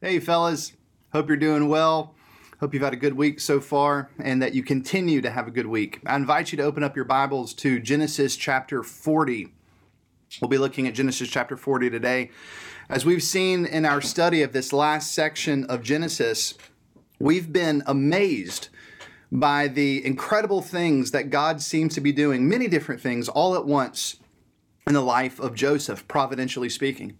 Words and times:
Hey, 0.00 0.18
fellas. 0.18 0.72
Hope 1.12 1.28
you're 1.28 1.36
doing 1.36 1.68
well. 1.68 2.14
Hope 2.60 2.74
you've 2.74 2.82
had 2.82 2.92
a 2.92 2.96
good 2.96 3.14
week 3.14 3.40
so 3.40 3.60
far 3.60 4.10
and 4.18 4.42
that 4.42 4.52
you 4.52 4.62
continue 4.62 5.22
to 5.22 5.30
have 5.30 5.46
a 5.46 5.52
good 5.52 5.66
week. 5.66 6.00
I 6.04 6.16
invite 6.16 6.52
you 6.52 6.58
to 6.58 6.64
open 6.64 6.82
up 6.82 6.96
your 6.96 7.04
Bibles 7.06 7.54
to 7.54 7.78
Genesis 7.78 8.36
chapter 8.36 8.82
40. 8.82 9.54
We'll 10.42 10.48
be 10.48 10.58
looking 10.58 10.86
at 10.88 10.94
Genesis 10.94 11.30
chapter 11.30 11.56
40 11.56 11.90
today. 11.90 12.32
As 12.90 13.06
we've 13.06 13.22
seen 13.22 13.64
in 13.64 13.86
our 13.86 14.02
study 14.02 14.42
of 14.42 14.52
this 14.52 14.72
last 14.72 15.12
section 15.12 15.64
of 15.66 15.82
Genesis, 15.82 16.54
we've 17.18 17.50
been 17.52 17.82
amazed 17.86 18.68
by 19.30 19.68
the 19.68 20.04
incredible 20.04 20.60
things 20.60 21.12
that 21.12 21.30
God 21.30 21.62
seems 21.62 21.94
to 21.94 22.00
be 22.00 22.12
doing, 22.12 22.46
many 22.48 22.68
different 22.68 23.00
things 23.00 23.28
all 23.28 23.54
at 23.54 23.64
once 23.64 24.16
in 24.86 24.92
the 24.92 25.00
life 25.00 25.38
of 25.38 25.54
Joseph, 25.54 26.06
providentially 26.08 26.68
speaking. 26.68 27.16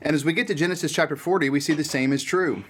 And 0.00 0.14
as 0.14 0.24
we 0.24 0.32
get 0.32 0.46
to 0.48 0.54
Genesis 0.54 0.92
chapter 0.92 1.16
40, 1.16 1.50
we 1.50 1.60
see 1.60 1.74
the 1.74 1.84
same 1.84 2.12
is 2.12 2.22
true. 2.22 2.64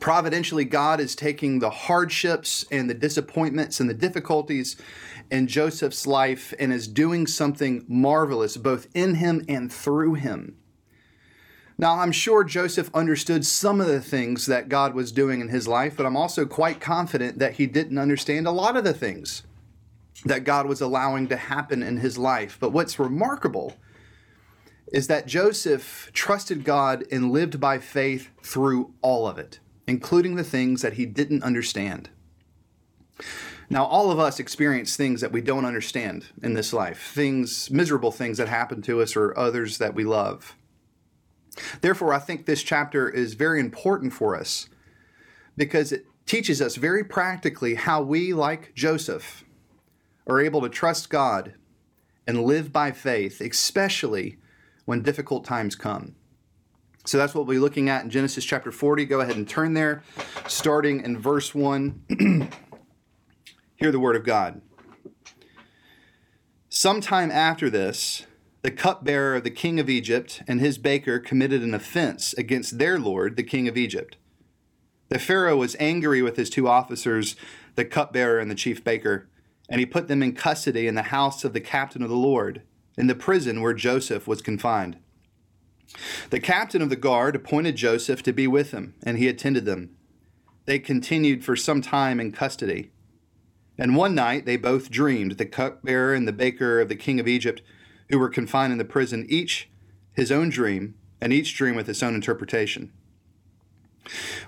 Providentially, 0.00 0.64
God 0.64 1.00
is 1.00 1.14
taking 1.14 1.58
the 1.58 1.70
hardships 1.70 2.66
and 2.70 2.90
the 2.90 2.94
disappointments 2.94 3.80
and 3.80 3.88
the 3.88 3.94
difficulties 3.94 4.76
in 5.30 5.46
Joseph's 5.46 6.06
life 6.06 6.52
and 6.58 6.72
is 6.72 6.86
doing 6.86 7.26
something 7.26 7.84
marvelous 7.88 8.56
both 8.56 8.88
in 8.94 9.14
him 9.14 9.44
and 9.48 9.72
through 9.72 10.14
him. 10.14 10.56
Now, 11.78 12.00
I'm 12.00 12.12
sure 12.12 12.42
Joseph 12.42 12.90
understood 12.92 13.46
some 13.46 13.80
of 13.80 13.86
the 13.86 14.00
things 14.00 14.46
that 14.46 14.68
God 14.68 14.94
was 14.94 15.12
doing 15.12 15.40
in 15.40 15.48
his 15.48 15.68
life, 15.68 15.96
but 15.96 16.06
I'm 16.06 16.16
also 16.16 16.44
quite 16.44 16.80
confident 16.80 17.38
that 17.38 17.54
he 17.54 17.66
didn't 17.66 17.98
understand 17.98 18.46
a 18.46 18.50
lot 18.50 18.76
of 18.76 18.82
the 18.82 18.92
things 18.92 19.44
that 20.24 20.42
God 20.42 20.66
was 20.66 20.80
allowing 20.80 21.28
to 21.28 21.36
happen 21.36 21.82
in 21.82 21.98
his 21.98 22.18
life. 22.18 22.58
But 22.60 22.72
what's 22.72 22.98
remarkable 22.98 23.76
is 24.92 25.06
that 25.06 25.26
Joseph 25.26 26.10
trusted 26.12 26.64
God 26.64 27.04
and 27.10 27.30
lived 27.30 27.60
by 27.60 27.78
faith 27.78 28.30
through 28.42 28.94
all 29.02 29.26
of 29.26 29.38
it, 29.38 29.60
including 29.86 30.36
the 30.36 30.44
things 30.44 30.82
that 30.82 30.94
he 30.94 31.06
didn't 31.06 31.42
understand. 31.42 32.10
Now, 33.70 33.84
all 33.84 34.10
of 34.10 34.18
us 34.18 34.40
experience 34.40 34.96
things 34.96 35.20
that 35.20 35.32
we 35.32 35.42
don't 35.42 35.66
understand 35.66 36.26
in 36.42 36.54
this 36.54 36.72
life, 36.72 37.12
things, 37.12 37.70
miserable 37.70 38.12
things 38.12 38.38
that 38.38 38.48
happen 38.48 38.80
to 38.82 39.02
us 39.02 39.14
or 39.14 39.38
others 39.38 39.78
that 39.78 39.94
we 39.94 40.04
love. 40.04 40.56
Therefore, 41.80 42.14
I 42.14 42.18
think 42.18 42.46
this 42.46 42.62
chapter 42.62 43.10
is 43.10 43.34
very 43.34 43.60
important 43.60 44.12
for 44.12 44.36
us 44.36 44.68
because 45.56 45.92
it 45.92 46.06
teaches 46.24 46.62
us 46.62 46.76
very 46.76 47.04
practically 47.04 47.74
how 47.74 48.00
we, 48.00 48.32
like 48.32 48.74
Joseph, 48.74 49.44
are 50.26 50.40
able 50.40 50.60
to 50.62 50.68
trust 50.68 51.10
God 51.10 51.54
and 52.26 52.44
live 52.44 52.72
by 52.72 52.92
faith, 52.92 53.40
especially 53.40 54.38
when 54.88 55.02
difficult 55.02 55.44
times 55.44 55.76
come. 55.76 56.14
So 57.04 57.18
that's 57.18 57.34
what 57.34 57.44
we'll 57.44 57.56
be 57.56 57.60
looking 57.60 57.90
at 57.90 58.04
in 58.04 58.08
Genesis 58.08 58.42
chapter 58.42 58.72
40. 58.72 59.04
Go 59.04 59.20
ahead 59.20 59.36
and 59.36 59.46
turn 59.46 59.74
there, 59.74 60.02
starting 60.46 61.04
in 61.04 61.18
verse 61.18 61.54
1. 61.54 62.04
Hear 63.76 63.92
the 63.92 64.00
word 64.00 64.16
of 64.16 64.24
God. 64.24 64.62
Sometime 66.70 67.30
after 67.30 67.68
this, 67.68 68.24
the 68.62 68.70
cupbearer 68.70 69.36
of 69.36 69.44
the 69.44 69.50
king 69.50 69.78
of 69.78 69.90
Egypt 69.90 70.42
and 70.48 70.58
his 70.58 70.78
baker 70.78 71.18
committed 71.18 71.62
an 71.62 71.74
offense 71.74 72.32
against 72.38 72.78
their 72.78 72.98
lord, 72.98 73.36
the 73.36 73.42
king 73.42 73.68
of 73.68 73.76
Egypt. 73.76 74.16
The 75.10 75.18
Pharaoh 75.18 75.58
was 75.58 75.76
angry 75.78 76.22
with 76.22 76.38
his 76.38 76.48
two 76.48 76.66
officers, 76.66 77.36
the 77.74 77.84
cupbearer 77.84 78.38
and 78.38 78.50
the 78.50 78.54
chief 78.54 78.82
baker, 78.82 79.28
and 79.68 79.80
he 79.80 79.86
put 79.86 80.08
them 80.08 80.22
in 80.22 80.32
custody 80.32 80.86
in 80.86 80.94
the 80.94 81.02
house 81.02 81.44
of 81.44 81.52
the 81.52 81.60
captain 81.60 82.02
of 82.02 82.08
the 82.08 82.16
Lord 82.16 82.62
in 82.98 83.06
the 83.06 83.14
prison 83.14 83.62
where 83.62 83.72
Joseph 83.72 84.26
was 84.26 84.42
confined. 84.42 84.98
The 86.30 86.40
captain 86.40 86.82
of 86.82 86.90
the 86.90 86.96
guard 86.96 87.36
appointed 87.36 87.76
Joseph 87.76 88.22
to 88.24 88.32
be 88.32 88.46
with 88.46 88.72
him, 88.72 88.94
and 89.04 89.16
he 89.16 89.28
attended 89.28 89.64
them. 89.64 89.96
They 90.66 90.78
continued 90.78 91.44
for 91.44 91.56
some 91.56 91.80
time 91.80 92.20
in 92.20 92.32
custody. 92.32 92.90
And 93.78 93.96
one 93.96 94.14
night 94.14 94.44
they 94.44 94.56
both 94.56 94.90
dreamed, 94.90 95.38
the 95.38 95.46
cupbearer 95.46 96.12
and 96.12 96.26
the 96.26 96.32
baker 96.32 96.80
of 96.80 96.88
the 96.88 96.96
king 96.96 97.20
of 97.20 97.28
Egypt, 97.28 97.62
who 98.10 98.18
were 98.18 98.28
confined 98.28 98.72
in 98.72 98.78
the 98.78 98.84
prison, 98.84 99.24
each 99.28 99.70
his 100.12 100.32
own 100.32 100.50
dream, 100.50 100.96
and 101.20 101.32
each 101.32 101.54
dream 101.54 101.76
with 101.76 101.88
its 101.88 102.02
own 102.02 102.16
interpretation. 102.16 102.92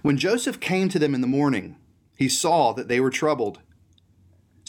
When 0.02 0.18
Joseph 0.18 0.58
came 0.58 0.88
to 0.88 0.98
them 0.98 1.14
in 1.14 1.20
the 1.20 1.26
morning, 1.26 1.76
he 2.16 2.28
saw 2.28 2.72
that 2.72 2.88
they 2.88 2.98
were 2.98 3.10
troubled. 3.10 3.60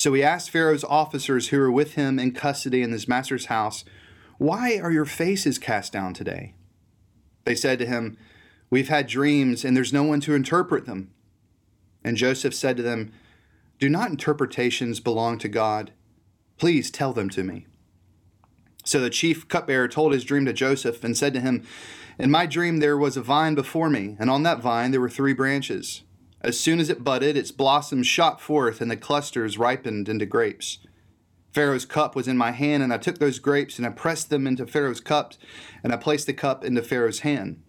So 0.02 0.14
he 0.14 0.24
asked 0.24 0.50
Pharaoh's 0.50 0.84
officers 0.84 1.50
who 1.50 1.60
were 1.60 1.72
with 1.72 1.94
him 1.94 2.18
in 2.18 2.32
custody 2.32 2.82
in 2.82 2.92
his 2.92 3.08
master's 3.08 3.46
house, 3.46 3.86
Why 4.40 4.80
are 4.80 4.92
your 4.92 5.06
faces 5.06 5.60
cast 5.60 5.94
down 5.94 6.16
today? 6.16 6.56
They 7.46 7.54
said 7.54 7.78
to 7.78 7.86
him, 7.86 8.18
We've 8.72 8.90
had 8.90 9.06
dreams, 9.06 9.64
and 9.64 9.78
there's 9.78 9.94
no 9.94 10.02
one 10.02 10.20
to 10.22 10.34
interpret 10.34 10.88
them. 10.88 11.12
And 12.04 12.18
Joseph 12.18 12.56
said 12.56 12.78
to 12.78 12.82
them, 12.82 13.12
Do 13.78 13.90
not 13.90 14.10
interpretations 14.10 15.00
belong 15.00 15.38
to 15.38 15.48
God? 15.48 15.92
Please 16.58 16.90
tell 16.90 17.14
them 17.14 17.30
to 17.30 17.44
me. 17.44 17.68
So 18.84 19.02
the 19.02 19.12
chief 19.12 19.48
cupbearer 19.48 19.88
told 19.88 20.14
his 20.14 20.24
dream 20.24 20.48
to 20.48 20.54
Joseph 20.54 21.04
and 21.04 21.16
said 21.16 21.36
to 21.36 21.42
him, 21.42 21.64
In 22.18 22.32
my 22.32 22.48
dream 22.48 22.78
there 22.78 22.98
was 22.98 23.18
a 23.18 23.22
vine 23.22 23.54
before 23.54 23.92
me, 23.92 24.16
and 24.18 24.32
on 24.32 24.42
that 24.42 24.62
vine 24.62 24.90
there 24.90 25.00
were 25.00 25.12
three 25.12 25.34
branches. 25.34 26.02
As 26.44 26.59
soon 26.59 26.79
as 26.79 26.90
it 26.90 27.03
budded, 27.03 27.38
its 27.38 27.52
blossoms 27.52 28.07
shot 28.07 28.41
forth, 28.41 28.81
and 28.81 28.90
the 28.90 28.97
clusters 28.97 29.57
ripened 29.57 30.09
into 30.09 30.25
grapes. 30.25 30.79
Pharaoh's 31.52 31.85
cup 31.85 32.16
was 32.16 32.28
in 32.28 32.38
my 32.38 32.52
hand, 32.52 32.81
and 32.81 32.94
I 32.94 32.97
took 32.97 33.19
those 33.19 33.40
grapes 33.40 33.78
and 33.78 33.85
I 33.85 33.91
pressed 33.91 34.29
them 34.29 34.47
into 34.47 34.66
Pharaoh's 34.66 35.02
cup, 35.02 35.34
and 35.84 35.94
I 35.94 35.97
placed 35.97 36.25
the 36.25 36.34
cup 36.34 36.63
into 36.63 36.81
Pharaoh's 36.81 37.19
hand. 37.19 37.62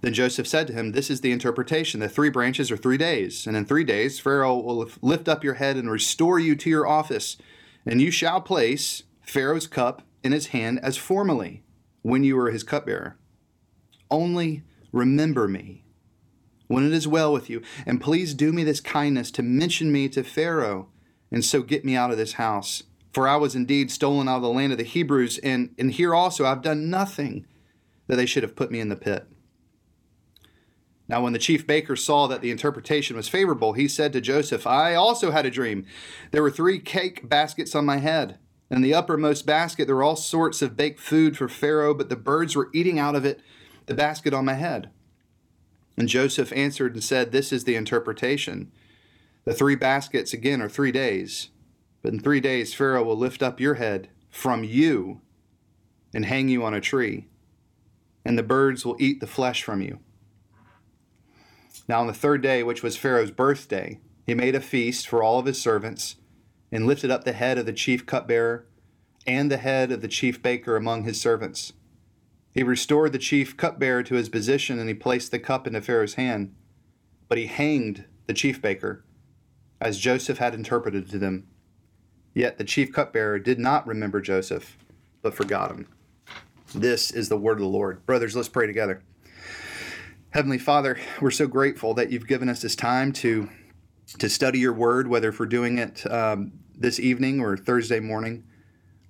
Then 0.00 0.14
Joseph 0.14 0.46
said 0.46 0.66
to 0.68 0.72
him, 0.72 0.92
This 0.92 1.10
is 1.10 1.20
the 1.20 1.32
interpretation. 1.32 2.00
The 2.00 2.08
three 2.08 2.30
branches 2.30 2.70
are 2.70 2.76
three 2.76 2.96
days, 2.96 3.46
and 3.46 3.56
in 3.56 3.66
three 3.66 3.84
days 3.84 4.18
Pharaoh 4.18 4.56
will 4.56 4.88
lift 5.02 5.28
up 5.28 5.44
your 5.44 5.54
head 5.54 5.76
and 5.76 5.90
restore 5.90 6.38
you 6.38 6.54
to 6.56 6.70
your 6.70 6.86
office, 6.86 7.36
and 7.84 8.00
you 8.00 8.10
shall 8.10 8.40
place 8.40 9.02
Pharaoh's 9.20 9.66
cup 9.66 10.02
in 10.22 10.32
his 10.32 10.48
hand 10.48 10.80
as 10.82 10.96
formerly, 10.96 11.64
when 12.02 12.24
you 12.24 12.36
were 12.36 12.50
his 12.50 12.62
cupbearer. 12.62 13.18
Only 14.10 14.62
remember 14.92 15.46
me 15.48 15.84
when 16.70 16.86
it 16.86 16.92
is 16.92 17.08
well 17.08 17.32
with 17.32 17.50
you. 17.50 17.60
And 17.84 18.00
please 18.00 18.32
do 18.32 18.52
me 18.52 18.62
this 18.62 18.80
kindness 18.80 19.32
to 19.32 19.42
mention 19.42 19.90
me 19.90 20.08
to 20.10 20.22
Pharaoh, 20.22 20.88
and 21.32 21.44
so 21.44 21.62
get 21.62 21.84
me 21.84 21.96
out 21.96 22.12
of 22.12 22.16
this 22.16 22.34
house. 22.34 22.84
For 23.12 23.26
I 23.26 23.34
was 23.34 23.56
indeed 23.56 23.90
stolen 23.90 24.28
out 24.28 24.36
of 24.36 24.42
the 24.42 24.50
land 24.50 24.70
of 24.70 24.78
the 24.78 24.84
Hebrews, 24.84 25.38
and, 25.38 25.74
and 25.76 25.90
here 25.90 26.14
also 26.14 26.46
I've 26.46 26.62
done 26.62 26.88
nothing 26.88 27.44
that 28.06 28.14
they 28.14 28.24
should 28.24 28.44
have 28.44 28.54
put 28.54 28.70
me 28.70 28.78
in 28.78 28.88
the 28.88 28.94
pit. 28.94 29.26
Now, 31.08 31.20
when 31.24 31.32
the 31.32 31.40
chief 31.40 31.66
baker 31.66 31.96
saw 31.96 32.28
that 32.28 32.40
the 32.40 32.52
interpretation 32.52 33.16
was 33.16 33.28
favorable, 33.28 33.72
he 33.72 33.88
said 33.88 34.12
to 34.12 34.20
Joseph, 34.20 34.64
I 34.64 34.94
also 34.94 35.32
had 35.32 35.44
a 35.44 35.50
dream. 35.50 35.86
There 36.30 36.42
were 36.42 36.52
three 36.52 36.78
cake 36.78 37.28
baskets 37.28 37.74
on 37.74 37.84
my 37.84 37.96
head. 37.96 38.38
In 38.70 38.80
the 38.80 38.94
uppermost 38.94 39.44
basket, 39.44 39.86
there 39.86 39.96
were 39.96 40.04
all 40.04 40.14
sorts 40.14 40.62
of 40.62 40.76
baked 40.76 41.00
food 41.00 41.36
for 41.36 41.48
Pharaoh, 41.48 41.94
but 41.94 42.10
the 42.10 42.16
birds 42.16 42.54
were 42.54 42.70
eating 42.72 43.00
out 43.00 43.16
of 43.16 43.24
it 43.24 43.40
the 43.86 43.94
basket 43.94 44.32
on 44.32 44.44
my 44.44 44.54
head. 44.54 44.90
And 46.00 46.08
Joseph 46.08 46.50
answered 46.54 46.94
and 46.94 47.04
said, 47.04 47.30
This 47.30 47.52
is 47.52 47.64
the 47.64 47.76
interpretation. 47.76 48.72
The 49.44 49.52
three 49.52 49.74
baskets 49.74 50.32
again 50.32 50.62
are 50.62 50.68
three 50.70 50.92
days. 50.92 51.50
But 52.00 52.14
in 52.14 52.20
three 52.20 52.40
days, 52.40 52.72
Pharaoh 52.72 53.02
will 53.02 53.18
lift 53.18 53.42
up 53.42 53.60
your 53.60 53.74
head 53.74 54.08
from 54.30 54.64
you 54.64 55.20
and 56.14 56.24
hang 56.24 56.48
you 56.48 56.64
on 56.64 56.72
a 56.72 56.80
tree, 56.80 57.28
and 58.24 58.38
the 58.38 58.42
birds 58.42 58.82
will 58.82 58.96
eat 58.98 59.20
the 59.20 59.26
flesh 59.26 59.62
from 59.62 59.82
you. 59.82 59.98
Now, 61.86 62.00
on 62.00 62.06
the 62.06 62.14
third 62.14 62.40
day, 62.40 62.62
which 62.62 62.82
was 62.82 62.96
Pharaoh's 62.96 63.30
birthday, 63.30 64.00
he 64.24 64.32
made 64.32 64.54
a 64.54 64.60
feast 64.62 65.06
for 65.06 65.22
all 65.22 65.38
of 65.38 65.44
his 65.44 65.60
servants 65.60 66.16
and 66.72 66.86
lifted 66.86 67.10
up 67.10 67.24
the 67.24 67.34
head 67.34 67.58
of 67.58 67.66
the 67.66 67.74
chief 67.74 68.06
cupbearer 68.06 68.64
and 69.26 69.50
the 69.50 69.58
head 69.58 69.92
of 69.92 70.00
the 70.00 70.08
chief 70.08 70.42
baker 70.42 70.76
among 70.76 71.04
his 71.04 71.20
servants. 71.20 71.74
He 72.52 72.62
restored 72.62 73.12
the 73.12 73.18
chief 73.18 73.56
cupbearer 73.56 74.02
to 74.02 74.14
his 74.16 74.28
position, 74.28 74.78
and 74.78 74.88
he 74.88 74.94
placed 74.94 75.30
the 75.30 75.38
cup 75.38 75.66
into 75.66 75.80
Pharaoh's 75.80 76.14
hand. 76.14 76.54
But 77.28 77.38
he 77.38 77.46
hanged 77.46 78.04
the 78.26 78.34
chief 78.34 78.60
baker, 78.60 79.04
as 79.80 79.98
Joseph 79.98 80.38
had 80.38 80.54
interpreted 80.54 81.08
to 81.10 81.18
them. 81.18 81.46
Yet 82.34 82.58
the 82.58 82.64
chief 82.64 82.92
cupbearer 82.92 83.38
did 83.38 83.58
not 83.58 83.86
remember 83.86 84.20
Joseph, 84.20 84.76
but 85.22 85.34
forgot 85.34 85.70
him. 85.70 85.86
This 86.74 87.10
is 87.10 87.28
the 87.28 87.36
word 87.36 87.58
of 87.58 87.62
the 87.62 87.66
Lord. 87.66 88.04
Brothers, 88.06 88.36
let's 88.36 88.48
pray 88.48 88.66
together. 88.66 89.02
Heavenly 90.30 90.58
Father, 90.58 90.98
we're 91.20 91.32
so 91.32 91.48
grateful 91.48 91.94
that 91.94 92.12
you've 92.12 92.28
given 92.28 92.48
us 92.48 92.62
this 92.62 92.76
time 92.76 93.12
to 93.14 93.48
to 94.18 94.28
study 94.28 94.58
your 94.58 94.72
word, 94.72 95.06
whether 95.06 95.32
we're 95.36 95.46
doing 95.46 95.78
it 95.78 96.04
um, 96.10 96.52
this 96.76 96.98
evening 96.98 97.40
or 97.40 97.56
Thursday 97.56 98.00
morning. 98.00 98.44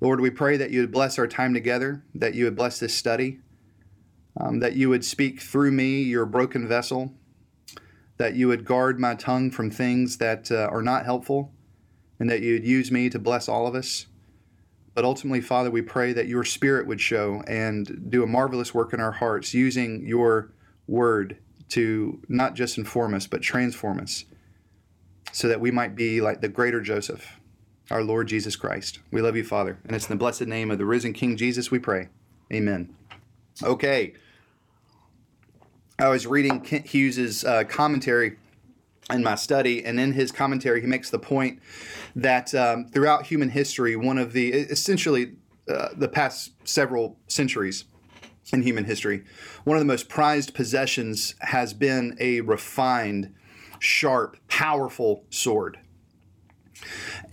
Lord, 0.00 0.20
we 0.20 0.30
pray 0.30 0.56
that 0.56 0.70
you 0.70 0.80
would 0.80 0.92
bless 0.92 1.18
our 1.18 1.26
time 1.26 1.52
together, 1.52 2.02
that 2.14 2.34
you 2.34 2.44
would 2.44 2.56
bless 2.56 2.78
this 2.78 2.94
study, 2.94 3.40
um, 4.38 4.60
that 4.60 4.74
you 4.74 4.88
would 4.88 5.04
speak 5.04 5.40
through 5.40 5.72
me, 5.72 6.02
your 6.02 6.24
broken 6.24 6.66
vessel, 6.66 7.12
that 8.16 8.34
you 8.34 8.48
would 8.48 8.64
guard 8.64 8.98
my 8.98 9.14
tongue 9.14 9.50
from 9.50 9.70
things 9.70 10.16
that 10.18 10.50
uh, 10.50 10.68
are 10.70 10.82
not 10.82 11.04
helpful, 11.04 11.52
and 12.18 12.30
that 12.30 12.40
you 12.40 12.54
would 12.54 12.66
use 12.66 12.90
me 12.90 13.10
to 13.10 13.18
bless 13.18 13.48
all 13.48 13.66
of 13.66 13.74
us. 13.74 14.06
But 14.94 15.04
ultimately, 15.04 15.40
Father, 15.40 15.70
we 15.70 15.82
pray 15.82 16.12
that 16.12 16.26
your 16.26 16.44
Spirit 16.44 16.86
would 16.86 17.00
show 17.00 17.42
and 17.46 18.10
do 18.10 18.22
a 18.22 18.26
marvelous 18.26 18.74
work 18.74 18.92
in 18.92 19.00
our 19.00 19.12
hearts 19.12 19.54
using 19.54 20.06
your 20.06 20.52
word 20.86 21.38
to 21.70 22.20
not 22.28 22.54
just 22.54 22.76
inform 22.76 23.14
us, 23.14 23.26
but 23.26 23.42
transform 23.42 24.00
us 24.00 24.24
so 25.32 25.48
that 25.48 25.60
we 25.60 25.70
might 25.70 25.94
be 25.94 26.20
like 26.20 26.40
the 26.40 26.48
greater 26.48 26.80
Joseph, 26.80 27.39
our 27.90 28.02
Lord 28.02 28.28
Jesus 28.28 28.56
Christ. 28.56 29.00
We 29.10 29.20
love 29.20 29.36
you, 29.36 29.44
Father. 29.44 29.78
And 29.84 29.96
it's 29.96 30.08
in 30.08 30.16
the 30.16 30.18
blessed 30.18 30.46
name 30.46 30.70
of 30.70 30.78
the 30.78 30.86
risen 30.86 31.12
King 31.12 31.36
Jesus 31.36 31.70
we 31.70 31.78
pray. 31.78 32.08
Amen. 32.52 32.94
Okay. 33.62 34.14
I 35.98 36.08
was 36.08 36.26
reading 36.26 36.60
Kent 36.60 36.86
Hughes's 36.86 37.44
uh, 37.44 37.64
commentary 37.64 38.36
in 39.10 39.22
my 39.22 39.34
study, 39.34 39.84
and 39.84 39.98
in 39.98 40.12
his 40.12 40.32
commentary, 40.32 40.80
he 40.80 40.86
makes 40.86 41.10
the 41.10 41.18
point 41.18 41.60
that 42.14 42.54
um, 42.54 42.86
throughout 42.86 43.26
human 43.26 43.50
history, 43.50 43.96
one 43.96 44.18
of 44.18 44.32
the 44.32 44.50
essentially 44.50 45.32
uh, 45.68 45.88
the 45.96 46.08
past 46.08 46.52
several 46.64 47.18
centuries 47.26 47.84
in 48.52 48.62
human 48.62 48.84
history, 48.84 49.24
one 49.64 49.76
of 49.76 49.80
the 49.80 49.86
most 49.86 50.08
prized 50.08 50.54
possessions 50.54 51.34
has 51.40 51.74
been 51.74 52.16
a 52.18 52.40
refined, 52.40 53.34
sharp, 53.78 54.36
powerful 54.48 55.24
sword. 55.30 55.78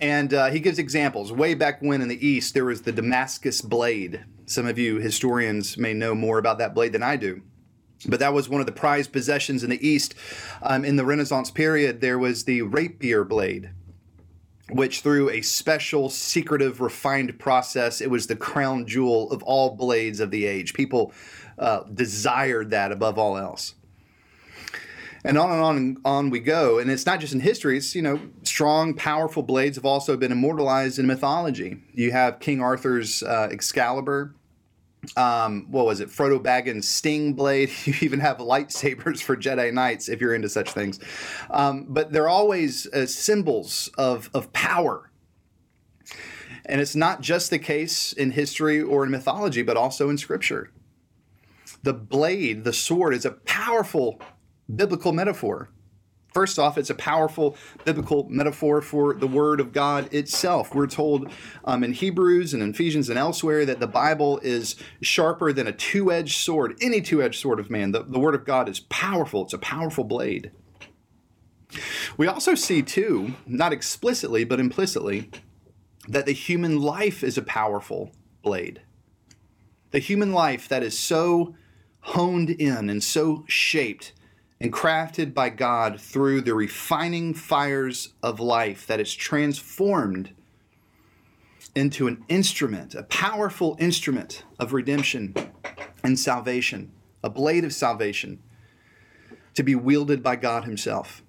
And 0.00 0.32
uh, 0.32 0.50
he 0.50 0.60
gives 0.60 0.78
examples. 0.78 1.32
Way 1.32 1.54
back 1.54 1.80
when 1.80 2.02
in 2.02 2.08
the 2.08 2.26
East, 2.26 2.54
there 2.54 2.64
was 2.64 2.82
the 2.82 2.92
Damascus 2.92 3.60
blade. 3.60 4.24
Some 4.46 4.66
of 4.66 4.78
you 4.78 4.98
historians 4.98 5.76
may 5.76 5.92
know 5.92 6.14
more 6.14 6.38
about 6.38 6.58
that 6.58 6.74
blade 6.74 6.92
than 6.92 7.02
I 7.02 7.16
do. 7.16 7.42
But 8.06 8.20
that 8.20 8.32
was 8.32 8.48
one 8.48 8.60
of 8.60 8.66
the 8.66 8.72
prized 8.72 9.12
possessions 9.12 9.64
in 9.64 9.70
the 9.70 9.86
East. 9.86 10.14
Um, 10.62 10.84
in 10.84 10.96
the 10.96 11.04
Renaissance 11.04 11.50
period, 11.50 12.00
there 12.00 12.18
was 12.18 12.44
the 12.44 12.62
rapier 12.62 13.24
blade, 13.24 13.70
which 14.70 15.00
through 15.00 15.30
a 15.30 15.40
special, 15.40 16.08
secretive, 16.08 16.80
refined 16.80 17.40
process, 17.40 18.00
it 18.00 18.10
was 18.10 18.28
the 18.28 18.36
crown 18.36 18.86
jewel 18.86 19.30
of 19.32 19.42
all 19.42 19.74
blades 19.74 20.20
of 20.20 20.30
the 20.30 20.46
age. 20.46 20.74
People 20.74 21.12
uh, 21.58 21.82
desired 21.92 22.70
that 22.70 22.92
above 22.92 23.18
all 23.18 23.36
else. 23.36 23.74
And 25.24 25.36
on 25.36 25.50
and 25.50 25.60
on 25.60 25.76
and 25.76 25.98
on 26.04 26.30
we 26.30 26.40
go. 26.40 26.78
And 26.78 26.90
it's 26.90 27.04
not 27.04 27.20
just 27.20 27.32
in 27.32 27.40
history, 27.40 27.76
it's, 27.76 27.94
you 27.94 28.02
know, 28.02 28.20
strong, 28.44 28.94
powerful 28.94 29.42
blades 29.42 29.76
have 29.76 29.84
also 29.84 30.16
been 30.16 30.32
immortalized 30.32 30.98
in 30.98 31.06
mythology. 31.06 31.82
You 31.92 32.12
have 32.12 32.40
King 32.40 32.60
Arthur's 32.60 33.22
uh, 33.22 33.48
Excalibur, 33.50 34.34
um, 35.16 35.66
what 35.70 35.86
was 35.86 36.00
it? 36.00 36.08
Frodo 36.08 36.42
Baggins' 36.42 36.84
Sting 36.84 37.34
Blade. 37.34 37.70
You 37.84 37.94
even 38.00 38.20
have 38.20 38.38
lightsabers 38.38 39.22
for 39.22 39.36
Jedi 39.36 39.72
Knights 39.72 40.08
if 40.08 40.20
you're 40.20 40.34
into 40.34 40.48
such 40.48 40.72
things. 40.72 41.00
Um, 41.50 41.86
but 41.88 42.12
they're 42.12 42.28
always 42.28 42.86
uh, 42.88 43.06
symbols 43.06 43.88
of, 43.96 44.28
of 44.34 44.52
power. 44.52 45.10
And 46.66 46.80
it's 46.80 46.94
not 46.94 47.22
just 47.22 47.50
the 47.50 47.58
case 47.58 48.12
in 48.12 48.32
history 48.32 48.82
or 48.82 49.04
in 49.04 49.10
mythology, 49.10 49.62
but 49.62 49.76
also 49.76 50.10
in 50.10 50.18
Scripture. 50.18 50.70
The 51.82 51.94
blade, 51.94 52.64
the 52.64 52.74
sword, 52.74 53.14
is 53.14 53.24
a 53.24 53.30
powerful 53.30 54.20
biblical 54.74 55.12
metaphor. 55.12 55.70
First 56.34 56.58
off, 56.58 56.76
it's 56.76 56.90
a 56.90 56.94
powerful 56.94 57.56
biblical 57.84 58.26
metaphor 58.28 58.82
for 58.82 59.14
the 59.14 59.26
Word 59.26 59.60
of 59.60 59.72
God 59.72 60.12
itself. 60.12 60.74
We're 60.74 60.86
told 60.86 61.32
um, 61.64 61.82
in 61.82 61.94
Hebrews 61.94 62.52
and 62.52 62.62
Ephesians 62.62 63.08
and 63.08 63.18
elsewhere 63.18 63.64
that 63.64 63.80
the 63.80 63.86
Bible 63.86 64.38
is 64.42 64.76
sharper 65.00 65.52
than 65.52 65.66
a 65.66 65.72
two 65.72 66.12
edged 66.12 66.38
sword, 66.38 66.76
any 66.82 67.00
two 67.00 67.22
edged 67.22 67.40
sword 67.40 67.58
of 67.58 67.70
man. 67.70 67.92
The, 67.92 68.02
the 68.02 68.18
Word 68.18 68.34
of 68.34 68.44
God 68.44 68.68
is 68.68 68.80
powerful, 68.80 69.44
it's 69.44 69.54
a 69.54 69.58
powerful 69.58 70.04
blade. 70.04 70.52
We 72.16 72.26
also 72.26 72.54
see, 72.54 72.82
too, 72.82 73.34
not 73.46 73.72
explicitly, 73.72 74.44
but 74.44 74.60
implicitly, 74.60 75.30
that 76.08 76.26
the 76.26 76.32
human 76.32 76.80
life 76.80 77.22
is 77.22 77.36
a 77.36 77.42
powerful 77.42 78.12
blade. 78.42 78.82
The 79.90 79.98
human 79.98 80.32
life 80.32 80.68
that 80.68 80.82
is 80.82 80.98
so 80.98 81.54
honed 82.00 82.50
in 82.50 82.90
and 82.90 83.02
so 83.02 83.44
shaped 83.48 84.12
and 84.60 84.72
crafted 84.72 85.34
by 85.34 85.50
God 85.50 86.00
through 86.00 86.40
the 86.40 86.54
refining 86.54 87.34
fires 87.34 88.14
of 88.22 88.40
life 88.40 88.86
that 88.86 89.00
is 89.00 89.14
transformed 89.14 90.30
into 91.74 92.08
an 92.08 92.24
instrument, 92.28 92.94
a 92.94 93.04
powerful 93.04 93.76
instrument 93.78 94.44
of 94.58 94.72
redemption 94.72 95.34
and 96.02 96.18
salvation, 96.18 96.90
a 97.22 97.30
blade 97.30 97.64
of 97.64 97.72
salvation 97.72 98.40
to 99.54 99.62
be 99.62 99.74
wielded 99.74 100.22
by 100.22 100.36
God 100.36 100.64
Himself. 100.64 101.22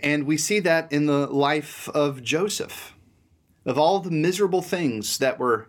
And 0.00 0.26
we 0.26 0.36
see 0.36 0.60
that 0.60 0.92
in 0.92 1.06
the 1.06 1.26
life 1.26 1.88
of 1.88 2.22
Joseph. 2.22 2.92
Of 3.64 3.78
all 3.78 3.98
the 3.98 4.12
miserable 4.12 4.62
things 4.62 5.18
that 5.18 5.40
were 5.40 5.68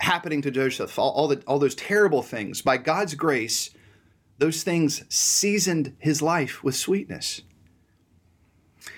happening 0.00 0.42
to 0.42 0.50
Joseph, 0.50 0.98
all, 0.98 1.10
all, 1.12 1.28
the, 1.28 1.42
all 1.46 1.60
those 1.60 1.76
terrible 1.76 2.22
things, 2.22 2.62
by 2.62 2.76
God's 2.76 3.14
grace, 3.14 3.70
those 4.38 4.62
things 4.62 5.04
seasoned 5.08 5.94
his 5.98 6.20
life 6.20 6.62
with 6.64 6.74
sweetness. 6.74 7.42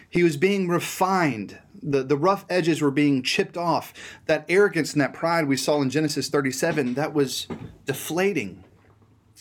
He 0.09 0.23
was 0.23 0.37
being 0.37 0.69
refined. 0.69 1.59
The, 1.83 2.03
the 2.03 2.17
rough 2.17 2.47
edges 2.49 2.81
were 2.81 2.91
being 2.91 3.23
chipped 3.23 3.57
off. 3.57 3.93
That 4.27 4.47
arrogance 4.49 4.93
and 4.93 5.01
that 5.03 5.13
pride 5.13 5.47
we 5.47 5.57
saw 5.57 5.83
in 5.83 5.91
Genesis 5.91 6.29
37, 6.29 6.95
that 6.95 7.13
was 7.13 7.47
deflating. 7.85 8.65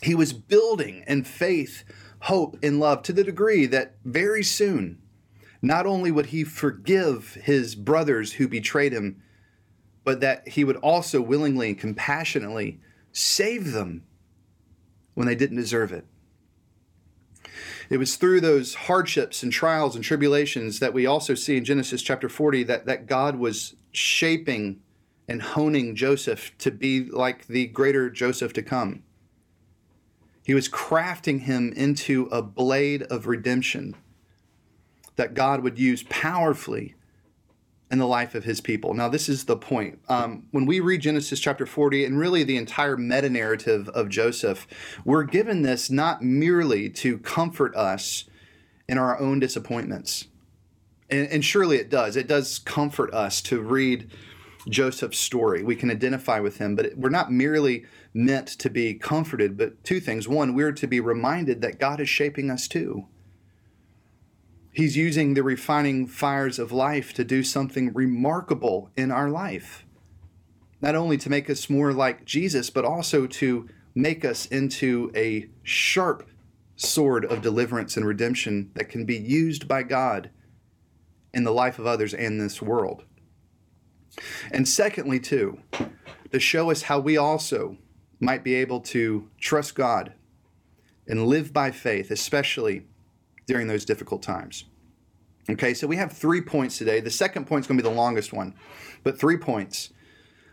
He 0.02 0.16
was 0.16 0.34
building 0.34 1.04
in 1.08 1.24
faith, 1.24 1.84
hope, 2.22 2.58
and 2.62 2.80
love 2.80 3.04
to 3.04 3.14
the 3.14 3.24
degree 3.24 3.66
that 3.68 3.96
very 4.04 4.44
soon, 4.44 5.02
not 5.62 5.86
only 5.86 6.12
would 6.12 6.28
he 6.28 6.44
forgive 6.44 7.36
his 7.36 7.76
brothers 7.76 8.34
who 8.34 8.48
betrayed 8.48 8.92
him, 8.92 9.22
but 10.04 10.20
that 10.20 10.48
he 10.50 10.64
would 10.64 10.78
also 10.78 11.22
willingly 11.22 11.70
and 11.70 11.80
compassionately 11.80 12.80
save 13.12 13.72
them 13.72 14.04
when 15.16 15.28
they 15.28 15.36
didn't 15.36 15.58
deserve 15.58 15.92
it. 15.92 16.06
It 17.90 17.98
was 17.98 18.16
through 18.16 18.42
those 18.42 18.76
hardships 18.76 19.44
and 19.44 19.52
trials 19.52 19.96
and 19.96 20.04
tribulations 20.04 20.80
that 20.80 20.94
we 20.94 21.06
also 21.06 21.36
see 21.36 21.58
in 21.58 21.66
Genesis 21.66 22.02
chapter 22.02 22.30
40 22.30 22.64
that, 22.64 22.86
that 22.86 23.08
God 23.08 23.38
was 23.38 23.76
shaping 23.92 24.82
and 25.28 25.42
honing 25.42 25.96
Joseph 25.96 26.56
to 26.60 26.72
be 26.72 27.06
like 27.06 27.48
the 27.48 27.68
greater 27.68 28.10
Joseph 28.10 28.54
to 28.54 28.62
come. 28.62 29.04
He 30.46 30.54
was 30.54 30.70
crafting 30.70 31.42
him 31.42 31.74
into 31.76 32.28
a 32.32 32.42
blade 32.42 33.04
of 33.04 33.26
redemption 33.26 33.96
that 35.16 35.34
God 35.34 35.64
would 35.64 35.80
use 35.80 36.04
powerfully 36.04 36.96
in 37.96 38.00
the 38.00 38.06
life 38.06 38.36
of 38.36 38.44
his 38.44 38.60
people. 38.60 38.94
Now, 38.94 39.08
this 39.08 39.30
is 39.30 39.46
the 39.46 39.56
point. 39.56 40.00
Um, 40.10 40.48
when 40.52 40.66
we 40.66 40.82
read 40.82 41.00
Genesis 41.00 41.40
chapter 41.40 41.66
40 41.66 42.04
and 42.04 42.20
really 42.20 42.44
the 42.44 42.58
entire 42.58 42.98
meta 42.98 43.30
narrative 43.30 43.88
of 43.88 44.10
Joseph, 44.10 44.68
we're 45.06 45.24
given 45.24 45.62
this 45.62 45.90
not 45.90 46.22
merely 46.22 46.90
to 46.90 47.18
comfort 47.20 47.74
us 47.74 48.26
in 48.90 48.98
our 48.98 49.18
own 49.18 49.40
disappointments. 49.40 50.28
And, 51.10 51.30
and 51.30 51.46
surely 51.46 51.78
it 51.78 51.90
does. 51.90 52.18
It 52.18 52.28
does 52.28 52.60
comfort 52.60 53.14
us 53.14 53.42
to 53.44 53.62
read 53.62 54.12
Joseph's 54.68 55.20
story. 55.20 55.64
We 55.64 55.78
can 55.78 55.90
identify 55.90 56.42
with 56.42 56.58
him, 56.58 56.76
but 56.76 56.98
we're 56.98 57.08
not 57.08 57.32
merely 57.32 57.86
meant 58.14 58.48
to 58.48 58.70
be 58.70 58.94
comforted, 58.94 59.58
but 59.58 59.82
two 59.86 60.02
things. 60.02 60.28
One, 60.28 60.54
we're 60.54 60.74
to 60.74 60.88
be 60.88 61.00
reminded 61.00 61.62
that 61.62 61.80
God 61.80 62.02
is 62.02 62.10
shaping 62.10 62.52
us 62.52 62.68
too. 62.68 63.08
He's 64.76 64.98
using 64.98 65.36
the 65.36 65.44
refining 65.44 66.06
fires 66.06 66.60
of 66.60 66.74
life 66.74 67.14
to 67.14 67.24
do 67.24 67.44
something 67.44 67.94
remarkable 67.94 68.90
in 68.98 69.10
our 69.10 69.30
life. 69.30 69.86
Not 70.82 70.96
only 70.96 71.18
to 71.20 71.30
make 71.30 71.50
us 71.50 71.70
more 71.70 71.94
like 71.94 72.26
Jesus, 72.26 72.70
but 72.70 72.84
also 72.84 73.26
to 73.26 73.70
make 73.96 74.26
us 74.26 74.46
into 74.48 75.14
a 75.16 75.48
sharp 75.64 76.28
sword 76.76 77.24
of 77.24 77.42
deliverance 77.42 77.96
and 77.96 78.06
redemption 78.06 78.72
that 78.74 78.90
can 78.90 79.06
be 79.06 79.16
used 79.16 79.66
by 79.66 79.82
God 79.82 80.30
in 81.34 81.46
the 81.46 81.54
life 81.54 81.80
of 81.80 81.88
others 81.88 82.14
and 82.14 82.42
this 82.42 82.62
world. 82.62 83.06
And 84.52 84.68
secondly, 84.68 85.22
too, 85.22 85.58
to 86.34 86.40
show 86.40 86.70
us 86.70 86.82
how 86.82 87.00
we 87.00 87.16
also 87.16 87.78
might 88.20 88.44
be 88.44 88.56
able 88.56 88.82
to 88.82 89.30
trust 89.40 89.74
God 89.74 90.16
and 91.08 91.28
live 91.28 91.54
by 91.54 91.72
faith, 91.72 92.12
especially 92.12 92.88
during 93.46 93.68
those 93.68 93.86
difficult 93.86 94.22
times. 94.22 94.66
Okay, 95.50 95.74
so 95.74 95.86
we 95.86 95.98
have 95.98 96.12
three 96.12 96.42
points 96.42 96.78
today. 96.78 97.00
The 97.00 97.12
second 97.12 97.46
point 97.46 97.64
is 97.64 97.68
going 97.68 97.78
to 97.78 97.84
be 97.84 97.90
the 97.90 97.96
longest 97.96 98.34
one, 98.34 98.56
but 99.04 99.20
three 99.20 99.38
points. 99.38 99.92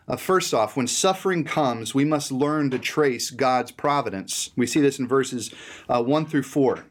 Uh, 0.07 0.17
first 0.17 0.53
off, 0.53 0.77
when 0.77 0.87
suffering 0.87 1.45
comes, 1.45 1.95
we 1.95 2.05
must 2.05 2.31
learn 2.31 2.71
to 2.71 2.79
trace 2.79 3.31
God's 3.31 3.71
providence. 3.71 4.51
We 4.57 4.67
see 4.67 4.81
this 4.81 4.99
in 4.99 5.09
verses 5.09 5.55
uh, 5.89 6.03
1 6.03 6.27
through 6.27 6.43
4. 6.43 6.85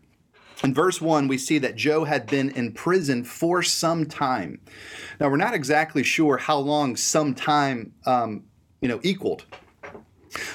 In 0.64 0.74
verse 0.74 1.02
1, 1.02 1.28
we 1.28 1.38
see 1.38 1.58
that 1.60 1.76
Joe 1.76 2.06
had 2.06 2.28
been 2.28 2.50
in 2.52 2.72
prison 2.72 3.24
for 3.24 3.62
some 3.62 4.06
time. 4.06 4.62
Now, 5.20 5.30
we're 5.30 5.38
not 5.38 5.54
exactly 5.54 6.04
sure 6.04 6.38
how 6.38 6.58
long 6.58 6.96
some 6.96 7.34
time 7.36 7.94
um, 8.06 8.46
you 8.80 8.88
know, 8.88 9.00
equaled, 9.04 9.46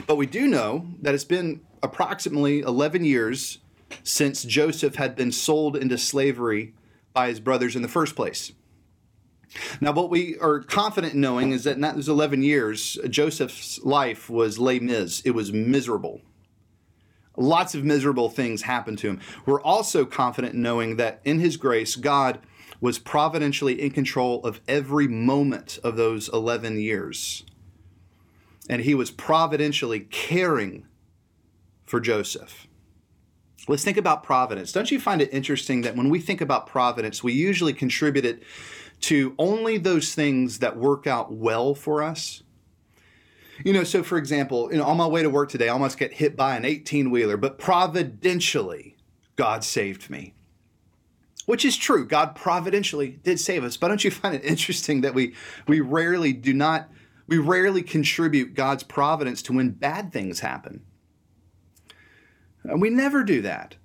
but 0.06 0.16
we 0.16 0.26
do 0.26 0.46
know 0.46 0.86
that 1.02 1.14
it's 1.14 1.24
been 1.24 1.60
approximately 1.82 2.60
11 2.60 3.04
years 3.04 3.58
since 4.02 4.42
Joseph 4.42 4.96
had 4.96 5.16
been 5.16 5.32
sold 5.32 5.76
into 5.76 5.98
slavery 5.98 6.74
by 7.12 7.28
his 7.28 7.40
brothers 7.40 7.76
in 7.76 7.82
the 7.82 7.88
first 7.88 8.16
place. 8.16 8.52
Now, 9.80 9.92
what 9.92 10.10
we 10.10 10.36
are 10.38 10.60
confident 10.60 11.14
in 11.14 11.20
knowing 11.20 11.52
is 11.52 11.64
that 11.64 11.76
in 11.76 11.80
those 11.80 12.08
11 12.08 12.42
years, 12.42 12.98
Joseph's 13.08 13.80
life 13.84 14.28
was 14.28 14.58
les 14.58 14.80
mis. 14.80 15.20
It 15.20 15.30
was 15.30 15.52
miserable. 15.52 16.20
Lots 17.36 17.74
of 17.74 17.84
miserable 17.84 18.28
things 18.28 18.62
happened 18.62 18.98
to 18.98 19.08
him. 19.08 19.20
We're 19.44 19.60
also 19.60 20.04
confident 20.04 20.54
in 20.54 20.62
knowing 20.62 20.96
that 20.96 21.20
in 21.24 21.38
his 21.38 21.56
grace, 21.56 21.94
God 21.96 22.40
was 22.80 22.98
providentially 22.98 23.80
in 23.80 23.90
control 23.90 24.42
of 24.44 24.60
every 24.66 25.08
moment 25.08 25.78
of 25.82 25.96
those 25.96 26.28
11 26.28 26.78
years. 26.78 27.44
And 28.68 28.82
he 28.82 28.94
was 28.94 29.10
providentially 29.10 30.00
caring 30.00 30.86
for 31.84 32.00
Joseph. 32.00 32.66
Let's 33.68 33.84
think 33.84 33.96
about 33.96 34.22
providence. 34.22 34.72
Don't 34.72 34.90
you 34.90 35.00
find 35.00 35.20
it 35.20 35.32
interesting 35.32 35.82
that 35.82 35.96
when 35.96 36.08
we 36.08 36.20
think 36.20 36.40
about 36.40 36.66
providence, 36.66 37.24
we 37.24 37.32
usually 37.32 37.72
contribute 37.72 38.24
it 38.24 38.42
to 39.02 39.34
only 39.38 39.76
those 39.76 40.14
things 40.14 40.60
that 40.60 40.76
work 40.76 41.06
out 41.06 41.32
well 41.32 41.74
for 41.74 42.02
us? 42.02 42.42
You 43.64 43.72
know, 43.72 43.84
so 43.84 44.02
for 44.02 44.18
example, 44.18 44.70
you 44.70 44.78
know, 44.78 44.84
on 44.84 44.96
my 44.96 45.06
way 45.06 45.22
to 45.22 45.30
work 45.30 45.48
today, 45.48 45.68
I 45.68 45.72
almost 45.72 45.98
get 45.98 46.12
hit 46.12 46.36
by 46.36 46.56
an 46.56 46.64
18 46.64 47.10
wheeler, 47.10 47.36
but 47.36 47.58
providentially, 47.58 48.96
God 49.34 49.64
saved 49.64 50.10
me. 50.10 50.34
Which 51.46 51.64
is 51.64 51.76
true. 51.76 52.04
God 52.04 52.34
providentially 52.34 53.20
did 53.22 53.38
save 53.38 53.62
us. 53.62 53.76
But 53.76 53.88
don't 53.88 54.02
you 54.02 54.10
find 54.10 54.34
it 54.34 54.44
interesting 54.44 55.02
that 55.02 55.14
we 55.14 55.34
we 55.68 55.80
rarely 55.80 56.32
do 56.32 56.52
not 56.52 56.90
we 57.28 57.38
rarely 57.38 57.82
contribute 57.82 58.54
God's 58.54 58.82
providence 58.82 59.42
to 59.42 59.52
when 59.52 59.70
bad 59.70 60.12
things 60.12 60.40
happen. 60.40 60.82
And 62.68 62.80
we 62.80 62.90
never 62.90 63.22
do 63.24 63.42
that. 63.42 63.76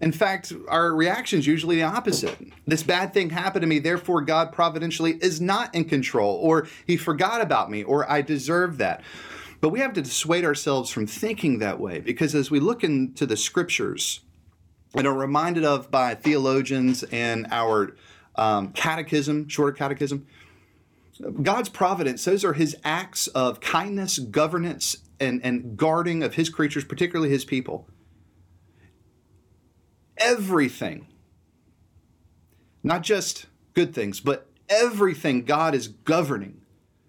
In 0.00 0.12
fact, 0.12 0.52
our 0.68 0.94
reaction 0.94 1.38
is 1.38 1.46
usually 1.46 1.76
the 1.76 1.84
opposite. 1.84 2.36
This 2.66 2.82
bad 2.82 3.14
thing 3.14 3.30
happened 3.30 3.62
to 3.62 3.66
me, 3.66 3.78
therefore, 3.78 4.20
God 4.20 4.52
providentially 4.52 5.12
is 5.22 5.40
not 5.40 5.74
in 5.74 5.86
control, 5.86 6.34
or 6.36 6.68
He 6.86 6.98
forgot 6.98 7.40
about 7.40 7.70
me, 7.70 7.82
or 7.82 8.10
I 8.10 8.20
deserve 8.20 8.76
that. 8.78 9.02
But 9.60 9.70
we 9.70 9.80
have 9.80 9.94
to 9.94 10.02
dissuade 10.02 10.44
ourselves 10.44 10.90
from 10.90 11.06
thinking 11.06 11.60
that 11.60 11.80
way 11.80 12.00
because 12.00 12.34
as 12.34 12.50
we 12.50 12.60
look 12.60 12.84
into 12.84 13.24
the 13.24 13.38
scriptures 13.38 14.20
and 14.94 15.06
are 15.06 15.14
reminded 15.14 15.64
of 15.64 15.90
by 15.90 16.14
theologians 16.14 17.02
and 17.04 17.46
our 17.50 17.96
um, 18.34 18.72
catechism, 18.72 19.48
shorter 19.48 19.72
catechism, 19.72 20.26
God's 21.42 21.70
providence, 21.70 22.22
those 22.26 22.44
are 22.44 22.52
His 22.52 22.76
acts 22.84 23.28
of 23.28 23.60
kindness, 23.60 24.18
governance, 24.18 24.98
and, 25.18 25.40
and 25.42 25.78
guarding 25.78 26.22
of 26.22 26.34
His 26.34 26.50
creatures, 26.50 26.84
particularly 26.84 27.30
His 27.30 27.46
people 27.46 27.88
everything, 30.18 31.06
not 32.82 33.02
just 33.02 33.46
good 33.74 33.94
things, 33.94 34.20
but 34.20 34.48
everything 34.68 35.44
God 35.44 35.74
is 35.74 35.88
governing 35.88 36.60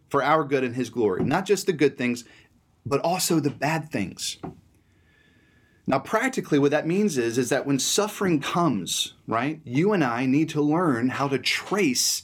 for 0.10 0.24
our 0.24 0.44
good 0.44 0.64
and 0.64 0.76
His 0.76 0.90
glory. 0.90 1.24
Not 1.24 1.46
just 1.46 1.66
the 1.66 1.74
good 1.74 1.98
things, 1.98 2.24
but 2.86 3.02
also 3.02 3.40
the 3.40 3.50
bad 3.50 3.90
things. 3.92 4.38
Now, 5.90 6.00
practically, 6.00 6.60
what 6.60 6.72
that 6.72 6.86
means 6.86 7.18
is, 7.18 7.38
is 7.38 7.50
that 7.50 7.66
when 7.66 7.80
suffering 7.80 8.42
comes, 8.42 9.14
right, 9.26 9.62
you 9.64 9.94
and 9.94 10.04
I 10.04 10.26
need 10.26 10.50
to 10.50 10.62
learn 10.62 11.10
how 11.10 11.30
to 11.30 11.40
trace 11.40 12.24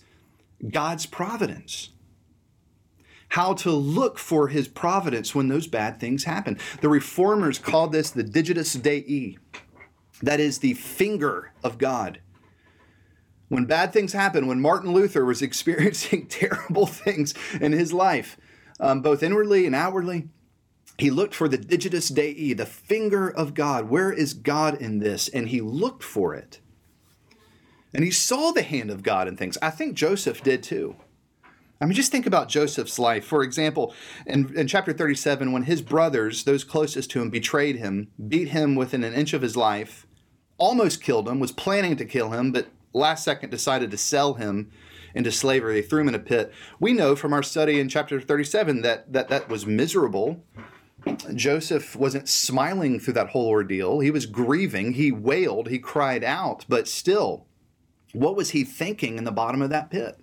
God's 0.70 1.06
providence. 1.06 1.90
How 3.30 3.54
to 3.56 3.72
look 3.72 4.20
for 4.20 4.50
his 4.50 4.68
providence 4.68 5.34
when 5.34 5.48
those 5.48 5.66
bad 5.68 6.00
things 6.00 6.26
happen. 6.26 6.60
The 6.82 6.90
reformers 6.90 7.58
called 7.58 7.94
this 7.94 8.12
the 8.12 8.24
digitus 8.24 8.80
Dei, 8.80 9.38
that 10.24 10.40
is 10.40 10.60
the 10.60 10.74
finger 10.74 11.52
of 11.64 11.78
God. 11.78 12.20
When 13.50 13.66
bad 13.66 13.92
things 13.94 14.14
happen, 14.14 14.48
when 14.48 14.62
Martin 14.62 14.94
Luther 14.94 15.26
was 15.26 15.42
experiencing 15.44 16.26
terrible 16.30 16.88
things 16.88 17.34
in 17.62 17.74
his 17.74 17.94
life, 17.94 18.38
um, 18.80 19.02
both 19.02 19.22
inwardly 19.22 19.68
and 19.68 19.76
outwardly, 19.76 20.30
he 20.98 21.12
looked 21.12 21.36
for 21.36 21.48
the 21.48 21.58
digitus 21.58 22.14
Dei, 22.14 22.54
the 22.54 22.66
finger 22.66 23.28
of 23.28 23.54
God. 23.54 23.90
Where 23.90 24.12
is 24.12 24.34
God 24.34 24.82
in 24.82 25.00
this? 25.00 25.28
And 25.28 25.50
he 25.50 25.60
looked 25.60 26.04
for 26.04 26.34
it. 26.34 26.60
And 27.94 28.04
he 28.04 28.12
saw 28.12 28.52
the 28.52 28.64
hand 28.64 28.90
of 28.90 29.04
God 29.04 29.28
in 29.28 29.36
things. 29.36 29.58
I 29.62 29.72
think 29.72 29.96
Joseph 29.96 30.42
did 30.42 30.64
too. 30.64 30.96
I 31.82 31.86
mean, 31.86 31.96
just 31.96 32.12
think 32.12 32.26
about 32.26 32.48
Joseph's 32.48 32.98
life. 32.98 33.26
For 33.26 33.44
example, 33.44 33.94
in, 34.26 34.56
in 34.56 34.68
chapter 34.68 34.94
37, 34.94 35.52
when 35.52 35.64
his 35.64 35.82
brothers, 35.82 36.46
those 36.46 36.64
closest 36.64 37.12
to 37.12 37.22
him, 37.22 37.30
betrayed 37.30 37.76
him, 37.76 38.08
beat 38.26 38.50
him 38.50 38.76
within 38.76 39.04
an 39.04 39.14
inch 39.14 39.34
of 39.34 39.42
his 39.42 39.58
life, 39.58 40.08
almost 40.64 41.04
killed 41.04 41.28
him, 41.28 41.42
was 41.42 41.52
planning 41.52 41.98
to 41.98 42.06
kill 42.06 42.30
him, 42.30 42.54
but 42.54 42.68
last 42.94 43.26
second 43.26 43.50
decided 43.50 43.92
to 43.92 43.98
sell 43.98 44.36
him 44.36 44.72
into 45.14 45.30
slavery. 45.30 45.74
They 45.74 45.82
threw 45.82 46.02
him 46.02 46.08
in 46.08 46.16
a 46.16 46.20
pit. 46.20 46.54
We 46.80 46.94
know 46.94 47.18
from 47.18 47.34
our 47.34 47.44
study 47.44 47.82
in 47.82 47.90
chapter 47.90 48.22
37 48.22 48.82
that 48.82 49.12
that, 49.12 49.28
that 49.28 49.50
was 49.50 49.66
miserable. 49.66 50.42
Joseph 51.36 51.98
wasn't 51.98 52.30
smiling 52.30 52.98
through 52.98 53.16
that 53.16 53.32
whole 53.32 53.50
ordeal. 53.50 54.00
He 54.00 54.10
was 54.10 54.26
grieving. 54.26 54.94
He 54.94 55.12
wailed. 55.12 55.68
He 55.68 55.80
cried 55.80 56.24
out. 56.24 56.66
But 56.70 56.88
still, 56.88 57.46
what 58.14 58.38
was 58.38 58.52
he 58.52 58.64
thinking 58.64 59.18
in 59.18 59.26
the 59.26 59.32
bottom 59.34 59.62
of 59.62 59.70
that 59.70 59.92
pit? 59.92 60.18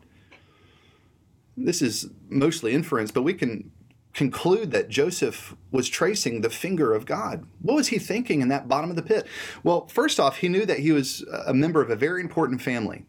This 1.55 1.83
is 1.83 2.09
mostly 2.31 2.73
inference, 2.73 3.11
but 3.11 3.25
we 3.25 3.35
can 3.35 3.73
conclude 4.13 4.73
that 4.73 4.89
Joseph 4.89 5.55
was 5.71 5.89
tracing 5.89 6.41
the 6.41 6.51
finger 6.51 6.93
of 6.93 7.07
God. 7.07 7.47
What 7.63 7.77
was 7.77 7.89
he 7.89 7.99
thinking 7.99 8.41
in 8.41 8.49
that 8.49 8.69
bottom 8.69 8.91
of 8.91 8.97
the 8.97 9.03
pit? 9.03 9.27
Well, 9.63 9.87
first 9.87 10.19
off, 10.19 10.39
he 10.39 10.49
knew 10.49 10.67
that 10.67 10.81
he 10.81 10.93
was 10.93 11.25
a 11.47 11.55
member 11.55 11.81
of 11.81 11.91
a 11.91 11.97
very 11.97 12.21
important 12.21 12.61
family. 12.61 13.05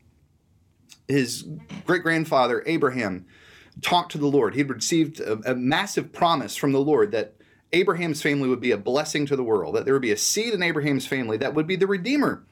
His 1.08 1.48
great 1.86 2.04
grandfather, 2.04 2.64
Abraham, 2.66 3.26
talked 3.82 4.12
to 4.12 4.18
the 4.18 4.28
Lord. 4.28 4.54
He'd 4.54 4.70
received 4.70 5.20
a, 5.20 5.52
a, 5.52 5.56
massive 5.56 6.12
promise 6.12 6.56
from 6.56 6.72
the 6.72 6.80
Lord 6.80 7.12
that 7.12 7.36
Abraham's 7.74 8.22
family 8.22 8.50
would 8.50 8.62
be 8.62 8.72
a 8.72 8.78
blessing 8.78 9.26
to 9.28 9.36
the 9.36 9.44
world, 9.44 9.76
that 9.76 9.86
there 9.86 9.94
would 9.94 10.02
be 10.02 10.12
a 10.12 10.18
seed 10.18 10.54
in 10.54 10.62
Abraham's 10.62 11.08
family 11.08 11.38
that 11.38 11.56
would 11.56 11.68
be 11.68 11.76
the 11.76 11.88
redeemer 11.88 12.44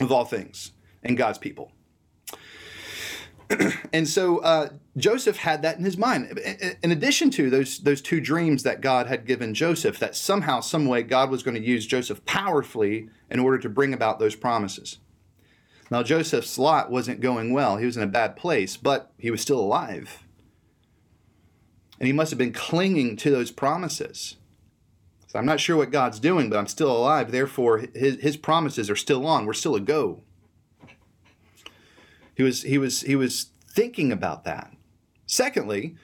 of 0.00 0.10
all 0.10 0.24
things 0.24 0.72
and 1.02 1.16
God's 1.16 1.38
people. 1.38 1.72
and 3.92 4.08
so 4.08 4.38
uh, 4.38 4.68
Joseph 4.96 5.38
had 5.38 5.62
that 5.62 5.78
in 5.78 5.84
his 5.84 5.96
mind. 5.96 6.38
In 6.82 6.92
addition 6.92 7.30
to 7.32 7.50
those 7.50 7.78
those 7.80 8.00
two 8.00 8.20
dreams 8.20 8.62
that 8.62 8.80
God 8.80 9.06
had 9.06 9.26
given 9.26 9.54
Joseph, 9.54 9.98
that 9.98 10.16
somehow, 10.16 10.60
some 10.60 10.86
way, 10.86 11.02
God 11.02 11.30
was 11.30 11.42
going 11.42 11.56
to 11.56 11.66
use 11.66 11.86
Joseph 11.86 12.24
powerfully 12.24 13.08
in 13.30 13.40
order 13.40 13.58
to 13.58 13.68
bring 13.68 13.92
about 13.92 14.18
those 14.18 14.36
promises. 14.36 14.98
Now 15.90 16.02
Joseph's 16.02 16.58
lot 16.58 16.90
wasn't 16.90 17.20
going 17.20 17.52
well; 17.52 17.76
he 17.76 17.86
was 17.86 17.96
in 17.96 18.02
a 18.02 18.08
bad 18.08 18.36
place, 18.36 18.76
but 18.76 19.10
he 19.18 19.30
was 19.30 19.40
still 19.40 19.58
alive, 19.58 20.24
and 21.98 22.06
he 22.06 22.12
must 22.12 22.30
have 22.30 22.38
been 22.38 22.52
clinging 22.52 23.16
to 23.16 23.30
those 23.30 23.50
promises. 23.50 24.36
So 25.26 25.38
I'm 25.38 25.46
not 25.46 25.60
sure 25.60 25.76
what 25.76 25.92
God's 25.92 26.18
doing, 26.18 26.50
but 26.50 26.58
I'm 26.58 26.66
still 26.66 26.90
alive. 26.90 27.30
Therefore, 27.30 27.84
his, 27.94 28.20
his 28.20 28.36
promises 28.36 28.90
are 28.90 28.96
still 28.96 29.26
on. 29.26 29.46
We're 29.46 29.52
still 29.52 29.76
a 29.76 29.80
go. 29.80 30.24
He 32.40 32.44
was 32.44 32.62
he 32.62 32.78
was 32.78 33.02
he 33.02 33.16
was 33.16 33.50
thinking 33.68 34.10
about 34.10 34.44
that. 34.44 34.72
Secondly, 35.26 35.96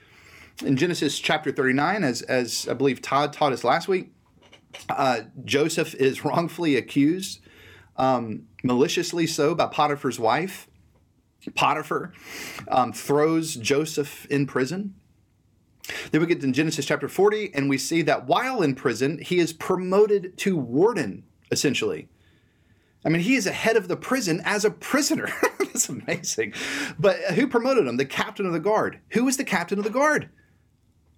in 0.63 0.77
Genesis 0.77 1.19
chapter 1.19 1.51
39, 1.51 2.05
as 2.05 2.21
as 2.21 2.69
I 2.69 2.75
believe 2.75 3.01
Todd 3.01 3.33
taught 3.33 3.55
us 3.55 3.65
last 3.65 3.89
week, 3.89 4.13
uh, 4.91 5.21
Joseph 5.47 5.95
is 5.95 6.25
wrongfully 6.27 6.77
accused, 6.77 7.41
um, 7.97 8.49
maliciously 8.63 9.27
so, 9.27 9.55
by 9.55 9.65
Potiphar's 9.69 10.21
wife. 10.21 10.69
Potiphar 11.55 12.13
um, 12.69 12.93
throws 12.93 13.55
Joseph 13.55 14.27
in 14.27 14.47
prison. 14.47 14.95
Then 16.11 16.21
we 16.21 16.27
get 16.27 16.43
to 16.43 16.53
Genesis 16.53 16.85
chapter 16.85 17.09
40, 17.09 17.55
and 17.55 17.71
we 17.71 17.79
see 17.79 18.03
that 18.03 18.27
while 18.27 18.61
in 18.61 18.75
prison, 18.75 19.21
he 19.23 19.39
is 19.39 19.55
promoted 19.55 20.37
to 20.39 20.55
warden, 20.59 21.25
essentially. 21.51 22.09
I 23.07 23.09
mean, 23.09 23.23
he 23.23 23.37
is 23.37 23.47
ahead 23.47 23.77
of 23.77 23.87
the 23.87 23.97
prison 23.97 24.43
as 24.45 24.65
a 24.65 24.71
prisoner. 24.71 25.29
That's 25.61 25.89
amazing. 25.89 26.55
But 26.99 27.19
uh, 27.29 27.35
who 27.35 27.47
promoted 27.47 27.87
him? 27.87 27.99
The 27.99 28.05
captain 28.05 28.47
of 28.47 28.53
the 28.53 28.59
guard. 28.59 28.99
Who 29.11 29.25
was 29.25 29.37
the 29.37 29.45
captain 29.45 29.79
of 29.79 29.85
the 29.85 29.91
guard? 29.91 30.29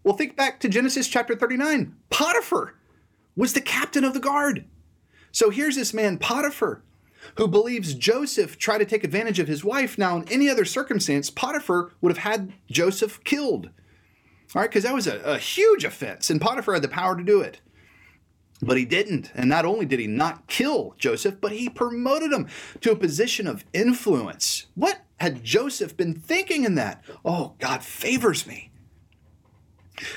Well, 0.05 0.15
think 0.15 0.37
back 0.37 0.61
to 0.61 0.69
Genesis 0.69 1.09
chapter 1.09 1.35
39. 1.35 1.97
Potiphar 2.11 2.75
was 3.35 3.55
the 3.55 3.63
captain 3.63 4.05
of 4.05 4.13
the 4.13 4.21
guard. 4.21 4.67
So 5.33 5.49
here's 5.49 5.77
this 5.77 5.95
man, 5.95 6.19
Potiphar, 6.19 6.83
who 7.37 7.49
believes 7.49 7.95
Joseph 7.95 8.59
tried 8.59 8.79
to 8.79 8.85
take 8.85 9.03
advantage 9.03 9.39
of 9.39 9.49
his 9.49 9.65
wife. 9.65 9.97
Now, 9.97 10.19
in 10.19 10.29
any 10.29 10.51
other 10.51 10.67
circumstance, 10.67 11.31
Potiphar 11.31 11.93
would 12.03 12.15
have 12.15 12.25
had 12.25 12.53
Joseph 12.71 13.25
killed. 13.25 13.71
All 14.55 14.61
right, 14.61 14.71
because 14.71 14.85
that 14.85 14.95
was 14.95 15.07
a, 15.07 15.21
a 15.21 15.39
huge 15.39 15.85
offense, 15.85 16.29
and 16.29 16.41
Potiphar 16.41 16.75
had 16.75 16.83
the 16.83 16.89
power 16.89 17.17
to 17.17 17.23
do 17.23 17.41
it. 17.41 17.61
But 18.61 18.77
he 18.77 18.85
didn't. 18.85 19.31
And 19.35 19.49
not 19.49 19.65
only 19.65 19.87
did 19.87 20.01
he 20.01 20.07
not 20.07 20.47
kill 20.49 20.95
Joseph, 20.99 21.41
but 21.41 21.53
he 21.53 21.69
promoted 21.69 22.33
him 22.33 22.49
to 22.81 22.91
a 22.91 22.97
position 22.97 23.47
of 23.47 23.65
influence. 23.73 24.67
What 24.75 25.01
had 25.21 25.45
Joseph 25.45 25.97
been 25.97 26.15
thinking 26.15 26.65
in 26.65 26.75
that? 26.75 27.05
Oh, 27.25 27.55
God 27.59 27.83
favors 27.83 28.47
me. 28.47 28.71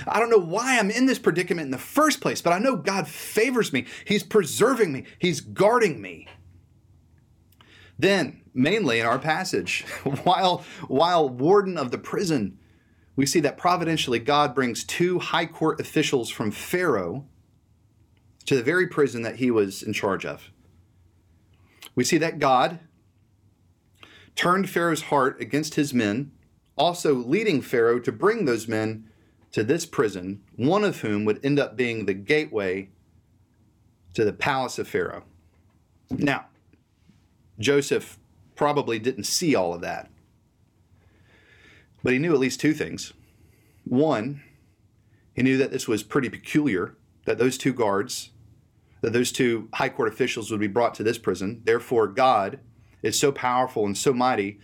I 0.07 0.19
don't 0.19 0.29
know 0.29 0.37
why 0.37 0.77
I'm 0.77 0.91
in 0.91 1.05
this 1.05 1.19
predicament 1.19 1.65
in 1.65 1.71
the 1.71 1.77
first 1.77 2.21
place, 2.21 2.41
but 2.41 2.53
I 2.53 2.59
know 2.59 2.75
God 2.75 3.07
favors 3.07 3.73
me. 3.73 3.85
He's 4.05 4.23
preserving 4.23 4.91
me, 4.91 5.05
He's 5.19 5.41
guarding 5.41 6.01
me. 6.01 6.27
Then, 7.97 8.41
mainly 8.53 8.99
in 8.99 9.05
our 9.05 9.19
passage, 9.19 9.81
while, 10.23 10.63
while 10.87 11.29
warden 11.29 11.77
of 11.77 11.91
the 11.91 11.97
prison, 11.97 12.57
we 13.15 13.25
see 13.25 13.39
that 13.41 13.57
providentially 13.57 14.19
God 14.19 14.55
brings 14.55 14.83
two 14.83 15.19
high 15.19 15.45
court 15.45 15.79
officials 15.79 16.29
from 16.29 16.51
Pharaoh 16.51 17.25
to 18.45 18.55
the 18.55 18.63
very 18.63 18.87
prison 18.87 19.21
that 19.21 19.37
he 19.37 19.51
was 19.51 19.83
in 19.83 19.93
charge 19.93 20.25
of. 20.25 20.51
We 21.95 22.03
see 22.03 22.17
that 22.17 22.39
God 22.39 22.79
turned 24.35 24.69
Pharaoh's 24.69 25.03
heart 25.03 25.41
against 25.41 25.75
his 25.75 25.93
men, 25.93 26.31
also 26.77 27.13
leading 27.13 27.61
Pharaoh 27.61 27.99
to 27.99 28.11
bring 28.11 28.45
those 28.45 28.67
men 28.67 29.09
to 29.51 29.63
this 29.63 29.85
prison, 29.85 30.41
one 30.55 30.83
of 30.83 31.01
whom 31.01 31.25
would 31.25 31.43
end 31.45 31.59
up 31.59 31.75
being 31.75 32.05
the 32.05 32.13
gateway 32.13 32.89
to 34.13 34.23
the 34.23 34.33
palace 34.33 34.79
of 34.79 34.87
Pharaoh. 34.87 35.23
Now, 36.09 36.45
Joseph 37.59 38.17
probably 38.55 38.99
didn't 38.99 39.25
see 39.25 39.55
all 39.55 39.73
of 39.73 39.81
that, 39.81 40.09
but 42.03 42.13
he 42.13 42.19
knew 42.19 42.33
at 42.33 42.39
least 42.39 42.59
two 42.59 42.73
things. 42.73 43.13
One, 43.83 44.41
he 45.33 45.43
knew 45.43 45.57
that 45.57 45.71
this 45.71 45.87
was 45.87 46.03
pretty 46.03 46.29
peculiar, 46.29 46.95
that 47.25 47.37
those 47.37 47.57
two 47.57 47.73
guards, 47.73 48.31
that 49.01 49.13
those 49.13 49.31
two 49.31 49.69
high 49.73 49.89
court 49.89 50.07
officials 50.07 50.51
would 50.51 50.59
be 50.59 50.67
brought 50.67 50.93
to 50.95 51.03
this 51.03 51.17
prison. 51.17 51.61
Therefore, 51.63 52.07
God 52.07 52.59
is 53.01 53.19
so 53.19 53.31
powerful 53.31 53.85
and 53.85 53.97
so 53.97 54.13
mighty, 54.13 54.59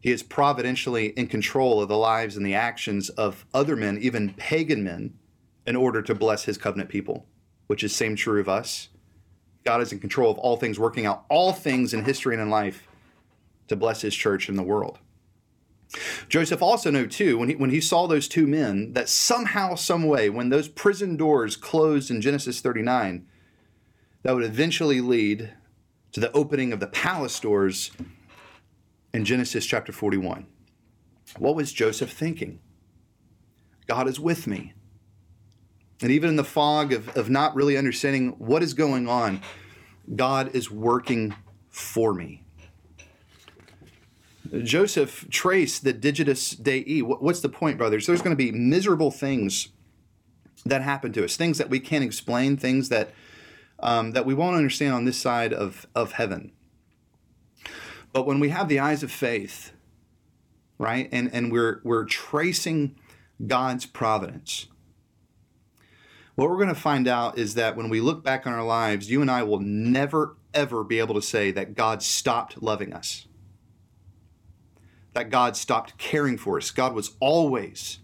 he 0.00 0.10
is 0.10 0.22
providentially 0.22 1.08
in 1.08 1.26
control 1.26 1.82
of 1.82 1.88
the 1.88 1.96
lives 1.96 2.36
and 2.36 2.44
the 2.44 2.54
actions 2.54 3.10
of 3.10 3.44
other 3.52 3.76
men, 3.76 3.98
even 4.00 4.32
pagan 4.34 4.82
men, 4.82 5.14
in 5.66 5.76
order 5.76 6.00
to 6.02 6.14
bless 6.14 6.44
his 6.44 6.56
covenant 6.56 6.88
people, 6.88 7.26
which 7.66 7.84
is 7.84 7.94
same 7.94 8.16
true 8.16 8.40
of 8.40 8.48
us. 8.48 8.88
God 9.64 9.82
is 9.82 9.92
in 9.92 9.98
control 9.98 10.30
of 10.30 10.38
all 10.38 10.56
things, 10.56 10.78
working 10.78 11.04
out 11.04 11.24
all 11.28 11.52
things 11.52 11.92
in 11.92 12.04
history 12.04 12.34
and 12.34 12.42
in 12.42 12.48
life 12.48 12.88
to 13.68 13.76
bless 13.76 14.00
his 14.00 14.14
church 14.14 14.48
and 14.48 14.58
the 14.58 14.62
world. 14.62 14.98
Joseph 16.28 16.62
also 16.62 16.90
knew 16.90 17.06
too 17.06 17.36
when 17.38 17.48
he 17.48 17.56
when 17.56 17.70
he 17.70 17.80
saw 17.80 18.06
those 18.06 18.28
two 18.28 18.46
men 18.46 18.92
that 18.92 19.08
somehow, 19.08 19.74
some 19.74 20.04
way, 20.04 20.30
when 20.30 20.48
those 20.48 20.68
prison 20.68 21.16
doors 21.16 21.56
closed 21.56 22.10
in 22.10 22.20
Genesis 22.20 22.60
39, 22.60 23.26
that 24.22 24.34
would 24.34 24.44
eventually 24.44 25.00
lead 25.00 25.52
to 26.12 26.20
the 26.20 26.32
opening 26.32 26.72
of 26.72 26.80
the 26.80 26.86
palace 26.86 27.38
doors 27.40 27.90
in 29.12 29.24
Genesis 29.24 29.66
chapter 29.66 29.92
41. 29.92 30.46
What 31.38 31.54
was 31.56 31.72
Joseph 31.72 32.12
thinking? 32.12 32.60
God 33.86 34.08
is 34.08 34.20
with 34.20 34.46
me. 34.46 34.74
And 36.02 36.10
even 36.10 36.30
in 36.30 36.36
the 36.36 36.44
fog 36.44 36.92
of, 36.92 37.08
of 37.16 37.28
not 37.28 37.54
really 37.54 37.76
understanding 37.76 38.30
what 38.38 38.62
is 38.62 38.74
going 38.74 39.08
on, 39.08 39.42
God 40.14 40.54
is 40.54 40.70
working 40.70 41.34
for 41.68 42.14
me. 42.14 42.42
Joseph 44.62 45.28
traced 45.30 45.84
the 45.84 45.92
Digitus 45.92 46.60
Dei. 46.60 47.00
What's 47.00 47.40
the 47.40 47.48
point, 47.48 47.78
brothers? 47.78 48.06
There's 48.06 48.22
going 48.22 48.36
to 48.36 48.42
be 48.42 48.52
miserable 48.52 49.10
things 49.10 49.68
that 50.64 50.82
happen 50.82 51.12
to 51.12 51.24
us, 51.24 51.36
things 51.36 51.58
that 51.58 51.70
we 51.70 51.80
can't 51.80 52.04
explain, 52.04 52.56
things 52.56 52.88
that 52.88 53.10
um, 53.82 54.12
that 54.12 54.26
we 54.26 54.34
won't 54.34 54.56
understand 54.56 54.94
on 54.94 55.04
this 55.04 55.18
side 55.18 55.52
of, 55.52 55.86
of 55.94 56.12
heaven. 56.12 56.52
But 58.12 58.26
when 58.26 58.40
we 58.40 58.50
have 58.50 58.68
the 58.68 58.80
eyes 58.80 59.02
of 59.02 59.10
faith, 59.10 59.72
right, 60.78 61.08
and, 61.12 61.32
and 61.32 61.52
we're, 61.52 61.80
we're 61.84 62.04
tracing 62.04 62.96
God's 63.46 63.86
providence, 63.86 64.66
what 66.34 66.48
we're 66.48 66.56
going 66.56 66.68
to 66.68 66.74
find 66.74 67.06
out 67.06 67.38
is 67.38 67.54
that 67.54 67.76
when 67.76 67.88
we 67.88 68.00
look 68.00 68.24
back 68.24 68.46
on 68.46 68.52
our 68.52 68.64
lives, 68.64 69.10
you 69.10 69.20
and 69.20 69.30
I 69.30 69.42
will 69.42 69.60
never, 69.60 70.36
ever 70.54 70.84
be 70.84 70.98
able 70.98 71.14
to 71.14 71.22
say 71.22 71.50
that 71.52 71.74
God 71.74 72.02
stopped 72.02 72.62
loving 72.62 72.92
us, 72.92 73.26
that 75.12 75.30
God 75.30 75.56
stopped 75.56 75.98
caring 75.98 76.38
for 76.38 76.56
us. 76.56 76.70
God 76.70 76.94
was 76.94 77.16
always 77.20 77.98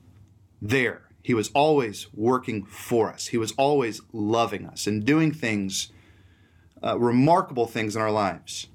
there 0.60 1.06
he 1.26 1.34
was 1.34 1.50
always 1.54 2.06
working 2.14 2.64
for 2.64 3.12
us. 3.12 3.26
He 3.26 3.36
was 3.36 3.50
always 3.58 4.00
loving 4.12 4.64
us 4.64 4.86
and 4.86 5.04
doing 5.04 5.32
things, 5.32 5.90
uh, 6.84 6.96
remarkable 7.00 7.66
things 7.66 7.96
in 7.96 8.02
our 8.02 8.12
lives. 8.12 8.68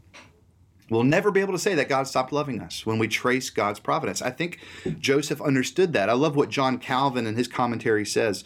We'll 0.89 1.05
never 1.05 1.31
be 1.31 1.39
able 1.39 1.53
to 1.53 1.57
say 1.57 1.75
that 1.75 1.87
God 1.87 2.09
stopped 2.09 2.33
loving 2.33 2.59
us 2.59 2.85
when 2.85 3.00
we 3.00 3.07
trace 3.07 3.50
God's 3.50 3.79
providence. 3.79 4.22
I 4.22 4.31
think 4.31 4.59
Joseph 5.00 5.41
understood 5.41 5.94
that. 5.94 6.09
I 6.09 6.13
love 6.13 6.35
what 6.35 6.50
John 6.50 6.77
Calvin 6.77 7.25
in 7.25 7.37
his 7.37 7.48
commentary 7.48 8.05
says. 8.05 8.44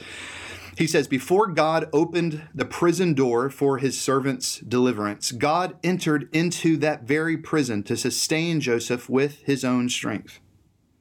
He 0.77 0.87
says, 0.87 1.07
Before 1.07 1.47
God 1.47 1.89
opened 1.93 2.47
the 2.53 2.65
prison 2.65 3.13
door 3.13 3.49
for 3.49 3.77
his 3.77 3.99
servant's 3.99 4.59
deliverance, 4.59 5.31
God 5.31 5.77
entered 5.83 6.29
into 6.33 6.77
that 6.77 7.03
very 7.03 7.37
prison 7.37 7.83
to 7.83 7.95
sustain 7.95 8.59
Joseph 8.59 9.09
with 9.09 9.41
his 9.43 9.63
own 9.63 9.89
strength. 9.89 10.39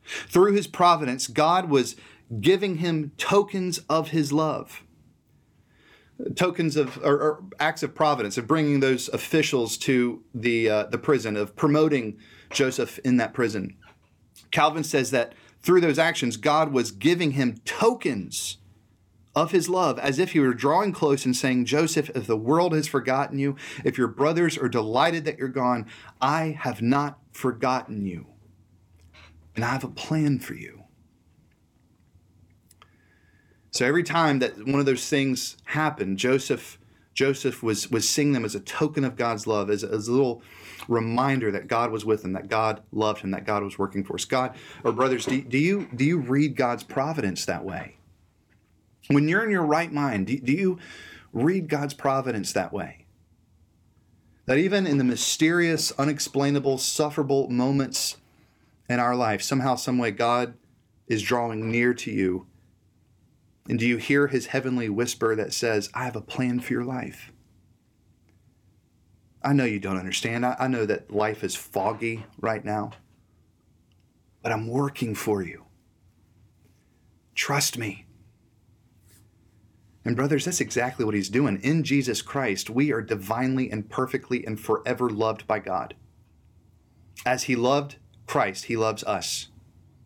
Through 0.04 0.52
his 0.52 0.66
providence, 0.66 1.26
God 1.26 1.68
was 1.68 1.96
giving 2.40 2.76
him 2.76 3.12
tokens 3.16 3.78
of 3.88 4.08
his 4.10 4.32
love 4.32 4.84
tokens 6.36 6.76
of 6.76 6.98
or, 6.98 7.20
or, 7.20 7.44
acts 7.58 7.82
of 7.82 7.94
providence 7.94 8.38
of 8.38 8.46
bringing 8.46 8.80
those 8.80 9.08
officials 9.08 9.76
to 9.76 10.22
the 10.34 10.68
uh, 10.68 10.84
the 10.84 10.98
prison 10.98 11.36
of 11.36 11.56
promoting 11.56 12.18
Joseph 12.50 12.98
in 13.00 13.16
that 13.16 13.34
prison. 13.34 13.76
Calvin 14.50 14.84
says 14.84 15.10
that 15.10 15.34
through 15.60 15.80
those 15.80 15.98
actions 15.98 16.36
God 16.36 16.72
was 16.72 16.92
giving 16.92 17.32
him 17.32 17.56
tokens 17.64 18.58
of 19.34 19.50
his 19.50 19.68
love 19.68 19.98
as 19.98 20.18
if 20.18 20.32
he 20.32 20.40
were 20.40 20.54
drawing 20.54 20.92
close 20.92 21.24
and 21.24 21.36
saying 21.36 21.64
Joseph 21.64 22.10
if 22.14 22.26
the 22.26 22.36
world 22.36 22.72
has 22.72 22.86
forgotten 22.86 23.38
you 23.38 23.56
if 23.84 23.98
your 23.98 24.08
brothers 24.08 24.56
are 24.56 24.68
delighted 24.68 25.24
that 25.24 25.38
you're 25.38 25.48
gone 25.48 25.86
I 26.20 26.56
have 26.60 26.80
not 26.80 27.18
forgotten 27.32 28.06
you 28.06 28.26
and 29.54 29.64
I 29.64 29.68
have 29.68 29.84
a 29.84 29.88
plan 29.88 30.38
for 30.38 30.54
you. 30.54 30.84
So 33.70 33.84
every 33.84 34.02
time 34.02 34.38
that 34.38 34.66
one 34.66 34.80
of 34.80 34.86
those 34.86 35.08
things 35.08 35.56
happened, 35.64 36.18
Joseph 36.18 36.78
Joseph 37.12 37.62
was 37.62 37.90
was 37.90 38.08
seeing 38.08 38.32
them 38.32 38.44
as 38.44 38.54
a 38.54 38.60
token 38.60 39.04
of 39.04 39.16
God's 39.16 39.46
love, 39.46 39.70
as, 39.70 39.84
as 39.84 40.08
a 40.08 40.12
little 40.12 40.42
reminder 40.88 41.50
that 41.50 41.68
God 41.68 41.90
was 41.90 42.04
with 42.04 42.24
him, 42.24 42.32
that 42.32 42.48
God 42.48 42.82
loved 42.92 43.20
him, 43.20 43.30
that 43.30 43.46
God 43.46 43.62
was 43.62 43.78
working 43.78 44.04
for 44.04 44.14
us. 44.14 44.24
God, 44.24 44.54
or 44.82 44.92
brothers, 44.92 45.26
do, 45.26 45.40
do 45.40 45.58
you 45.58 45.88
do 45.94 46.04
you 46.04 46.18
read 46.18 46.56
God's 46.56 46.82
providence 46.82 47.46
that 47.46 47.64
way? 47.64 47.96
When 49.08 49.28
you're 49.28 49.44
in 49.44 49.50
your 49.50 49.66
right 49.66 49.92
mind, 49.92 50.28
do, 50.28 50.38
do 50.38 50.52
you 50.52 50.78
read 51.32 51.68
God's 51.68 51.94
providence 51.94 52.52
that 52.52 52.72
way? 52.72 53.06
That 54.46 54.58
even 54.58 54.86
in 54.86 54.98
the 54.98 55.04
mysterious, 55.04 55.92
unexplainable, 55.92 56.78
sufferable 56.78 57.48
moments 57.48 58.16
in 58.88 59.00
our 59.00 59.16
life, 59.16 59.42
somehow, 59.42 59.74
some 59.76 59.98
way, 59.98 60.10
God 60.10 60.54
is 61.06 61.22
drawing 61.22 61.70
near 61.70 61.94
to 61.94 62.10
you 62.10 62.46
and 63.68 63.78
do 63.78 63.86
you 63.86 63.96
hear 63.96 64.26
his 64.26 64.46
heavenly 64.46 64.88
whisper 64.88 65.34
that 65.34 65.54
says, 65.54 65.88
I 65.94 66.04
have 66.04 66.16
a 66.16 66.20
plan 66.20 66.60
for 66.60 66.72
your 66.72 66.84
life? 66.84 67.32
I 69.42 69.52
know 69.52 69.64
you 69.64 69.78
don't 69.78 69.98
understand. 69.98 70.44
I, 70.44 70.56
I 70.58 70.68
know 70.68 70.86
that 70.86 71.10
life 71.10 71.42
is 71.42 71.54
foggy 71.54 72.26
right 72.40 72.64
now, 72.64 72.92
but 74.42 74.52
I'm 74.52 74.66
working 74.66 75.14
for 75.14 75.42
you. 75.42 75.64
Trust 77.34 77.78
me. 77.78 78.03
And, 80.04 80.16
brothers, 80.16 80.44
that's 80.44 80.60
exactly 80.60 81.04
what 81.04 81.14
he's 81.14 81.30
doing. 81.30 81.58
In 81.62 81.82
Jesus 81.82 82.20
Christ, 82.20 82.68
we 82.68 82.92
are 82.92 83.00
divinely 83.00 83.70
and 83.70 83.88
perfectly 83.88 84.46
and 84.46 84.60
forever 84.60 85.08
loved 85.08 85.46
by 85.46 85.58
God. 85.58 85.94
As 87.24 87.44
he 87.44 87.56
loved 87.56 87.96
Christ, 88.26 88.66
he 88.66 88.76
loves 88.76 89.02
us 89.04 89.48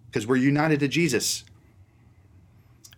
because 0.06 0.26
we're 0.26 0.36
united 0.36 0.80
to 0.80 0.88
Jesus. 0.88 1.44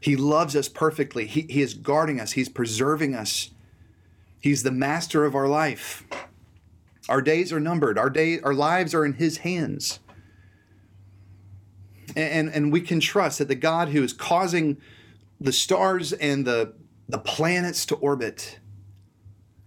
He 0.01 0.17
loves 0.17 0.55
us 0.55 0.69
perfectly. 0.69 1.27
He, 1.27 1.43
he 1.43 1.63
is 1.63 1.75
guarding 1.75 2.21
us, 2.21 2.33
He's 2.33 2.49
preserving 2.49 3.15
us. 3.15 3.51
He's 4.41 4.63
the 4.63 4.71
master 4.71 5.27
of 5.27 5.35
our 5.35 5.49
life. 5.49 6.07
Our 7.09 7.21
days 7.21 7.53
are 7.53 7.61
numbered. 7.61 7.99
Our 7.99 8.09
day, 8.09 8.41
our 8.41 8.55
lives 8.55 8.95
are 8.95 9.05
in 9.05 9.15
His 9.15 9.39
hands. 9.39 10.01
And, 12.17 12.49
and 12.49 12.73
we 12.73 12.81
can 12.81 13.01
trust 13.01 13.39
that 13.39 13.49
the 13.49 13.55
God 13.55 13.91
who 13.91 14.03
is 14.03 14.13
causing 14.13 14.79
the 15.39 15.53
stars 15.53 16.13
and 16.15 16.47
the, 16.47 16.73
the 17.11 17.19
planets 17.19 17.85
to 17.87 17.97
orbit 17.97 18.61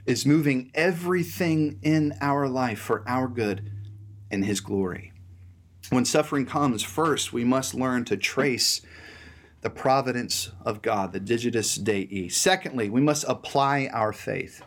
is 0.06 0.25
moving 0.25 0.71
everything 0.73 1.77
in 1.82 2.13
our 2.21 2.47
life 2.47 2.79
for 2.79 3.03
our 3.06 3.27
good 3.27 3.69
and 4.32 4.45
His 4.45 4.62
glory. 4.62 5.12
When 5.89 6.06
suffering 6.06 6.45
comes, 6.45 6.84
first 6.84 7.34
we 7.34 7.43
must 7.43 7.73
learn 7.73 8.06
to 8.06 8.15
trace 8.15 8.82
the 9.60 9.69
providence 9.69 10.51
of 10.63 10.82
God, 10.82 11.12
the 11.12 11.19
digitus 11.19 11.75
Dei. 11.75 12.29
Secondly, 12.29 12.89
we 12.89 13.01
must 13.01 13.25
apply 13.27 13.89
our 13.91 14.13
faith. 14.13 14.62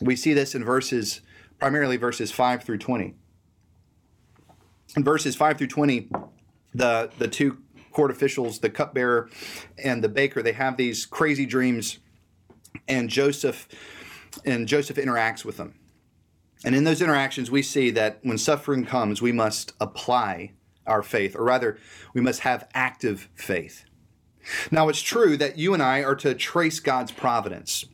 We 0.00 0.14
see 0.14 0.32
this 0.32 0.54
in 0.54 0.64
verses, 0.64 1.20
primarily 1.58 1.96
verses 1.96 2.30
5 2.30 2.62
through 2.62 2.78
20. 2.78 3.14
In 4.96 5.04
verses 5.04 5.34
5 5.34 5.58
through 5.58 5.66
20, 5.66 6.08
the, 6.72 7.10
the 7.18 7.28
two 7.28 7.58
court 7.92 8.10
officials, 8.10 8.60
the 8.60 8.70
cupbearer 8.70 9.28
and 9.82 10.02
the 10.02 10.08
baker, 10.08 10.42
they 10.42 10.52
have 10.52 10.76
these 10.76 11.06
crazy 11.06 11.46
dreams, 11.46 11.98
and 12.88 13.08
Joseph 13.08 13.68
and 14.44 14.68
Joseph 14.68 14.96
interacts 14.96 15.44
with 15.44 15.56
them. 15.56 15.74
And 16.64 16.74
in 16.74 16.84
those 16.84 17.02
interactions, 17.02 17.50
we 17.50 17.62
see 17.62 17.90
that 17.90 18.18
when 18.22 18.38
suffering 18.38 18.84
comes, 18.84 19.22
we 19.22 19.32
must 19.32 19.72
apply 19.80 20.52
our 20.86 21.02
faith, 21.02 21.34
or 21.34 21.44
rather, 21.44 21.78
we 22.14 22.20
must 22.20 22.40
have 22.40 22.68
active 22.74 23.28
faith. 23.34 23.84
Now, 24.70 24.88
it's 24.88 25.02
true 25.02 25.36
that 25.36 25.58
you 25.58 25.74
and 25.74 25.82
I 25.82 26.02
are 26.02 26.14
to 26.16 26.34
trace 26.34 26.80
God's 26.80 27.12
providence. 27.12 27.84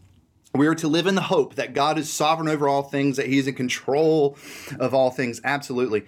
We 0.55 0.67
are 0.67 0.75
to 0.77 0.89
live 0.89 1.07
in 1.07 1.15
the 1.15 1.23
hope 1.23 1.57
that 1.57 1.75
God 1.75 1.99
is 1.99 2.13
sovereign 2.13 2.49
over 2.49 2.69
all 2.69 2.83
things, 2.83 3.17
that 3.17 3.27
He's 3.27 3.47
in 3.47 3.55
control 3.55 4.37
of 4.79 4.95
all 4.95 5.11
things, 5.11 5.41
absolutely. 5.45 6.07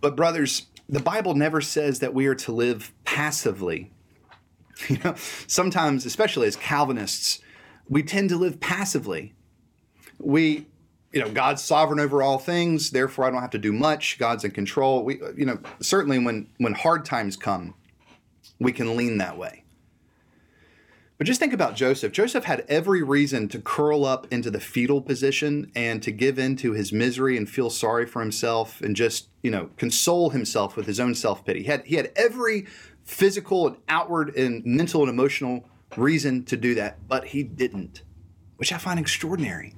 But, 0.00 0.16
brothers, 0.16 0.66
the 0.90 1.00
Bible 1.00 1.34
never 1.34 1.60
says 1.60 2.00
that 2.00 2.12
we 2.12 2.26
are 2.26 2.34
to 2.34 2.52
live 2.52 2.92
passively. 3.04 3.92
You 4.88 4.96
know, 5.04 5.14
sometimes, 5.46 6.06
especially 6.06 6.46
as 6.46 6.56
Calvinists, 6.56 7.40
we 7.90 8.02
tend 8.02 8.30
to 8.30 8.38
live 8.38 8.60
passively. 8.60 9.34
We, 10.18 10.68
you 11.12 11.20
know, 11.20 11.30
God's 11.30 11.62
sovereign 11.62 12.00
over 12.00 12.22
all 12.22 12.38
things, 12.38 12.90
therefore 12.90 13.26
I 13.26 13.30
don't 13.30 13.42
have 13.42 13.50
to 13.50 13.58
do 13.58 13.74
much. 13.74 14.18
God's 14.18 14.42
in 14.42 14.52
control. 14.52 15.04
We, 15.04 15.20
you 15.36 15.44
know, 15.44 15.58
certainly 15.82 16.18
when 16.18 16.48
when 16.56 16.72
hard 16.72 17.04
times 17.04 17.36
come, 17.36 17.74
we 18.58 18.72
can 18.72 18.96
lean 18.96 19.18
that 19.18 19.36
way. 19.36 19.64
But 21.20 21.26
just 21.26 21.38
think 21.38 21.52
about 21.52 21.76
Joseph. 21.76 22.12
Joseph 22.12 22.44
had 22.44 22.64
every 22.66 23.02
reason 23.02 23.46
to 23.48 23.58
curl 23.58 24.06
up 24.06 24.26
into 24.30 24.50
the 24.50 24.58
fetal 24.58 25.02
position 25.02 25.70
and 25.76 26.02
to 26.02 26.10
give 26.10 26.38
in 26.38 26.56
to 26.56 26.72
his 26.72 26.94
misery 26.94 27.36
and 27.36 27.46
feel 27.46 27.68
sorry 27.68 28.06
for 28.06 28.20
himself 28.20 28.80
and 28.80 28.96
just, 28.96 29.28
you 29.42 29.50
know, 29.50 29.68
console 29.76 30.30
himself 30.30 30.76
with 30.76 30.86
his 30.86 30.98
own 30.98 31.14
self-pity. 31.14 31.60
He 31.64 31.66
had 31.66 31.84
he 31.84 31.96
had 31.96 32.10
every 32.16 32.66
physical 33.04 33.66
and 33.66 33.76
outward 33.86 34.34
and 34.34 34.64
mental 34.64 35.02
and 35.02 35.10
emotional 35.10 35.68
reason 35.94 36.42
to 36.46 36.56
do 36.56 36.74
that, 36.76 37.06
but 37.06 37.26
he 37.26 37.42
didn't, 37.42 38.00
which 38.56 38.72
I 38.72 38.78
find 38.78 38.98
extraordinary. 38.98 39.74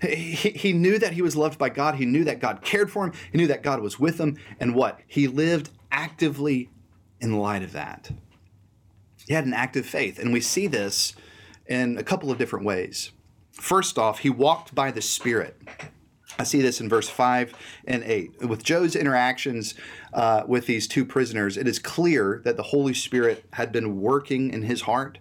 He, 0.00 0.32
he 0.32 0.72
knew 0.72 0.98
that 0.98 1.12
he 1.12 1.20
was 1.20 1.36
loved 1.36 1.58
by 1.58 1.68
God. 1.68 1.96
He 1.96 2.06
knew 2.06 2.24
that 2.24 2.40
God 2.40 2.62
cared 2.62 2.90
for 2.90 3.04
him. 3.04 3.12
He 3.30 3.36
knew 3.36 3.48
that 3.48 3.62
God 3.62 3.80
was 3.80 4.00
with 4.00 4.18
him. 4.18 4.38
And 4.58 4.74
what? 4.74 4.98
He 5.06 5.28
lived 5.28 5.68
actively 5.90 6.70
in 7.20 7.36
light 7.36 7.62
of 7.62 7.72
that. 7.72 8.12
He 9.32 9.34
had 9.34 9.46
an 9.46 9.54
active 9.54 9.86
faith. 9.86 10.18
And 10.18 10.30
we 10.30 10.42
see 10.42 10.66
this 10.66 11.14
in 11.66 11.96
a 11.96 12.02
couple 12.02 12.30
of 12.30 12.36
different 12.36 12.66
ways. 12.66 13.12
First 13.52 13.96
off, 13.96 14.18
he 14.18 14.28
walked 14.28 14.74
by 14.74 14.90
the 14.90 15.00
Spirit. 15.00 15.56
I 16.38 16.44
see 16.44 16.60
this 16.60 16.82
in 16.82 16.90
verse 16.90 17.08
5 17.08 17.54
and 17.86 18.04
8. 18.04 18.46
With 18.46 18.62
Joe's 18.62 18.94
interactions 18.94 19.74
uh, 20.12 20.42
with 20.46 20.66
these 20.66 20.86
two 20.86 21.06
prisoners, 21.06 21.56
it 21.56 21.66
is 21.66 21.78
clear 21.78 22.42
that 22.44 22.58
the 22.58 22.62
Holy 22.62 22.92
Spirit 22.92 23.46
had 23.54 23.72
been 23.72 24.02
working 24.02 24.52
in 24.52 24.64
his 24.64 24.82
heart, 24.82 25.18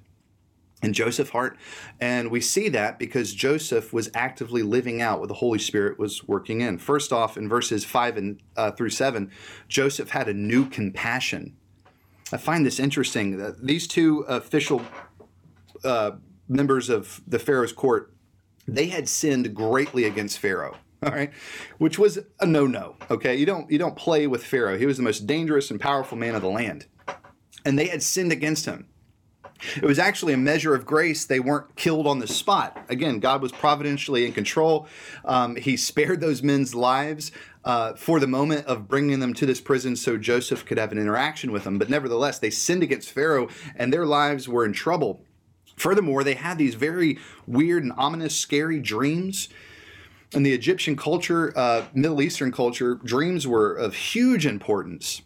in 0.83 0.91
Joseph's 0.91 1.29
heart. 1.29 1.55
And 2.01 2.29
we 2.29 2.41
see 2.41 2.67
that 2.67 2.99
because 2.99 3.33
Joseph 3.33 3.93
was 3.93 4.11
actively 4.13 4.61
living 4.61 5.01
out 5.01 5.21
what 5.21 5.29
the 5.29 5.35
Holy 5.35 5.59
Spirit 5.59 5.97
was 5.97 6.27
working 6.27 6.59
in. 6.59 6.79
First 6.79 7.13
off, 7.13 7.37
in 7.37 7.47
verses 7.47 7.85
5 7.85 8.17
and 8.17 8.41
uh, 8.57 8.71
through 8.71 8.89
7, 8.89 9.31
Joseph 9.69 10.09
had 10.09 10.27
a 10.27 10.33
new 10.33 10.67
compassion 10.67 11.55
I 12.33 12.37
find 12.37 12.65
this 12.65 12.79
interesting. 12.79 13.37
That 13.37 13.65
these 13.65 13.87
two 13.87 14.19
official 14.27 14.81
uh, 15.83 16.11
members 16.47 16.89
of 16.89 17.21
the 17.27 17.39
Pharaoh's 17.39 17.73
court, 17.73 18.13
they 18.67 18.87
had 18.87 19.07
sinned 19.07 19.53
greatly 19.53 20.05
against 20.05 20.39
Pharaoh. 20.39 20.77
All 21.03 21.11
right, 21.11 21.31
which 21.79 21.97
was 21.97 22.19
a 22.39 22.45
no-no. 22.45 22.95
Okay, 23.09 23.35
you 23.35 23.45
don't 23.45 23.69
you 23.71 23.79
don't 23.79 23.95
play 23.95 24.27
with 24.27 24.43
Pharaoh. 24.43 24.77
He 24.77 24.85
was 24.85 24.97
the 24.97 25.03
most 25.03 25.25
dangerous 25.25 25.71
and 25.71 25.79
powerful 25.79 26.15
man 26.15 26.35
of 26.35 26.43
the 26.43 26.49
land, 26.49 26.85
and 27.65 27.77
they 27.77 27.87
had 27.87 28.03
sinned 28.03 28.31
against 28.31 28.65
him. 28.65 28.87
It 29.77 29.83
was 29.83 29.99
actually 29.99 30.33
a 30.33 30.37
measure 30.37 30.73
of 30.73 30.85
grace. 30.85 31.25
They 31.25 31.39
weren't 31.39 31.75
killed 31.75 32.07
on 32.07 32.19
the 32.19 32.27
spot. 32.27 32.85
Again, 32.89 33.19
God 33.19 33.41
was 33.41 33.51
providentially 33.51 34.25
in 34.25 34.33
control. 34.33 34.87
Um, 35.25 35.55
he 35.55 35.77
spared 35.77 36.19
those 36.21 36.41
men's 36.41 36.73
lives 36.73 37.31
uh, 37.63 37.93
for 37.93 38.19
the 38.19 38.27
moment 38.27 38.65
of 38.65 38.87
bringing 38.87 39.19
them 39.19 39.33
to 39.35 39.45
this 39.45 39.61
prison 39.61 39.95
so 39.95 40.17
Joseph 40.17 40.65
could 40.65 40.77
have 40.77 40.91
an 40.91 40.97
interaction 40.97 41.51
with 41.51 41.63
them. 41.63 41.77
But 41.77 41.89
nevertheless, 41.89 42.39
they 42.39 42.49
sinned 42.49 42.83
against 42.83 43.11
Pharaoh 43.11 43.49
and 43.75 43.93
their 43.93 44.05
lives 44.05 44.47
were 44.47 44.65
in 44.65 44.73
trouble. 44.73 45.23
Furthermore, 45.75 46.23
they 46.23 46.35
had 46.35 46.57
these 46.57 46.75
very 46.75 47.17
weird 47.47 47.83
and 47.83 47.93
ominous, 47.97 48.35
scary 48.35 48.79
dreams. 48.79 49.49
In 50.33 50.43
the 50.43 50.53
Egyptian 50.53 50.95
culture, 50.95 51.51
uh, 51.57 51.85
Middle 51.93 52.21
Eastern 52.21 52.51
culture, 52.51 52.95
dreams 52.95 53.47
were 53.47 53.73
of 53.73 53.95
huge 53.95 54.45
importance. 54.45 55.21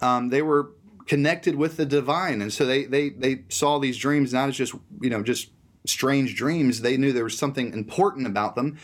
Um, 0.00 0.30
they 0.30 0.42
were 0.42 0.72
connected 1.06 1.56
with 1.56 1.76
the 1.76 1.84
divine, 1.84 2.40
and 2.40 2.52
so 2.52 2.64
they 2.64 2.84
they 2.84 3.10
they 3.10 3.42
saw 3.48 3.78
these 3.78 3.98
dreams 3.98 4.32
not 4.32 4.48
as 4.48 4.56
just 4.56 4.74
you 5.00 5.10
know 5.10 5.22
just 5.22 5.50
strange 5.86 6.36
dreams. 6.36 6.80
They 6.80 6.96
knew 6.96 7.12
there 7.12 7.24
was 7.24 7.38
something 7.38 7.72
important 7.72 8.26
about 8.26 8.54
them, 8.54 8.78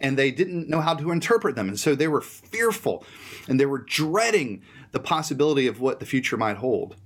and 0.00 0.18
they 0.18 0.30
didn't 0.30 0.68
know 0.68 0.80
how 0.80 0.94
to 0.94 1.10
interpret 1.10 1.56
them. 1.56 1.68
And 1.68 1.78
so 1.78 1.94
they 1.94 2.08
were 2.08 2.20
fearful 2.20 3.04
and 3.48 3.58
they 3.58 3.66
were 3.66 3.78
dreading 3.78 4.62
the 4.92 5.00
possibility 5.00 5.66
of 5.66 5.80
what 5.80 6.00
the 6.00 6.06
future 6.06 6.36
might 6.36 6.58
hold. 6.58 6.96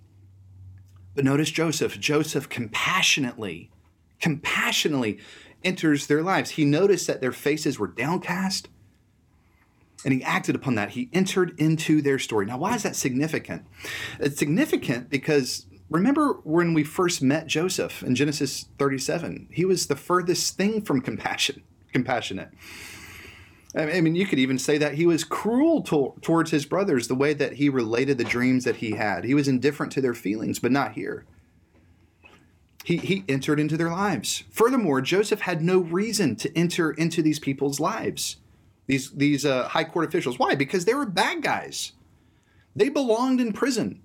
But 1.15 1.25
notice 1.25 1.51
Joseph. 1.51 1.99
Joseph 1.99 2.49
compassionately, 2.49 3.71
compassionately 4.21 5.19
enters 5.65 6.07
their 6.07 6.23
lives. 6.23 6.51
He 6.51 6.65
noticed 6.65 7.07
that 7.07 7.21
their 7.21 7.33
faces 7.33 7.79
were 7.79 7.87
downcast 7.87 8.69
and 10.05 10.13
he 10.13 10.23
acted 10.23 10.55
upon 10.55 10.75
that. 10.75 10.91
He 10.91 11.09
entered 11.13 11.59
into 11.59 12.03
their 12.03 12.19
story. 12.19 12.47
Now, 12.47 12.59
why 12.59 12.75
is 12.75 12.83
that 12.83 12.97
significant? 12.97 13.65
It's 14.21 14.39
significant 14.39 15.09
because 15.09 15.66
remember 15.91 16.35
when 16.45 16.75
we 16.75 16.85
first 16.85 17.23
met 17.23 17.47
Joseph 17.47 18.03
in 18.03 18.15
Genesis 18.15 18.67
37? 18.79 19.49
He 19.51 19.65
was 19.65 19.87
the 19.87 19.97
furthest 19.97 20.57
thing 20.57 20.83
from 20.83 21.01
compassion 21.01 21.63
compassionate. 21.97 22.51
I 23.75 24.01
mean, 24.01 24.17
you 24.17 24.27
could 24.27 24.39
even 24.39 24.59
say 24.59 24.79
that 24.79 24.95
he 24.95 25.07
was 25.07 25.25
cruel 25.25 25.83
to, 25.83 26.15
towards 26.23 26.51
his 26.51 26.65
brothers, 26.65 27.09
the 27.09 27.15
way 27.15 27.35
that 27.35 27.55
he 27.55 27.69
related 27.69 28.17
the 28.17 28.25
dreams 28.25 28.65
that 28.65 28.77
he 28.77 28.93
had. 28.93 29.25
He 29.25 29.35
was 29.35 29.49
indifferent 29.49 29.93
to 29.93 30.01
their 30.01 30.15
feelings, 30.15 30.59
but 30.59 30.73
not 30.73 30.93
here. 30.93 31.27
He, 32.85 32.99
he 32.99 33.25
entered 33.29 33.61
into 33.61 33.77
their 33.77 33.91
lives. 33.91 34.45
Furthermore, 34.51 35.01
Joseph 35.01 35.41
had 35.41 35.63
no 35.63 35.79
reason 35.79 36.37
to 36.37 36.57
enter 36.57 36.93
into 36.93 37.21
these 37.21 37.39
people's 37.39 37.81
lives, 37.81 38.37
these, 38.87 39.11
these 39.11 39.45
uh, 39.45 39.69
high 39.69 39.85
court 39.85 40.07
officials. 40.07 40.39
Why? 40.39 40.55
Because 40.55 40.85
they 40.85 40.95
were 40.95 41.07
bad 41.07 41.43
guys. 41.43 41.93
They 42.75 42.89
belonged 42.89 43.41
in 43.41 43.53
prison. 43.53 44.01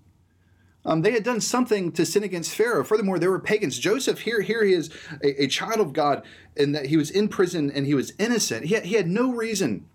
Um, 0.84 1.02
they 1.02 1.12
had 1.12 1.24
done 1.24 1.42
something 1.42 1.92
to 1.92 2.06
sin 2.06 2.24
against 2.24 2.56
Pharaoh. 2.56 2.84
Furthermore, 2.84 3.20
there 3.20 3.30
were 3.30 3.40
pagans. 3.40 3.78
Joseph, 3.78 4.22
here, 4.22 4.42
here 4.42 4.64
he 4.64 4.74
is, 4.74 4.90
a, 5.24 5.44
a 5.44 5.48
child 5.48 5.80
of 5.80 5.94
God, 5.94 6.24
and 6.58 6.74
that 6.74 6.88
he 6.88 6.98
was 6.98 7.12
in 7.12 7.28
prison 7.28 7.70
and 7.72 7.86
he 7.86 7.94
was 7.94 8.14
innocent. 8.18 8.66
He 8.66 8.74
had, 8.74 8.86
he 8.86 8.96
had 8.96 9.08
no 9.08 9.32
reason 9.32 9.86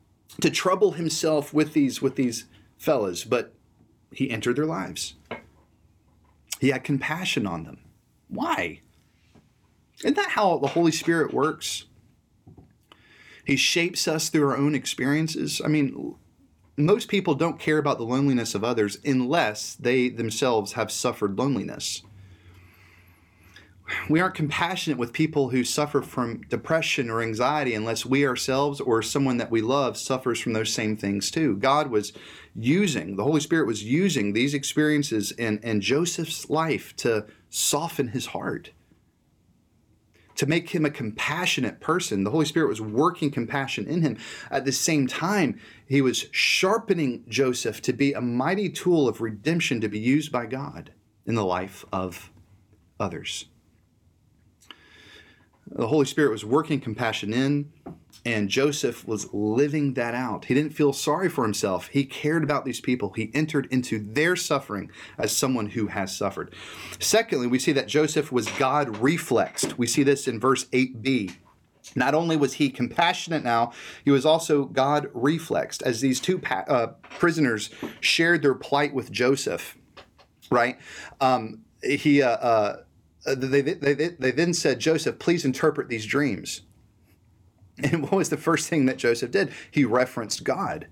to 0.41 0.51
trouble 0.51 0.93
himself 0.93 1.53
with 1.53 1.73
these 1.73 2.01
with 2.01 2.17
these 2.17 2.45
fellas, 2.79 3.25
but 3.25 3.55
he 4.13 4.31
entered 4.31 4.57
their 4.57 4.67
lives. 4.67 5.15
He 6.61 6.69
had 6.69 6.85
compassion 6.85 7.47
on 7.47 7.65
them. 7.65 7.79
Why? 8.29 8.81
Isn't 10.01 10.17
that 10.17 10.31
how 10.31 10.59
the 10.59 10.69
Holy 10.69 10.93
Spirit 10.93 11.33
works? 11.33 11.85
He 13.45 13.57
shapes 13.57 14.09
us 14.09 14.29
through 14.29 14.49
our 14.49 14.57
own 14.57 14.75
experiences. 14.75 15.61
I 15.65 15.69
mean, 15.69 16.17
most 16.77 17.09
people 17.09 17.35
don't 17.35 17.59
care 17.59 17.79
about 17.79 17.99
the 17.99 18.05
loneliness 18.05 18.55
of 18.55 18.63
others 18.63 18.99
unless 19.05 19.75
they 19.75 20.09
themselves 20.09 20.73
have 20.73 20.91
suffered 20.91 21.39
loneliness. 21.39 22.03
We 24.09 24.21
aren't 24.21 24.35
compassionate 24.35 24.99
with 24.99 25.13
people 25.13 25.51
who 25.51 25.63
suffer 25.63 26.03
from 26.03 26.43
depression 26.49 27.09
or 27.09 27.23
anxiety 27.23 27.73
unless 27.73 28.05
we 28.05 28.27
ourselves 28.27 28.81
or 28.81 29.01
someone 29.01 29.37
that 29.37 29.51
we 29.51 29.63
love 29.63 29.97
suffers 29.97 30.41
from 30.41 30.55
those 30.55 30.73
same 30.73 30.97
things 30.97 31.31
too. 31.31 31.57
God 31.57 31.89
was 31.91 32.13
using, 32.55 33.15
the 33.15 33.23
Holy 33.23 33.41
Spirit 33.41 33.67
was 33.67 33.85
using 33.85 34.33
these 34.33 34.55
experiences 34.55 35.31
in, 35.33 35.59
in 35.63 35.81
Joseph's 35.81 36.51
life 36.51 36.97
to 36.97 37.27
soften 37.49 38.09
his 38.09 38.27
heart 38.27 38.73
to 40.37 40.47
make 40.47 40.71
him 40.71 40.85
a 40.85 40.91
compassionate 40.91 41.81
person. 41.81 42.25
The 42.25 42.31
Holy 42.31 42.45
Spirit 42.45 42.69
was 42.69 42.81
working 42.81 43.31
compassion 43.31 43.87
in 43.87 44.03
him. 44.03 44.19
At 44.51 44.65
the 44.65 44.73
same 44.73 45.07
time, 45.07 45.59
he 45.89 46.01
was 46.01 46.27
sharpening 46.31 47.25
Joseph 47.29 47.83
to 47.83 47.93
be 47.93 48.13
a 48.13 48.21
mighty 48.21 48.69
tool 48.69 49.09
of 49.09 49.21
redemption 49.21 49.81
to 49.81 49.89
be 49.89 49.99
used 49.99 50.31
by 50.31 50.47
God 50.47 50.93
in 51.27 51.35
the 51.35 51.45
life 51.45 51.85
of 51.93 52.31
others. 53.01 53.47
The 55.69 55.89
Holy 55.89 56.07
Spirit 56.07 56.31
was 56.31 56.45
working 56.45 56.81
compassion 56.81 57.33
in, 57.33 57.73
and 58.27 58.49
Joseph 58.49 59.07
was 59.07 59.33
living 59.33 59.95
that 59.95 60.13
out. 60.13 60.47
He 60.47 60.55
didn't 60.55 60.75
feel 60.75 60.93
sorry 60.93 61.29
for 61.29 61.45
himself. 61.45 61.87
He 61.87 62.05
cared 62.05 62.43
about 62.43 62.65
these 62.65 62.81
people. 62.81 63.11
He 63.11 63.31
entered 63.33 63.69
into 63.71 64.01
their 64.01 64.35
suffering 64.35 64.91
as 65.17 65.31
someone 65.31 65.67
who 65.67 65.87
has 65.87 66.15
suffered. 66.15 66.53
Secondly, 66.99 67.47
we 67.47 67.61
see 67.61 67.71
that 67.71 67.87
Joseph 67.87 68.33
was 68.33 68.49
God 68.59 68.99
reflexed. 68.99 69.79
We 69.79 69.87
see 69.87 70.03
this 70.03 70.27
in 70.27 70.41
verse 70.41 70.65
8b. 70.67 71.37
Not 71.95 72.15
only 72.15 72.37
was 72.37 72.55
he 72.55 72.69
compassionate 72.69 73.45
now, 73.45 73.73
he 74.05 74.11
was 74.11 74.27
also 74.27 74.65
God 74.65 75.09
reflexed 75.15 75.83
as 75.83 76.01
these 76.01 76.19
two 76.19 76.43
uh, 76.51 76.89
prisoners 77.11 77.71
shared 78.01 78.43
their 78.43 78.57
plight 78.57 78.93
with 78.93 79.13
Joseph, 79.13 79.79
right? 80.51 80.79
Um, 81.21 81.61
he, 81.81 82.23
uh, 82.23 82.31
uh, 82.31 82.77
they, 83.25 83.61
they, 83.61 83.75
they, 83.75 84.09
they 84.09 84.31
then 84.33 84.53
said, 84.53 84.81
Joseph, 84.81 85.21
please 85.21 85.45
interpret 85.45 85.89
these 85.89 86.07
dreams. 86.07 86.63
And 87.83 88.03
what 88.03 88.13
was 88.13 88.31
the 88.31 88.39
first 88.39 88.69
thing 88.69 88.87
that 88.87 88.97
Joseph 88.97 89.31
did? 89.31 89.53
He 89.71 89.85
referenced 89.85 90.45
God. 90.45 90.87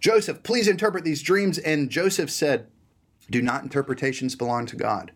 Joseph, 0.00 0.42
please 0.42 0.66
interpret 0.66 1.04
these 1.04 1.22
dreams. 1.22 1.56
And 1.58 1.88
Joseph 1.88 2.30
said, 2.30 2.66
Do 3.30 3.40
not 3.40 3.62
interpretations 3.62 4.34
belong 4.34 4.66
to 4.66 4.76
God? 4.76 5.12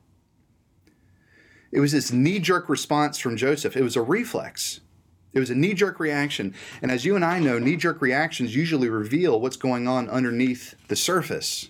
It 1.72 1.80
was 1.80 1.92
this 1.92 2.12
knee 2.12 2.38
jerk 2.38 2.68
response 2.68 3.18
from 3.18 3.36
Joseph. 3.36 3.76
It 3.76 3.82
was 3.82 3.96
a 3.96 4.02
reflex. 4.02 4.80
It 5.32 5.40
was 5.40 5.50
a 5.50 5.54
knee 5.54 5.74
jerk 5.74 6.00
reaction. 6.00 6.54
And 6.80 6.90
as 6.90 7.04
you 7.04 7.16
and 7.16 7.24
I 7.24 7.38
know, 7.40 7.58
knee 7.58 7.76
jerk 7.76 8.00
reactions 8.00 8.56
usually 8.56 8.88
reveal 8.88 9.40
what's 9.40 9.56
going 9.56 9.86
on 9.86 10.08
underneath 10.08 10.74
the 10.88 10.96
surface, 10.96 11.68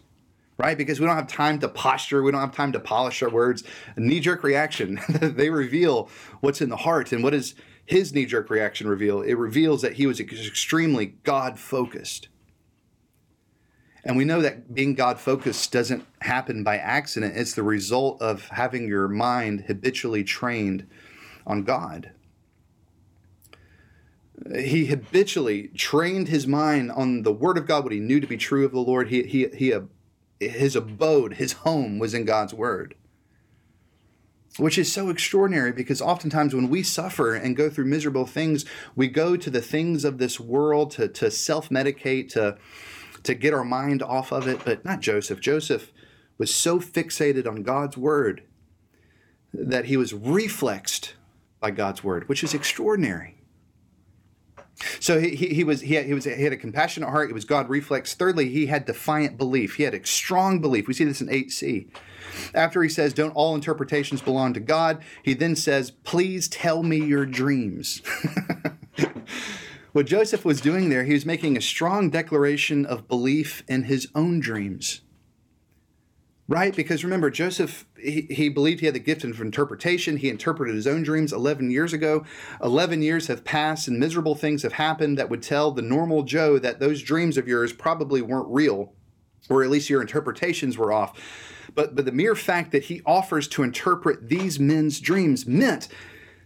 right? 0.58 0.78
Because 0.78 1.00
we 1.00 1.06
don't 1.06 1.16
have 1.16 1.26
time 1.26 1.58
to 1.58 1.68
posture, 1.68 2.22
we 2.22 2.30
don't 2.30 2.40
have 2.40 2.54
time 2.54 2.70
to 2.72 2.78
polish 2.78 3.22
our 3.22 3.30
words. 3.30 3.64
A 3.96 4.00
knee 4.00 4.20
jerk 4.20 4.44
reaction, 4.44 5.00
they 5.08 5.50
reveal 5.50 6.08
what's 6.40 6.60
in 6.60 6.68
the 6.68 6.76
heart. 6.76 7.10
And 7.10 7.24
what 7.24 7.30
does 7.30 7.56
his 7.86 8.12
knee 8.12 8.26
jerk 8.26 8.50
reaction 8.50 8.88
reveal? 8.88 9.22
It 9.22 9.34
reveals 9.34 9.82
that 9.82 9.94
he 9.94 10.06
was 10.06 10.20
extremely 10.20 11.06
God 11.22 11.58
focused. 11.58 12.28
And 14.04 14.16
we 14.16 14.24
know 14.24 14.40
that 14.40 14.74
being 14.74 14.94
God 14.94 15.18
focused 15.18 15.72
doesn't 15.72 16.04
happen 16.20 16.62
by 16.62 16.78
accident. 16.78 17.36
It's 17.36 17.54
the 17.54 17.62
result 17.62 18.20
of 18.20 18.48
having 18.48 18.86
your 18.86 19.08
mind 19.08 19.64
habitually 19.66 20.22
trained 20.22 20.86
on 21.46 21.64
God. 21.64 22.12
He 24.54 24.86
habitually 24.86 25.68
trained 25.68 26.28
his 26.28 26.46
mind 26.46 26.92
on 26.92 27.22
the 27.22 27.32
Word 27.32 27.56
of 27.56 27.66
God, 27.66 27.84
what 27.84 27.92
he 27.92 27.98
knew 27.98 28.20
to 28.20 28.26
be 28.26 28.36
true 28.36 28.64
of 28.64 28.72
the 28.72 28.80
Lord. 28.80 29.08
He, 29.08 29.22
he, 29.24 29.48
he, 29.56 29.74
his 30.38 30.76
abode, 30.76 31.34
his 31.34 31.52
home 31.52 31.98
was 31.98 32.14
in 32.14 32.24
God's 32.24 32.54
Word 32.54 32.94
which 34.58 34.78
is 34.78 34.92
so 34.92 35.10
extraordinary 35.10 35.72
because 35.72 36.00
oftentimes 36.00 36.54
when 36.54 36.68
we 36.68 36.82
suffer 36.82 37.34
and 37.34 37.56
go 37.56 37.68
through 37.68 37.84
miserable 37.84 38.26
things, 38.26 38.64
we 38.94 39.08
go 39.08 39.36
to 39.36 39.50
the 39.50 39.60
things 39.60 40.04
of 40.04 40.18
this 40.18 40.40
world 40.40 40.90
to, 40.92 41.08
to 41.08 41.30
self 41.30 41.68
medicate, 41.68 42.30
to, 42.32 42.56
to 43.22 43.34
get 43.34 43.52
our 43.52 43.64
mind 43.64 44.02
off 44.02 44.32
of 44.32 44.46
it, 44.48 44.64
but 44.64 44.84
not 44.84 45.00
Joseph. 45.00 45.40
Joseph 45.40 45.92
was 46.38 46.54
so 46.54 46.80
fixated 46.80 47.46
on 47.46 47.62
God's 47.62 47.96
word 47.96 48.42
that 49.52 49.86
he 49.86 49.96
was 49.96 50.12
reflexed 50.12 51.14
by 51.60 51.70
God's 51.70 52.04
word, 52.04 52.28
which 52.28 52.44
is 52.44 52.54
extraordinary. 52.54 53.36
So 55.00 55.18
he, 55.18 55.34
he, 55.34 55.54
he 55.54 55.64
was 55.64 55.80
he 55.80 55.94
had, 55.94 56.04
he 56.04 56.12
was 56.12 56.24
he 56.24 56.42
had 56.42 56.52
a 56.52 56.56
compassionate 56.56 57.08
heart. 57.08 57.30
It 57.30 57.32
was 57.32 57.46
God 57.46 57.70
reflex. 57.70 58.12
Thirdly, 58.14 58.50
he 58.50 58.66
had 58.66 58.84
defiant 58.84 59.38
belief. 59.38 59.76
He 59.76 59.84
had 59.84 59.94
a 59.94 60.04
strong 60.06 60.60
belief. 60.60 60.86
We 60.86 60.92
see 60.92 61.04
this 61.04 61.22
in 61.22 61.30
eight 61.30 61.50
C. 61.50 61.88
After 62.54 62.82
he 62.82 62.88
says, 62.88 63.12
"Don't 63.12 63.30
all 63.30 63.54
interpretations 63.54 64.22
belong 64.22 64.54
to 64.54 64.60
God?" 64.60 65.02
He 65.22 65.34
then 65.34 65.56
says, 65.56 65.90
"Please 65.90 66.48
tell 66.48 66.82
me 66.82 67.04
your 67.04 67.26
dreams." 67.26 68.02
What 69.96 70.04
Joseph 70.04 70.44
was 70.44 70.60
doing 70.60 70.90
there, 70.90 71.04
he 71.04 71.14
was 71.14 71.24
making 71.24 71.56
a 71.56 71.62
strong 71.62 72.10
declaration 72.10 72.84
of 72.84 73.08
belief 73.08 73.64
in 73.66 73.84
his 73.84 74.08
own 74.14 74.40
dreams. 74.40 75.00
Right? 76.48 76.76
Because 76.76 77.02
remember, 77.02 77.30
Joseph, 77.30 77.86
he, 77.98 78.26
he 78.28 78.50
believed 78.50 78.80
he 78.80 78.86
had 78.86 78.94
the 78.94 78.98
gift 78.98 79.24
of 79.24 79.40
interpretation. 79.40 80.18
He 80.18 80.28
interpreted 80.28 80.74
his 80.74 80.86
own 80.86 81.02
dreams 81.02 81.32
11 81.32 81.70
years 81.70 81.94
ago. 81.94 82.26
11 82.62 83.00
years 83.00 83.28
have 83.28 83.42
passed 83.42 83.88
and 83.88 83.98
miserable 83.98 84.34
things 84.34 84.64
have 84.64 84.74
happened 84.74 85.16
that 85.16 85.30
would 85.30 85.42
tell 85.42 85.70
the 85.70 85.80
normal 85.80 86.24
Joe 86.24 86.58
that 86.58 86.78
those 86.78 87.00
dreams 87.00 87.38
of 87.38 87.48
yours 87.48 87.72
probably 87.72 88.20
weren't 88.20 88.48
real, 88.50 88.92
or 89.48 89.62
at 89.62 89.70
least 89.70 89.90
your 89.90 90.00
interpretations 90.00 90.76
were 90.76 90.92
off. 90.92 91.18
But, 91.74 91.94
but 91.94 92.04
the 92.04 92.12
mere 92.12 92.34
fact 92.34 92.72
that 92.72 92.84
he 92.84 93.02
offers 93.04 93.48
to 93.48 93.62
interpret 93.62 94.28
these 94.28 94.58
men's 94.58 95.00
dreams 95.00 95.46
meant 95.46 95.88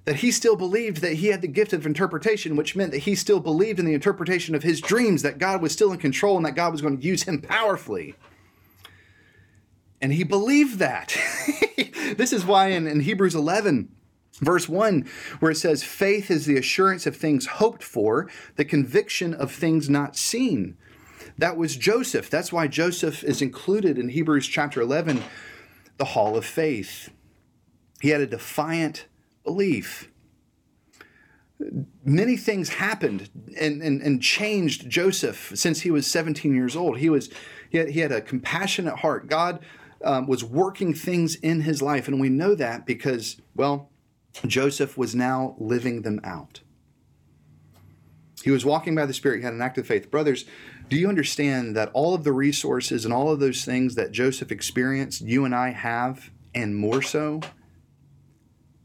that 0.05 0.17
he 0.17 0.31
still 0.31 0.57
believed 0.57 0.99
that 0.99 1.15
he 1.15 1.29
had 1.29 1.43
the 1.43 1.49
gift 1.49 1.73
of 1.73 1.87
interpretation, 1.87 2.57
which 2.57 2.75
meant 2.75 2.91
that 2.91 2.99
he 2.99 3.15
still 3.15 3.41
believed 3.41 3.79
in 3.79 3.85
the 3.85 3.95
interpretation 3.95 4.55
of 4.55 4.63
his 4.63 4.81
dreams, 4.81 5.23
that 5.23 5.39
God 5.39 5.63
was 5.63 5.73
still 5.73 5.93
in 5.93 5.99
control 5.99 6.37
and 6.37 6.47
that 6.47 6.57
God 6.57 6.73
was 6.73 6.81
going 6.81 6.99
to 6.99 7.07
use 7.07 7.25
him 7.25 7.41
powerfully. 7.41 8.15
And 10.01 10.13
he 10.13 10.25
believed 10.25 10.79
that. 10.79 11.17
this 12.17 12.33
is 12.33 12.45
why 12.45 12.69
in, 12.69 12.87
in 12.87 13.01
Hebrews 13.01 13.35
11, 13.35 13.91
verse 14.41 14.69
1, 14.69 15.07
where 15.41 15.51
it 15.53 15.57
says, 15.57 15.85
Faith 15.85 16.31
is 16.31 16.47
the 16.47 16.57
assurance 16.57 17.07
of 17.07 17.17
things 17.17 17.47
hoped 17.47 17.83
for, 17.83 18.29
the 18.57 18.65
conviction 18.65 19.35
of 19.35 19.53
things 19.53 19.91
not 19.91 20.17
seen. 20.17 20.77
That 21.41 21.57
was 21.57 21.75
Joseph. 21.75 22.29
That's 22.29 22.53
why 22.53 22.67
Joseph 22.67 23.25
is 23.25 23.41
included 23.41 23.97
in 23.97 24.11
Hebrews 24.11 24.47
chapter 24.47 24.83
11, 24.83 25.23
the 25.97 26.05
hall 26.05 26.37
of 26.37 26.45
faith. 26.45 27.09
He 28.03 28.11
had 28.11 28.21
a 28.21 28.27
defiant 28.27 29.07
belief. 29.43 30.11
Many 32.05 32.37
things 32.37 32.69
happened 32.69 33.31
and, 33.59 33.81
and, 33.81 34.03
and 34.03 34.23
changed 34.23 34.91
Joseph 34.91 35.53
since 35.55 35.81
he 35.81 35.91
was 35.91 36.07
17 36.07 36.55
years 36.55 36.77
old. 36.77 36.99
He, 36.99 37.09
was, 37.09 37.31
he, 37.71 37.79
had, 37.79 37.89
he 37.89 38.01
had 38.01 38.13
a 38.13 38.21
compassionate 38.21 38.99
heart. 38.99 39.27
God 39.27 39.61
um, 40.05 40.27
was 40.27 40.45
working 40.45 40.93
things 40.93 41.37
in 41.37 41.63
his 41.63 41.81
life, 41.81 42.07
and 42.07 42.21
we 42.21 42.29
know 42.29 42.55
that 42.55 42.85
because, 42.85 43.41
well, 43.55 43.89
Joseph 44.47 44.99
was 44.99 45.15
now 45.15 45.57
living 45.59 46.03
them 46.03 46.21
out. 46.23 46.61
He 48.43 48.51
was 48.51 48.65
walking 48.65 48.95
by 48.95 49.07
the 49.07 49.15
Spirit, 49.15 49.39
he 49.39 49.45
had 49.45 49.55
an 49.55 49.63
active 49.63 49.87
faith. 49.87 50.11
Brothers, 50.11 50.45
do 50.91 50.97
you 50.97 51.09
understand 51.09 51.77
that 51.77 51.89
all 51.95 52.15
of 52.15 52.25
the 52.25 52.33
resources 52.33 53.05
and 53.05 53.15
all 53.15 53.31
of 53.31 53.39
those 53.39 53.65
things 53.65 53.95
that 53.95 54.11
Joseph 54.11 54.51
experienced, 54.51 55.21
you 55.21 55.45
and 55.45 55.55
I 55.55 55.71
have, 55.71 56.31
and 56.53 56.75
more 56.75 57.01
so? 57.01 57.41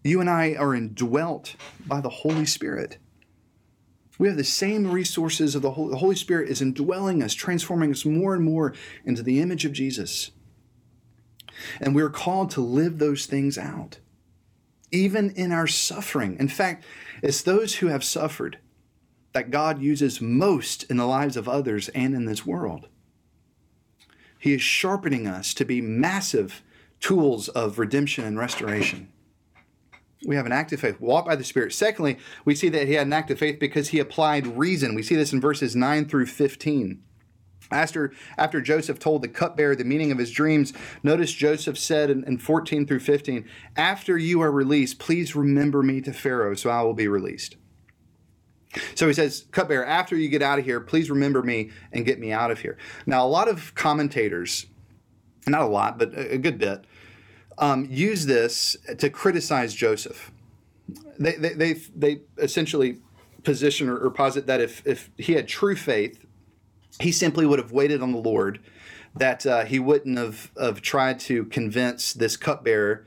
You 0.04 0.22
and 0.22 0.30
I 0.30 0.54
are 0.54 0.76
indwelt 0.76 1.56
by 1.88 2.02
the 2.02 2.10
Holy 2.10 2.46
Spirit. 2.46 3.00
We 4.20 4.28
have 4.28 4.38
the 4.38 4.44
same 4.44 4.92
resources 4.92 5.56
of 5.56 5.64
the 5.64 5.72
Holy, 5.72 5.90
the 5.90 5.98
Holy 5.98 6.16
Spirit 6.16 6.48
is 6.48 6.62
indwelling 6.62 7.24
us, 7.24 7.34
transforming 7.34 7.90
us 7.90 8.06
more 8.06 8.36
and 8.36 8.46
more 8.46 8.76
into 9.04 9.24
the 9.24 9.42
image 9.42 9.66
of 9.66 9.74
Jesus. 9.74 10.30
And 11.82 11.96
we're 11.96 12.12
called 12.12 12.52
to 12.52 12.62
live 12.62 13.00
those 13.00 13.26
things 13.26 13.58
out, 13.58 13.98
even 14.92 15.32
in 15.32 15.52
our 15.52 15.66
suffering. 15.66 16.38
In 16.40 16.50
fact, 16.50 16.86
it's 17.24 17.42
those 17.42 17.78
who 17.78 17.88
have 17.88 18.04
suffered 18.04 18.60
that 19.36 19.52
God 19.52 19.82
uses 19.82 20.20
most 20.20 20.84
in 20.84 20.98
the 20.98 21.06
lives 21.06 21.38
of 21.38 21.48
others 21.48 21.90
and 21.90 22.16
in 22.16 22.26
this 22.26 22.46
world. 22.46 22.88
He 24.40 24.54
is 24.54 24.62
sharpening 24.62 25.28
us 25.28 25.54
to 25.56 25.66
be 25.66 25.82
massive 25.82 26.64
tools 27.00 27.50
of 27.50 27.78
redemption 27.78 28.24
and 28.24 28.40
restoration 28.40 29.12
we 30.26 30.36
have 30.36 30.46
an 30.46 30.52
active 30.52 30.80
faith. 30.80 31.00
Walk 31.00 31.26
by 31.26 31.36
the 31.36 31.44
Spirit. 31.44 31.74
Secondly, 31.74 32.18
we 32.44 32.56
see 32.56 32.70
that 32.70 32.88
he 32.88 32.94
had 32.94 33.08
an 33.08 33.14
active 33.14 33.40
faith 33.40 33.60
because 33.60 33.90
he 33.90 34.00
applied 34.00 34.58
reason. 34.58 34.96
We 34.96 35.04
see 35.04 35.16
this 35.16 35.34
in 35.34 35.42
verses 35.42 35.76
9 35.76 36.08
through 36.08 36.26
15. 36.28 37.02
After, 37.72 38.14
after 38.38 38.62
Joseph 38.62 39.00
told 39.00 39.22
the 39.22 39.28
cupbearer 39.28 39.76
the 39.76 39.84
meaning 39.84 40.12
of 40.12 40.20
his 40.20 40.32
dreams, 40.32 40.72
notice 41.02 41.32
Joseph 41.32 41.78
said 41.78 42.10
in, 42.10 42.24
in 42.26 42.38
14 42.38 42.86
through 42.86 43.00
15, 43.00 43.46
After 43.76 44.18
you 44.18 44.42
are 44.42 44.52
released, 44.52 45.00
please 45.00 45.36
remember 45.36 45.82
me 45.82 46.00
to 46.02 46.14
Pharaoh, 46.14 46.54
so 46.54 46.70
I 46.70 46.84
will 46.84 46.94
be 46.94 47.08
released. 47.08 47.56
So 48.96 49.08
he 49.08 49.14
says, 49.14 49.46
Cupbearer, 49.52 49.86
after 49.86 50.16
you 50.16 50.30
get 50.30 50.42
out 50.42 50.60
of 50.60 50.66
here, 50.66 50.80
please 50.80 51.10
remember 51.10 51.42
me 51.42 51.72
and 51.92 52.06
get 52.06 52.20
me 52.20 52.32
out 52.32 52.52
of 52.52 52.60
here. 52.60 52.78
Now, 53.06 53.26
a 53.26 53.28
lot 53.28 53.48
of 53.48 53.74
commentators, 53.76 54.66
not 55.48 55.62
a 55.62 55.68
lot, 55.68 55.98
but 55.98 56.18
a, 56.18 56.38
good 56.38 56.58
bit, 56.58 56.86
um, 57.58 57.88
use 57.90 58.26
this 58.26 58.76
to 58.98 59.10
criticize 59.10 59.74
Joseph. 59.74 60.32
They, 61.18 61.34
they, 61.34 61.54
they, 61.54 61.74
they 61.96 62.22
essentially 62.38 63.00
position 63.44 63.90
or, 63.90 63.98
or 63.98 64.10
posit 64.10 64.48
that 64.48 64.60
if, 64.60 64.86
if 64.86 65.10
he 65.18 65.34
had 65.34 65.48
true 65.48 65.76
faith, 65.76 66.26
he 67.00 67.12
simply 67.12 67.46
would 67.46 67.60
have 67.60 67.72
waited 67.72 68.02
on 68.02 68.12
the 68.12 68.18
Lord, 68.18 68.60
that 69.16 69.46
uh, 69.46 69.66
he 69.66 69.80
wouldn't 69.80 70.18
have, 70.18 70.52
have 70.60 70.82
tried 70.82 71.20
to 71.22 71.46
convince 71.46 72.14
this 72.14 72.36
cupbearer 72.36 73.06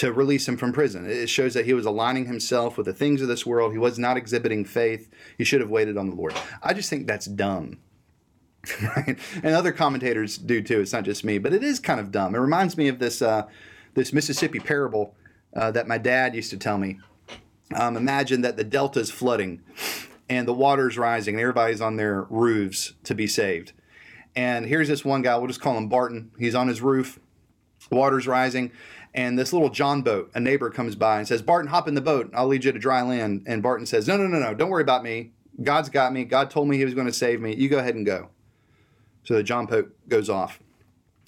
to 0.00 0.14
release 0.14 0.48
him 0.48 0.56
from 0.56 0.72
prison. 0.72 1.04
It 1.04 1.28
shows 1.28 1.52
that 1.52 1.66
he 1.66 1.74
was 1.74 1.84
aligning 1.84 2.24
himself 2.24 2.78
with 2.78 2.86
the 2.86 2.94
things 2.94 3.20
of 3.20 3.28
this 3.28 3.44
world. 3.44 3.72
He 3.72 3.78
was 3.78 3.98
not 3.98 4.16
exhibiting 4.16 4.64
faith. 4.64 5.10
He 5.36 5.44
should 5.44 5.60
have 5.60 5.68
waited 5.68 5.98
on 5.98 6.08
the 6.08 6.16
Lord. 6.16 6.34
I 6.62 6.72
just 6.72 6.88
think 6.88 7.06
that's 7.06 7.26
dumb. 7.26 7.76
right? 8.96 9.18
And 9.42 9.54
other 9.54 9.72
commentators 9.72 10.38
do 10.38 10.62
too. 10.62 10.80
It's 10.80 10.94
not 10.94 11.04
just 11.04 11.22
me, 11.22 11.36
but 11.36 11.52
it 11.52 11.62
is 11.62 11.78
kind 11.78 12.00
of 12.00 12.10
dumb. 12.10 12.34
It 12.34 12.38
reminds 12.38 12.78
me 12.78 12.88
of 12.88 12.98
this 12.98 13.20
uh, 13.20 13.42
this 13.92 14.14
Mississippi 14.14 14.58
parable 14.58 15.14
uh, 15.54 15.70
that 15.72 15.86
my 15.86 15.98
dad 15.98 16.34
used 16.34 16.48
to 16.48 16.56
tell 16.56 16.78
me. 16.78 16.98
Um, 17.74 17.94
imagine 17.94 18.40
that 18.40 18.56
the 18.56 18.64
delta 18.64 19.00
is 19.00 19.10
flooding 19.10 19.60
and 20.30 20.48
the 20.48 20.54
water's 20.54 20.96
rising 20.96 21.34
and 21.34 21.42
everybody's 21.42 21.82
on 21.82 21.96
their 21.96 22.22
roofs 22.30 22.94
to 23.04 23.14
be 23.14 23.26
saved. 23.26 23.74
And 24.34 24.64
here's 24.64 24.88
this 24.88 25.04
one 25.04 25.20
guy, 25.20 25.36
we'll 25.36 25.48
just 25.48 25.60
call 25.60 25.76
him 25.76 25.90
Barton. 25.90 26.30
He's 26.38 26.54
on 26.54 26.68
his 26.68 26.80
roof, 26.80 27.20
water's 27.90 28.26
rising, 28.26 28.72
and 29.14 29.38
this 29.38 29.52
little 29.52 29.70
John 29.70 30.02
boat, 30.02 30.30
a 30.34 30.40
neighbor 30.40 30.70
comes 30.70 30.94
by 30.94 31.18
and 31.18 31.26
says, 31.26 31.42
Barton, 31.42 31.70
hop 31.70 31.88
in 31.88 31.94
the 31.94 32.00
boat. 32.00 32.30
I'll 32.34 32.46
lead 32.46 32.64
you 32.64 32.72
to 32.72 32.78
dry 32.78 33.02
land. 33.02 33.44
And 33.46 33.62
Barton 33.62 33.86
says, 33.86 34.06
No, 34.06 34.16
no, 34.16 34.26
no, 34.26 34.38
no, 34.38 34.54
don't 34.54 34.70
worry 34.70 34.82
about 34.82 35.02
me. 35.02 35.32
God's 35.62 35.88
got 35.88 36.12
me. 36.12 36.24
God 36.24 36.50
told 36.50 36.68
me 36.68 36.76
he 36.76 36.84
was 36.84 36.94
going 36.94 37.06
to 37.06 37.12
save 37.12 37.40
me. 37.40 37.54
You 37.54 37.68
go 37.68 37.78
ahead 37.78 37.94
and 37.94 38.06
go. 38.06 38.30
So 39.24 39.34
the 39.34 39.42
John 39.42 39.66
boat 39.66 39.94
goes 40.08 40.30
off. 40.30 40.60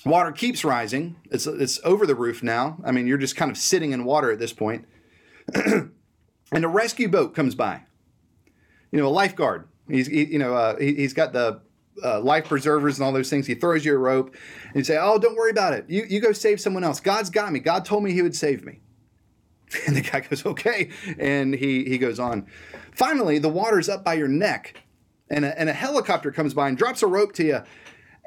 Water 0.04 0.32
keeps 0.32 0.64
rising. 0.64 1.16
It's, 1.30 1.46
it's 1.46 1.78
over 1.84 2.06
the 2.06 2.14
roof 2.14 2.42
now. 2.42 2.78
I 2.84 2.92
mean, 2.92 3.06
you're 3.06 3.18
just 3.18 3.36
kind 3.36 3.50
of 3.50 3.56
sitting 3.56 3.92
in 3.92 4.04
water 4.04 4.32
at 4.32 4.38
this 4.38 4.52
point. 4.52 4.86
and 5.54 5.90
a 6.52 6.68
rescue 6.68 7.08
boat 7.08 7.34
comes 7.34 7.54
by. 7.54 7.82
You 8.90 9.00
know, 9.00 9.06
a 9.06 9.10
lifeguard. 9.10 9.68
He's, 9.88 10.06
he, 10.06 10.24
you 10.24 10.38
know, 10.38 10.54
uh, 10.54 10.78
he, 10.78 11.02
has 11.02 11.12
got 11.12 11.32
the 11.32 11.60
uh, 12.04 12.20
life 12.20 12.46
preservers 12.46 12.98
and 12.98 13.04
all 13.04 13.12
those 13.12 13.30
things. 13.30 13.46
He 13.46 13.54
throws 13.54 13.84
you 13.84 13.94
a 13.94 13.98
rope 13.98 14.34
and 14.68 14.76
you 14.76 14.84
say, 14.84 14.98
Oh, 15.00 15.18
don't 15.18 15.36
worry 15.36 15.50
about 15.50 15.74
it. 15.74 15.84
You, 15.88 16.04
you 16.08 16.20
go 16.20 16.32
save 16.32 16.60
someone 16.60 16.84
else. 16.84 17.00
God's 17.00 17.30
got 17.30 17.52
me. 17.52 17.60
God 17.60 17.84
told 17.84 18.02
me 18.02 18.12
he 18.12 18.22
would 18.22 18.36
save 18.36 18.64
me. 18.64 18.80
And 19.86 19.96
the 19.96 20.02
guy 20.02 20.20
goes, 20.20 20.44
okay. 20.44 20.90
And 21.18 21.54
he, 21.54 21.84
he 21.84 21.98
goes 21.98 22.20
on. 22.20 22.46
Finally, 22.94 23.38
the 23.38 23.48
water's 23.48 23.88
up 23.88 24.04
by 24.04 24.14
your 24.14 24.28
neck. 24.28 24.82
And 25.30 25.46
a, 25.46 25.58
and 25.58 25.70
a 25.70 25.72
helicopter 25.72 26.30
comes 26.30 26.52
by 26.52 26.68
and 26.68 26.76
drops 26.76 27.02
a 27.02 27.06
rope 27.06 27.32
to 27.34 27.44
you. 27.44 27.62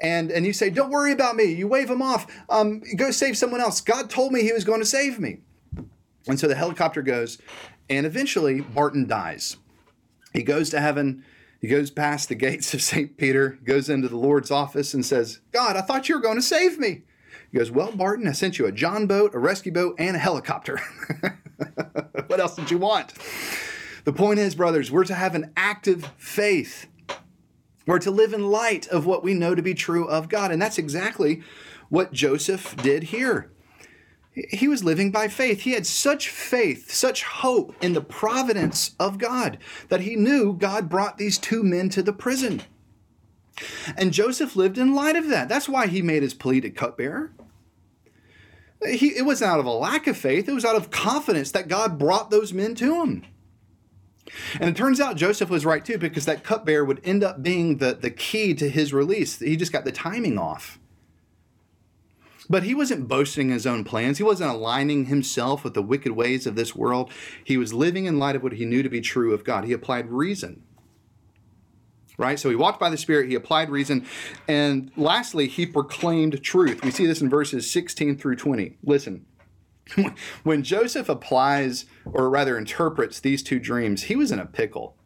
And, 0.02 0.30
and 0.30 0.44
you 0.44 0.52
say, 0.52 0.70
don't 0.70 0.90
worry 0.90 1.12
about 1.12 1.36
me. 1.36 1.44
You 1.44 1.68
wave 1.68 1.88
him 1.88 2.02
off. 2.02 2.26
Um, 2.48 2.82
go 2.96 3.10
save 3.12 3.38
someone 3.38 3.60
else. 3.60 3.80
God 3.80 4.10
told 4.10 4.32
me 4.32 4.42
he 4.42 4.52
was 4.52 4.64
going 4.64 4.80
to 4.80 4.86
save 4.86 5.20
me. 5.20 5.38
And 6.26 6.38
so 6.38 6.48
the 6.48 6.56
helicopter 6.56 7.00
goes. 7.00 7.38
And 7.88 8.04
eventually, 8.04 8.60
Barton 8.60 9.06
dies. 9.06 9.56
He 10.32 10.42
goes 10.42 10.68
to 10.70 10.80
heaven. 10.80 11.24
He 11.60 11.68
goes 11.68 11.90
past 11.90 12.28
the 12.28 12.34
gates 12.34 12.74
of 12.74 12.82
St. 12.82 13.16
Peter, 13.16 13.58
goes 13.64 13.88
into 13.88 14.08
the 14.08 14.16
Lord's 14.16 14.50
office, 14.50 14.94
and 14.94 15.04
says, 15.04 15.40
God, 15.52 15.76
I 15.76 15.80
thought 15.80 16.08
you 16.08 16.16
were 16.16 16.22
going 16.22 16.36
to 16.36 16.42
save 16.42 16.78
me. 16.78 17.02
He 17.50 17.58
goes, 17.58 17.70
Well, 17.70 17.92
Barton, 17.92 18.28
I 18.28 18.32
sent 18.32 18.58
you 18.58 18.66
a 18.66 18.72
John 18.72 19.06
boat, 19.06 19.34
a 19.34 19.38
rescue 19.38 19.72
boat, 19.72 19.96
and 19.98 20.16
a 20.16 20.18
helicopter. 20.18 20.80
what 22.26 22.40
else 22.40 22.56
did 22.56 22.70
you 22.70 22.78
want? 22.78 23.14
The 24.04 24.12
point 24.12 24.38
is, 24.38 24.54
brothers, 24.54 24.90
we're 24.90 25.04
to 25.04 25.14
have 25.14 25.34
an 25.34 25.52
active 25.56 26.12
faith. 26.16 26.86
We're 27.86 27.98
to 28.00 28.10
live 28.10 28.32
in 28.32 28.50
light 28.50 28.86
of 28.88 29.06
what 29.06 29.24
we 29.24 29.34
know 29.34 29.54
to 29.54 29.62
be 29.62 29.74
true 29.74 30.06
of 30.06 30.28
God. 30.28 30.50
And 30.50 30.60
that's 30.60 30.78
exactly 30.78 31.42
what 31.88 32.12
Joseph 32.12 32.76
did 32.76 33.04
here. 33.04 33.50
He 34.50 34.68
was 34.68 34.84
living 34.84 35.10
by 35.10 35.28
faith. 35.28 35.62
He 35.62 35.72
had 35.72 35.86
such 35.86 36.28
faith, 36.28 36.92
such 36.92 37.22
hope 37.22 37.74
in 37.80 37.94
the 37.94 38.02
providence 38.02 38.94
of 39.00 39.16
God 39.16 39.56
that 39.88 40.02
he 40.02 40.14
knew 40.14 40.52
God 40.52 40.90
brought 40.90 41.16
these 41.16 41.38
two 41.38 41.62
men 41.62 41.88
to 41.90 42.02
the 42.02 42.12
prison. 42.12 42.62
And 43.96 44.12
Joseph 44.12 44.54
lived 44.54 44.76
in 44.76 44.94
light 44.94 45.16
of 45.16 45.28
that. 45.28 45.48
That's 45.48 45.70
why 45.70 45.86
he 45.86 46.02
made 46.02 46.22
his 46.22 46.34
plea 46.34 46.60
to 46.60 46.68
cupbearer. 46.68 47.32
He, 48.86 49.16
it 49.16 49.24
wasn't 49.24 49.52
out 49.52 49.60
of 49.60 49.64
a 49.64 49.70
lack 49.70 50.06
of 50.06 50.18
faith, 50.18 50.48
it 50.48 50.52
was 50.52 50.66
out 50.66 50.76
of 50.76 50.90
confidence 50.90 51.50
that 51.52 51.66
God 51.66 51.98
brought 51.98 52.30
those 52.30 52.52
men 52.52 52.74
to 52.74 53.02
him. 53.02 53.24
And 54.60 54.68
it 54.68 54.76
turns 54.76 55.00
out 55.00 55.16
Joseph 55.16 55.48
was 55.48 55.64
right 55.64 55.82
too, 55.82 55.96
because 55.96 56.26
that 56.26 56.44
cupbearer 56.44 56.84
would 56.84 57.00
end 57.04 57.24
up 57.24 57.42
being 57.42 57.78
the, 57.78 57.94
the 57.94 58.10
key 58.10 58.52
to 58.54 58.68
his 58.68 58.92
release. 58.92 59.38
He 59.38 59.56
just 59.56 59.72
got 59.72 59.86
the 59.86 59.92
timing 59.92 60.38
off. 60.38 60.78
But 62.48 62.62
he 62.62 62.74
wasn't 62.74 63.08
boasting 63.08 63.50
his 63.50 63.66
own 63.66 63.82
plans. 63.82 64.18
He 64.18 64.24
wasn't 64.24 64.50
aligning 64.50 65.06
himself 65.06 65.64
with 65.64 65.74
the 65.74 65.82
wicked 65.82 66.12
ways 66.12 66.46
of 66.46 66.54
this 66.54 66.76
world. 66.76 67.10
He 67.42 67.56
was 67.56 67.74
living 67.74 68.06
in 68.06 68.18
light 68.18 68.36
of 68.36 68.42
what 68.42 68.52
he 68.52 68.64
knew 68.64 68.82
to 68.82 68.88
be 68.88 69.00
true 69.00 69.34
of 69.34 69.44
God. 69.44 69.64
He 69.64 69.72
applied 69.72 70.10
reason 70.10 70.62
right? 72.18 72.38
So 72.38 72.48
he 72.50 72.56
walked 72.56 72.80
by 72.80 72.90
the 72.90 72.96
Spirit, 72.96 73.28
he 73.28 73.34
applied 73.34 73.70
reason, 73.70 74.06
and 74.48 74.90
lastly, 74.96 75.48
he 75.48 75.66
proclaimed 75.66 76.42
truth. 76.42 76.82
We 76.82 76.90
see 76.90 77.06
this 77.06 77.20
in 77.20 77.28
verses 77.28 77.70
16 77.70 78.18
through 78.18 78.36
20. 78.36 78.78
Listen. 78.82 79.26
When 80.42 80.64
Joseph 80.64 81.08
applies, 81.08 81.84
or 82.04 82.28
rather 82.28 82.58
interprets 82.58 83.20
these 83.20 83.42
two 83.42 83.60
dreams, 83.60 84.04
he 84.04 84.16
was 84.16 84.32
in 84.32 84.40
a 84.40 84.46
pickle. 84.46 84.96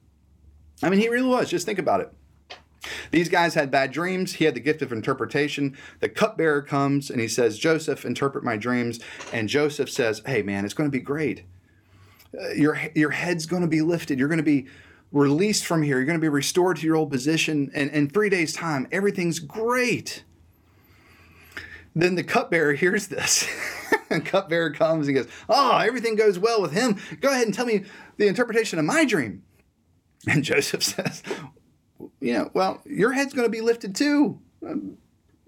I 0.83 0.89
mean, 0.89 1.01
he 1.01 1.09
really 1.09 1.29
was. 1.29 1.51
Just 1.51 1.67
think 1.67 1.79
about 1.79 2.01
it. 2.01 2.11
These 3.11 3.29
guys 3.29 3.55
had 3.55 3.71
bad 3.71 3.93
dreams. 3.93 4.35
He 4.35 4.45
had 4.45 4.55
the 4.55 4.61
gift 4.61 4.83
of 4.83 4.93
interpretation. 4.93 5.77
The 6.01 6.09
cupbearer 6.09 6.63
comes 6.63 7.11
and 7.11 7.21
he 7.21 7.29
says, 7.29 7.59
Joseph, 7.59 8.05
interpret 8.05 8.45
my 8.45 8.57
dreams. 8.57 9.01
And 9.33 9.49
Joseph 9.49 9.91
says, 9.91 10.23
Hey, 10.25 10.43
man, 10.43 10.65
it's 10.65 10.75
going 10.75 10.91
to 10.91 10.97
be 10.97 11.03
great. 11.03 11.45
Uh, 12.39 12.51
your, 12.51 12.81
your 12.95 13.11
head's 13.11 13.47
going 13.47 13.63
to 13.63 13.69
be 13.69 13.83
lifted. 13.83 14.19
You're 14.19 14.29
going 14.29 14.39
to 14.39 14.43
be 14.43 14.67
released 15.13 15.67
from 15.67 15.83
here. 15.83 15.97
You're 15.97 16.07
going 16.07 16.19
to 16.19 16.25
be 16.25 16.29
restored 16.29 16.79
to 16.79 16.87
your 16.87 16.97
old 16.97 17.11
position. 17.11 17.71
And 17.75 17.91
in 17.91 18.09
three 18.09 18.29
days' 18.29 18.53
time, 18.53 18.87
everything's 18.93 19.41
great. 19.41 20.25
Then 21.95 22.15
the 22.15 22.23
cupbearer 22.23 22.75
hears 22.75 23.09
this. 23.09 23.49
and 24.11 24.25
cupbearer 24.25 24.71
comes 24.71 25.09
and 25.09 25.17
goes, 25.17 25.29
Oh, 25.49 25.79
everything 25.79 26.15
goes 26.15 26.39
well 26.39 26.63
with 26.63 26.73
him. 26.73 26.97
Go 27.21 27.31
ahead 27.31 27.47
and 27.47 27.55
tell 27.55 27.67
me 27.67 27.85
the 28.17 28.29
interpretation 28.29 28.79
of 28.79 28.85
my 28.85 29.05
dream. 29.05 29.43
And 30.29 30.45
Joseph 30.45 30.83
says, 30.85 31.23
You 32.21 32.35
know, 32.35 32.51
well, 32.55 32.83
your 32.85 33.13
head's 33.13 33.35
going 33.35 33.47
to 33.47 33.51
be 33.51 33.61
lifted 33.61 33.95
too. 33.95 34.39
Um, 34.67 34.99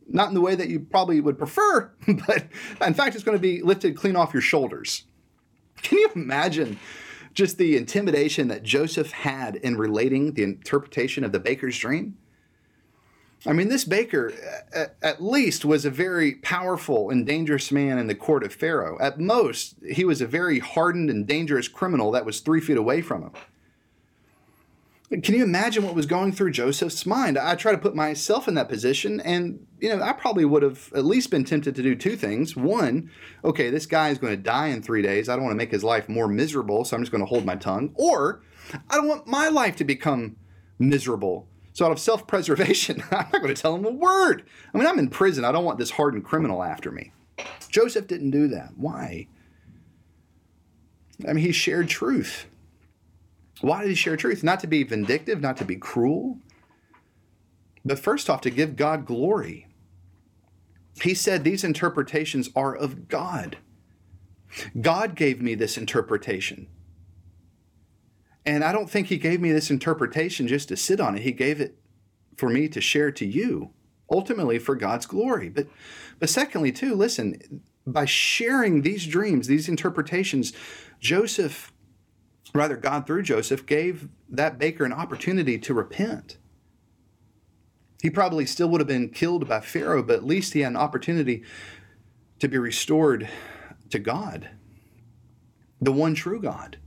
not 0.09 0.29
in 0.29 0.35
the 0.35 0.41
way 0.41 0.55
that 0.55 0.69
you 0.69 0.81
probably 0.81 1.21
would 1.21 1.39
prefer, 1.39 1.91
but 2.07 2.47
in 2.85 2.95
fact, 2.95 3.15
it's 3.15 3.25
going 3.25 3.37
to 3.39 3.43
be 3.43 3.63
lifted 3.63 3.97
clean 3.97 4.17
off 4.17 4.33
your 4.33 4.43
shoulders. 4.43 5.05
Can 5.83 5.99
you 5.99 6.11
imagine 6.15 6.79
just 7.35 7.59
the 7.59 7.77
intimidation 7.77 8.49
that 8.49 8.63
Joseph 8.63 9.13
had 9.13 9.57
in 9.57 9.77
relating 9.77 10.35
the 10.35 10.43
interpretation 10.43 11.25
of 11.25 11.33
the 11.33 11.41
baker's 11.41 11.79
dream. 11.79 12.17
I 13.45 13.53
mean, 13.53 13.69
this 13.69 13.85
baker, 13.85 14.33
at 15.03 15.21
least, 15.21 15.65
was 15.65 15.85
a 15.85 15.91
very 15.91 16.37
powerful 16.37 17.11
and 17.11 17.27
dangerous 17.27 17.73
man 17.73 17.99
in 17.99 18.07
the 18.07 18.15
court 18.15 18.45
of 18.45 18.55
Pharaoh. 18.55 18.97
At 19.01 19.19
most, 19.19 19.75
he 19.91 20.05
was 20.05 20.21
a 20.21 20.27
very 20.27 20.61
hardened 20.61 21.11
and 21.11 21.27
dangerous 21.27 21.67
criminal 21.67 22.13
that 22.13 22.25
was 22.25 22.39
three 22.39 22.61
feet 22.61 22.77
away 22.77 23.01
from 23.01 23.23
him. 23.23 23.33
Can 25.21 25.35
you 25.35 25.45
imagine 25.45 25.85
what 25.85 25.95
was 25.95 26.07
going 26.07 26.33
through 26.33 26.53
Joseph's 26.53 27.05
mind? 27.05 27.37
I 27.37 27.55
try 27.55 27.73
to 27.73 27.79
put 27.79 27.95
myself 27.95 28.49
in 28.49 28.55
that 28.55 28.71
position, 28.71 29.21
and 29.21 29.67
you 29.79 29.91
know, 29.91 30.03
I 30.03 30.15
probably 30.15 30.47
would 30.47 30.63
have 30.63 30.91
at 30.95 31.05
least 31.05 31.31
been 31.31 31.45
tempted 31.45 31.75
to 31.75 31.83
do 31.83 31.95
two 31.95 32.17
things. 32.17 32.57
One, 32.57 33.11
okay, 33.45 33.69
this 33.69 33.85
guy 33.85 34.09
is 34.09 34.17
going 34.17 34.35
to 34.35 34.43
die 34.43 34.69
in 34.69 34.83
three 34.83 35.03
days. 35.03 35.29
I 35.29 35.35
don't 35.35 35.45
want 35.45 35.53
to 35.53 35.59
make 35.59 35.71
his 35.71 35.85
life 35.85 36.09
more 36.09 36.29
miserable, 36.29 36.87
so 36.87 36.97
I'm 36.97 37.03
just 37.03 37.13
going 37.13 37.23
to 37.23 37.29
hold 37.29 37.45
my 37.45 37.57
tongue. 37.57 37.93
Or, 37.95 38.41
I 38.89 38.97
don't 38.97 39.07
want 39.07 39.27
my 39.27 39.49
life 39.49 39.77
to 39.77 39.85
become 39.85 40.37
miserable. 40.79 41.47
So, 41.75 41.85
out 41.85 41.93
of 41.93 41.99
self 41.99 42.27
preservation, 42.27 43.03
I'm 43.11 43.29
not 43.33 43.43
going 43.43 43.55
to 43.55 43.61
tell 43.61 43.75
him 43.75 43.85
a 43.85 43.91
word. 43.91 44.45
I 44.73 44.79
mean, 44.79 44.87
I'm 44.87 44.99
in 44.99 45.09
prison. 45.09 45.45
I 45.45 45.53
don't 45.53 45.65
want 45.65 45.79
this 45.79 45.91
hardened 45.91 46.25
criminal 46.25 46.63
after 46.63 46.91
me. 46.91 47.13
Joseph 47.69 48.07
didn't 48.07 48.31
do 48.31 48.49
that. 48.49 48.71
Why? 48.77 49.27
I 51.29 51.35
mean, 51.35 51.45
he 51.45 51.53
shared 51.53 51.89
truth. 51.89 52.47
Why 53.63 53.81
did 53.81 53.89
he 53.89 53.95
share 53.95 54.17
truth? 54.17 54.43
Not 54.43 54.61
to 54.61 54.67
be 54.67 54.83
vindictive, 54.83 55.41
not 55.41 55.57
to 55.59 55.65
be 55.65 55.77
cruel, 55.77 56.39
but 57.85 57.99
first 57.99 58.29
off, 58.29 58.41
to 58.43 58.51
give 58.51 58.77
God 58.77 59.07
glory. 59.07 59.67
He 61.01 61.15
said 61.15 61.43
these 61.43 61.65
interpretations 61.65 62.51
are 62.55 62.75
of 62.75 63.09
God. 63.09 63.59
God 64.81 65.15
gave 65.15 65.41
me 65.41 65.55
this 65.55 65.79
interpretation. 65.79 66.69
And 68.45 68.65
I 68.65 68.73
don't 68.73 68.91
think 68.91 69.07
he 69.07 69.17
gave 69.17 69.41
me 69.41 69.53
this 69.53 69.71
interpretation 69.71 70.49
just 70.49 70.69
to 70.69 70.77
sit 70.77 71.01
on 71.01 71.17
it. 71.17 71.23
He 71.23 71.33
gave 71.33 71.61
it 71.61 71.79
for 72.37 72.49
me 72.49 72.69
to 72.69 72.81
share 72.81 73.11
to 73.13 73.25
you, 73.27 73.71
ultimately 74.11 74.59
for 74.59 74.75
God's 74.75 75.07
glory. 75.07 75.49
But 75.49 75.69
but 76.19 76.29
secondly, 76.29 76.73
too, 76.73 76.95
listen, 76.95 77.63
by 77.87 78.05
sharing 78.05 78.83
these 78.83 79.07
dreams, 79.07 79.47
these 79.47 79.69
interpretations, 79.69 80.53
Joseph 81.01 81.72
rather, 82.53 82.77
God 82.77 83.07
through 83.07 83.23
Joseph 83.23 83.67
gave 83.67 84.09
that 84.29 84.59
baker 84.59 84.85
an 84.85 84.93
opportunity 84.93 85.59
to 85.59 85.75
repent. 85.75 86.39
He 88.03 88.11
probably 88.11 88.47
still 88.47 88.69
would 88.69 88.81
have 88.81 88.89
been 88.89 89.11
killed 89.11 89.49
by 89.49 89.61
Pharaoh, 89.61 90.03
but 90.03 90.17
at 90.17 90.25
least 90.25 90.55
he 90.55 90.61
had 90.61 90.73
an 90.73 90.77
opportunity 90.77 91.45
to 92.41 92.49
be 92.49 92.59
restored 92.59 93.29
to 93.91 93.99
God, 94.01 94.51
the 95.81 95.93
one 95.93 96.15
true 96.15 96.41
God. 96.41 96.79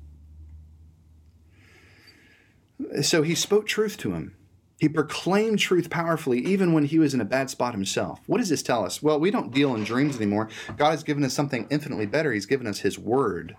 So 3.01 3.21
he 3.21 3.33
spoke 3.33 3.65
truth 3.65 3.97
to 3.99 4.11
him. 4.11 4.35
He 4.77 4.89
proclaimed 4.89 5.59
truth 5.59 5.89
powerfully, 5.89 6.39
even 6.39 6.73
when 6.73 6.83
he 6.83 6.99
was 6.99 7.13
in 7.13 7.21
a 7.21 7.25
bad 7.25 7.49
spot 7.49 7.73
himself. 7.73 8.19
What 8.27 8.39
does 8.39 8.49
this 8.49 8.61
tell 8.61 8.83
us? 8.83 9.01
Well, 9.01 9.17
we 9.17 9.31
don't 9.31 9.53
deal 9.53 9.73
in 9.73 9.85
dreams 9.85 10.17
anymore. 10.17 10.49
God 10.75 10.91
has 10.91 11.03
given 11.03 11.23
us 11.23 11.33
something 11.33 11.65
infinitely 11.69 12.07
better. 12.07 12.33
He's 12.33 12.45
given 12.45 12.67
us 12.67 12.79
his 12.79 12.99
word. 12.99 13.55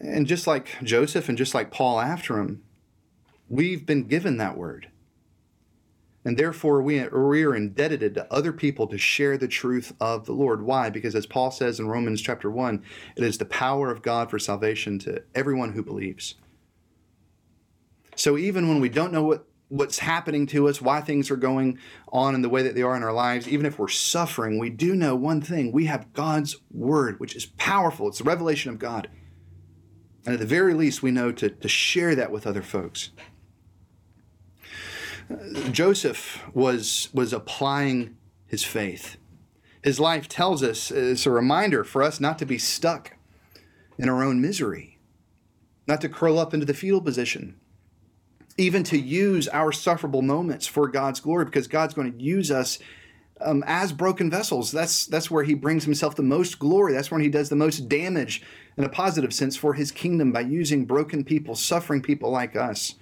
And 0.00 0.26
just 0.26 0.46
like 0.46 0.76
Joseph 0.82 1.28
and 1.28 1.38
just 1.38 1.54
like 1.54 1.70
Paul 1.70 2.00
after 2.00 2.38
him, 2.38 2.62
we've 3.48 3.86
been 3.86 4.04
given 4.04 4.36
that 4.36 4.56
word. 4.56 4.88
And 6.26 6.36
therefore, 6.36 6.82
we, 6.82 6.98
are 6.98 7.54
indebted 7.54 8.14
to 8.14 8.32
other 8.32 8.52
people 8.52 8.88
to 8.88 8.98
share 8.98 9.38
the 9.38 9.46
truth 9.46 9.94
of 10.00 10.26
the 10.26 10.32
Lord. 10.32 10.62
Why? 10.62 10.90
Because 10.90 11.14
as 11.14 11.24
Paul 11.24 11.52
says 11.52 11.78
in 11.78 11.86
Romans 11.86 12.20
chapter 12.20 12.50
1, 12.50 12.82
it 13.14 13.22
is 13.22 13.38
the 13.38 13.44
power 13.44 13.92
of 13.92 14.02
God 14.02 14.28
for 14.28 14.40
salvation 14.40 14.98
to 15.00 15.22
everyone 15.36 15.72
who 15.72 15.84
believes. 15.84 16.34
So 18.16 18.36
even 18.36 18.68
when 18.68 18.80
we 18.80 18.88
don't 18.88 19.12
know 19.12 19.22
what, 19.22 19.46
what's 19.68 20.00
happening 20.00 20.48
to 20.48 20.68
us, 20.68 20.82
why 20.82 21.00
things 21.00 21.30
are 21.30 21.36
going 21.36 21.78
on 22.08 22.34
in 22.34 22.42
the 22.42 22.48
way 22.48 22.62
that 22.62 22.74
they 22.74 22.82
are 22.82 22.96
in 22.96 23.04
our 23.04 23.12
lives, 23.12 23.46
even 23.46 23.64
if 23.64 23.78
we're 23.78 23.86
suffering, 23.86 24.58
we 24.58 24.70
do 24.70 24.96
know 24.96 25.14
one 25.14 25.40
thing 25.40 25.70
we 25.70 25.84
have 25.84 26.12
God's 26.12 26.56
word, 26.72 27.20
which 27.20 27.36
is 27.36 27.46
powerful. 27.46 28.08
It's 28.08 28.18
the 28.18 28.24
revelation 28.24 28.72
of 28.72 28.80
God. 28.80 29.08
And 30.26 30.34
at 30.34 30.40
the 30.40 30.46
very 30.46 30.74
least, 30.74 31.02
we 31.02 31.12
know 31.12 31.30
to, 31.32 31.48
to 31.48 31.68
share 31.68 32.16
that 32.16 32.32
with 32.32 32.46
other 32.46 32.62
folks. 32.62 33.10
Joseph 35.70 36.42
was, 36.52 37.08
was 37.14 37.32
applying 37.32 38.16
his 38.46 38.64
faith. 38.64 39.16
His 39.82 40.00
life 40.00 40.28
tells 40.28 40.64
us, 40.64 40.90
it's 40.90 41.26
a 41.26 41.30
reminder 41.30 41.84
for 41.84 42.02
us 42.02 42.18
not 42.18 42.38
to 42.40 42.46
be 42.46 42.58
stuck 42.58 43.16
in 43.98 44.08
our 44.08 44.24
own 44.24 44.40
misery, 44.40 44.98
not 45.86 46.00
to 46.00 46.08
curl 46.08 46.40
up 46.40 46.52
into 46.52 46.66
the 46.66 46.74
fetal 46.74 47.00
position, 47.00 47.56
even 48.58 48.82
to 48.84 48.98
use 48.98 49.46
our 49.48 49.70
sufferable 49.70 50.22
moments 50.22 50.66
for 50.66 50.88
God's 50.88 51.20
glory, 51.20 51.44
because 51.44 51.68
God's 51.68 51.94
going 51.94 52.12
to 52.12 52.22
use 52.22 52.50
us 52.50 52.80
um, 53.40 53.62
as 53.66 53.92
broken 53.92 54.30
vessels. 54.30 54.72
That's 54.72 55.06
that's 55.06 55.30
where 55.30 55.44
he 55.44 55.54
brings 55.54 55.84
himself 55.84 56.16
the 56.16 56.22
most 56.22 56.58
glory. 56.58 56.92
That's 56.92 57.10
when 57.10 57.20
he 57.20 57.28
does 57.28 57.48
the 57.48 57.56
most 57.56 57.88
damage 57.88 58.42
in 58.76 58.84
a 58.84 58.88
positive 58.88 59.32
sense 59.32 59.56
for 59.56 59.74
his 59.74 59.90
kingdom 59.90 60.32
by 60.32 60.40
using 60.40 60.84
broken 60.84 61.24
people, 61.24 61.54
suffering 61.54 62.02
people 62.02 62.30
like 62.30 62.56
us 62.56 62.94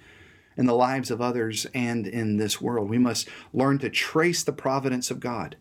in 0.57 0.65
the 0.65 0.75
lives 0.75 1.11
of 1.11 1.21
others 1.21 1.65
and 1.73 2.07
in 2.07 2.37
this 2.37 2.61
world. 2.61 2.89
We 2.89 2.97
must 2.97 3.27
learn 3.53 3.79
to 3.79 3.89
trace 3.89 4.43
the 4.43 4.53
providence 4.53 5.11
of 5.11 5.19
God. 5.19 5.57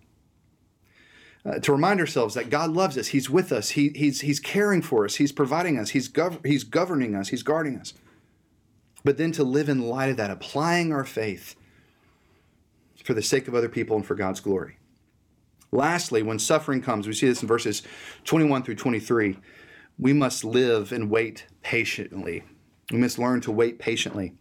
Uh, 1.47 1.59
to 1.59 1.73
remind 1.73 2.01
ourselves 2.01 2.35
that 2.35 2.49
God 2.49 2.71
loves 2.71 2.97
us, 2.97 3.09
He's 3.09 3.29
with 3.29 3.53
us, 3.53 3.71
he, 3.71 3.91
He's 3.91 4.23
He's 4.23 4.41
caring 4.41 4.81
for 4.81 5.05
us, 5.05 5.17
He's 5.17 5.33
providing 5.33 5.79
us, 5.79 5.91
He's 5.91 6.09
gov- 6.09 6.45
He's 6.47 6.65
governing 6.65 7.15
us, 7.15 7.29
He's 7.29 7.43
guarding 7.43 7.77
us. 7.77 7.93
But 9.05 9.19
then 9.19 9.33
to 9.33 9.45
live 9.45 9.69
in 9.69 9.83
light 9.83 10.09
of 10.09 10.17
that, 10.17 10.31
applying 10.31 10.91
our 10.91 11.05
faith 11.05 11.55
for 13.05 13.15
the 13.15 13.23
sake 13.23 13.47
of 13.47 13.55
other 13.55 13.69
people 13.69 13.95
and 13.95 14.05
for 14.05 14.17
God's 14.17 14.41
glory. 14.41 14.79
Lastly, 15.71 16.23
when 16.23 16.39
suffering 16.39 16.83
comes, 16.83 17.07
we 17.07 17.13
see 17.13 17.29
this 17.29 17.43
in 17.43 17.49
verses 17.49 17.83
21 18.25 18.65
through 18.65 18.77
23, 18.77 19.37
we 19.99 20.13
must 20.13 20.45
live 20.45 20.91
and 20.91 21.11
wait 21.11 21.47
patiently. 21.63 22.43
We 22.91 22.99
must 22.99 23.19
learn 23.19 23.41
to 23.43 23.53
wait 23.53 23.79
patiently. 23.79 24.35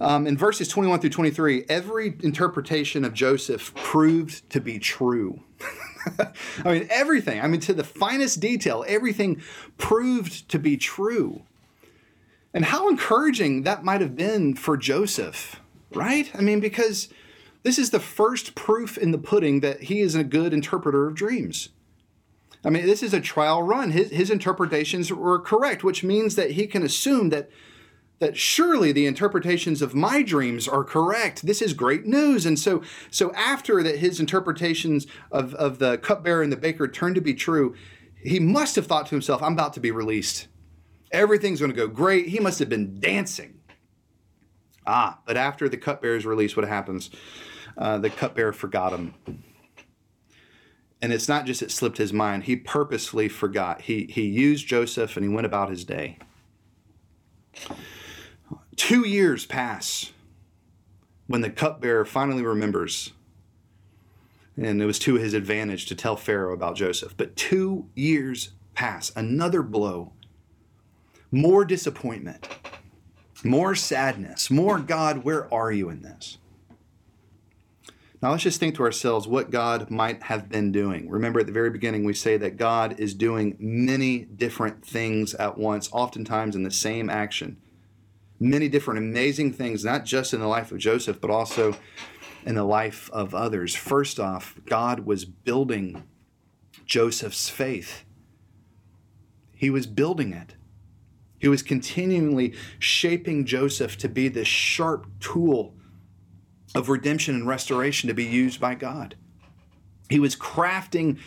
Um, 0.00 0.26
in 0.26 0.36
verses 0.36 0.68
21 0.68 1.00
through 1.00 1.10
23, 1.10 1.64
every 1.68 2.16
interpretation 2.22 3.04
of 3.04 3.12
Joseph 3.12 3.74
proved 3.74 4.48
to 4.50 4.60
be 4.60 4.78
true. 4.78 5.42
I 6.64 6.72
mean, 6.72 6.86
everything, 6.90 7.40
I 7.40 7.48
mean, 7.48 7.60
to 7.62 7.74
the 7.74 7.84
finest 7.84 8.40
detail, 8.40 8.84
everything 8.86 9.42
proved 9.76 10.48
to 10.50 10.58
be 10.58 10.76
true. 10.76 11.42
And 12.54 12.64
how 12.64 12.88
encouraging 12.88 13.62
that 13.62 13.84
might 13.84 14.00
have 14.00 14.16
been 14.16 14.54
for 14.54 14.76
Joseph, 14.76 15.60
right? 15.92 16.30
I 16.34 16.40
mean, 16.40 16.60
because 16.60 17.08
this 17.62 17.78
is 17.78 17.90
the 17.90 18.00
first 18.00 18.54
proof 18.54 18.96
in 18.96 19.10
the 19.10 19.18
pudding 19.18 19.60
that 19.60 19.84
he 19.84 20.00
is 20.00 20.14
a 20.14 20.24
good 20.24 20.52
interpreter 20.52 21.06
of 21.06 21.14
dreams. 21.14 21.70
I 22.64 22.70
mean, 22.70 22.86
this 22.86 23.02
is 23.02 23.14
a 23.14 23.20
trial 23.20 23.62
run. 23.62 23.92
His, 23.92 24.10
his 24.10 24.30
interpretations 24.30 25.12
were 25.12 25.38
correct, 25.38 25.84
which 25.84 26.02
means 26.02 26.34
that 26.34 26.52
he 26.52 26.66
can 26.66 26.82
assume 26.82 27.30
that, 27.30 27.50
that 28.18 28.36
surely 28.36 28.90
the 28.90 29.06
interpretations 29.06 29.80
of 29.80 29.94
my 29.94 30.22
dreams 30.22 30.66
are 30.66 30.82
correct. 30.82 31.46
This 31.46 31.62
is 31.62 31.72
great 31.72 32.04
news. 32.04 32.46
And 32.46 32.58
so, 32.58 32.82
so 33.10 33.32
after 33.32 33.82
that 33.82 33.98
his 33.98 34.18
interpretations 34.18 35.06
of, 35.30 35.54
of 35.54 35.78
the 35.78 35.98
cupbearer 35.98 36.42
and 36.42 36.52
the 36.52 36.56
baker 36.56 36.88
turned 36.88 37.14
to 37.14 37.20
be 37.20 37.34
true, 37.34 37.76
he 38.22 38.40
must 38.40 38.74
have 38.76 38.86
thought 38.86 39.06
to 39.06 39.14
himself, 39.14 39.42
I'm 39.42 39.52
about 39.52 39.74
to 39.74 39.80
be 39.80 39.92
released. 39.92 40.48
Everything's 41.12 41.60
going 41.60 41.70
to 41.70 41.76
go 41.76 41.86
great. 41.86 42.28
He 42.28 42.40
must 42.40 42.58
have 42.58 42.68
been 42.68 42.98
dancing. 42.98 43.60
Ah, 44.86 45.20
but 45.26 45.36
after 45.36 45.68
the 45.68 45.76
cupbearer's 45.76 46.26
release, 46.26 46.56
what 46.56 46.66
happens? 46.66 47.10
Uh, 47.78 47.96
the 47.96 48.10
cupbearer 48.10 48.52
forgot 48.52 48.92
him. 48.92 49.14
And 51.00 51.12
it's 51.12 51.28
not 51.28 51.46
just 51.46 51.62
it 51.62 51.70
slipped 51.70 51.98
his 51.98 52.12
mind, 52.12 52.44
he 52.44 52.56
purposefully 52.56 53.28
forgot. 53.28 53.82
He, 53.82 54.06
he 54.10 54.22
used 54.22 54.66
Joseph 54.66 55.16
and 55.16 55.24
he 55.24 55.32
went 55.32 55.46
about 55.46 55.70
his 55.70 55.84
day. 55.84 56.18
Two 58.74 59.06
years 59.06 59.46
pass 59.46 60.12
when 61.28 61.40
the 61.40 61.50
cupbearer 61.50 62.04
finally 62.04 62.42
remembers. 62.42 63.12
And 64.56 64.82
it 64.82 64.86
was 64.86 64.98
to 65.00 65.14
his 65.14 65.34
advantage 65.34 65.86
to 65.86 65.94
tell 65.94 66.16
Pharaoh 66.16 66.52
about 66.52 66.74
Joseph. 66.74 67.16
But 67.16 67.36
two 67.36 67.88
years 67.94 68.50
pass, 68.74 69.12
another 69.14 69.62
blow, 69.62 70.12
more 71.30 71.64
disappointment 71.64 72.48
more 73.44 73.74
sadness, 73.74 74.50
more 74.50 74.78
God, 74.78 75.24
where 75.24 75.52
are 75.52 75.70
you 75.70 75.90
in 75.90 76.02
this? 76.02 76.38
Now 78.20 78.32
let's 78.32 78.42
just 78.42 78.58
think 78.58 78.74
to 78.76 78.82
ourselves 78.82 79.28
what 79.28 79.50
God 79.50 79.90
might 79.90 80.24
have 80.24 80.48
been 80.48 80.72
doing. 80.72 81.08
Remember 81.08 81.38
at 81.38 81.46
the 81.46 81.52
very 81.52 81.70
beginning, 81.70 82.04
we 82.04 82.14
say 82.14 82.36
that 82.36 82.56
God 82.56 82.98
is 82.98 83.14
doing 83.14 83.56
many 83.60 84.24
different 84.24 84.84
things 84.84 85.34
at 85.34 85.56
once, 85.56 85.88
oftentimes 85.92 86.56
in 86.56 86.64
the 86.64 86.70
same 86.70 87.08
action. 87.08 87.58
Many 88.40 88.68
different 88.68 88.98
amazing 88.98 89.52
things, 89.52 89.84
not 89.84 90.04
just 90.04 90.34
in 90.34 90.40
the 90.40 90.48
life 90.48 90.72
of 90.72 90.78
Joseph, 90.78 91.20
but 91.20 91.30
also 91.30 91.76
in 92.44 92.56
the 92.56 92.64
life 92.64 93.08
of 93.12 93.34
others. 93.34 93.76
First 93.76 94.18
off, 94.18 94.58
God 94.66 95.00
was 95.00 95.24
building 95.24 96.02
Joseph's 96.86 97.48
faith, 97.48 98.04
He 99.54 99.70
was 99.70 99.86
building 99.86 100.32
it. 100.32 100.54
He 101.40 101.46
was 101.46 101.62
continually 101.62 102.54
shaping 102.80 103.44
Joseph 103.44 103.96
to 103.98 104.08
be 104.08 104.26
this 104.26 104.48
sharp 104.48 105.06
tool 105.20 105.77
of 106.74 106.88
redemption 106.88 107.34
and 107.34 107.46
restoration 107.46 108.08
to 108.08 108.14
be 108.14 108.24
used 108.24 108.60
by 108.60 108.74
God. 108.74 109.16
He 110.08 110.18
was 110.18 110.36
crafting 110.36 111.18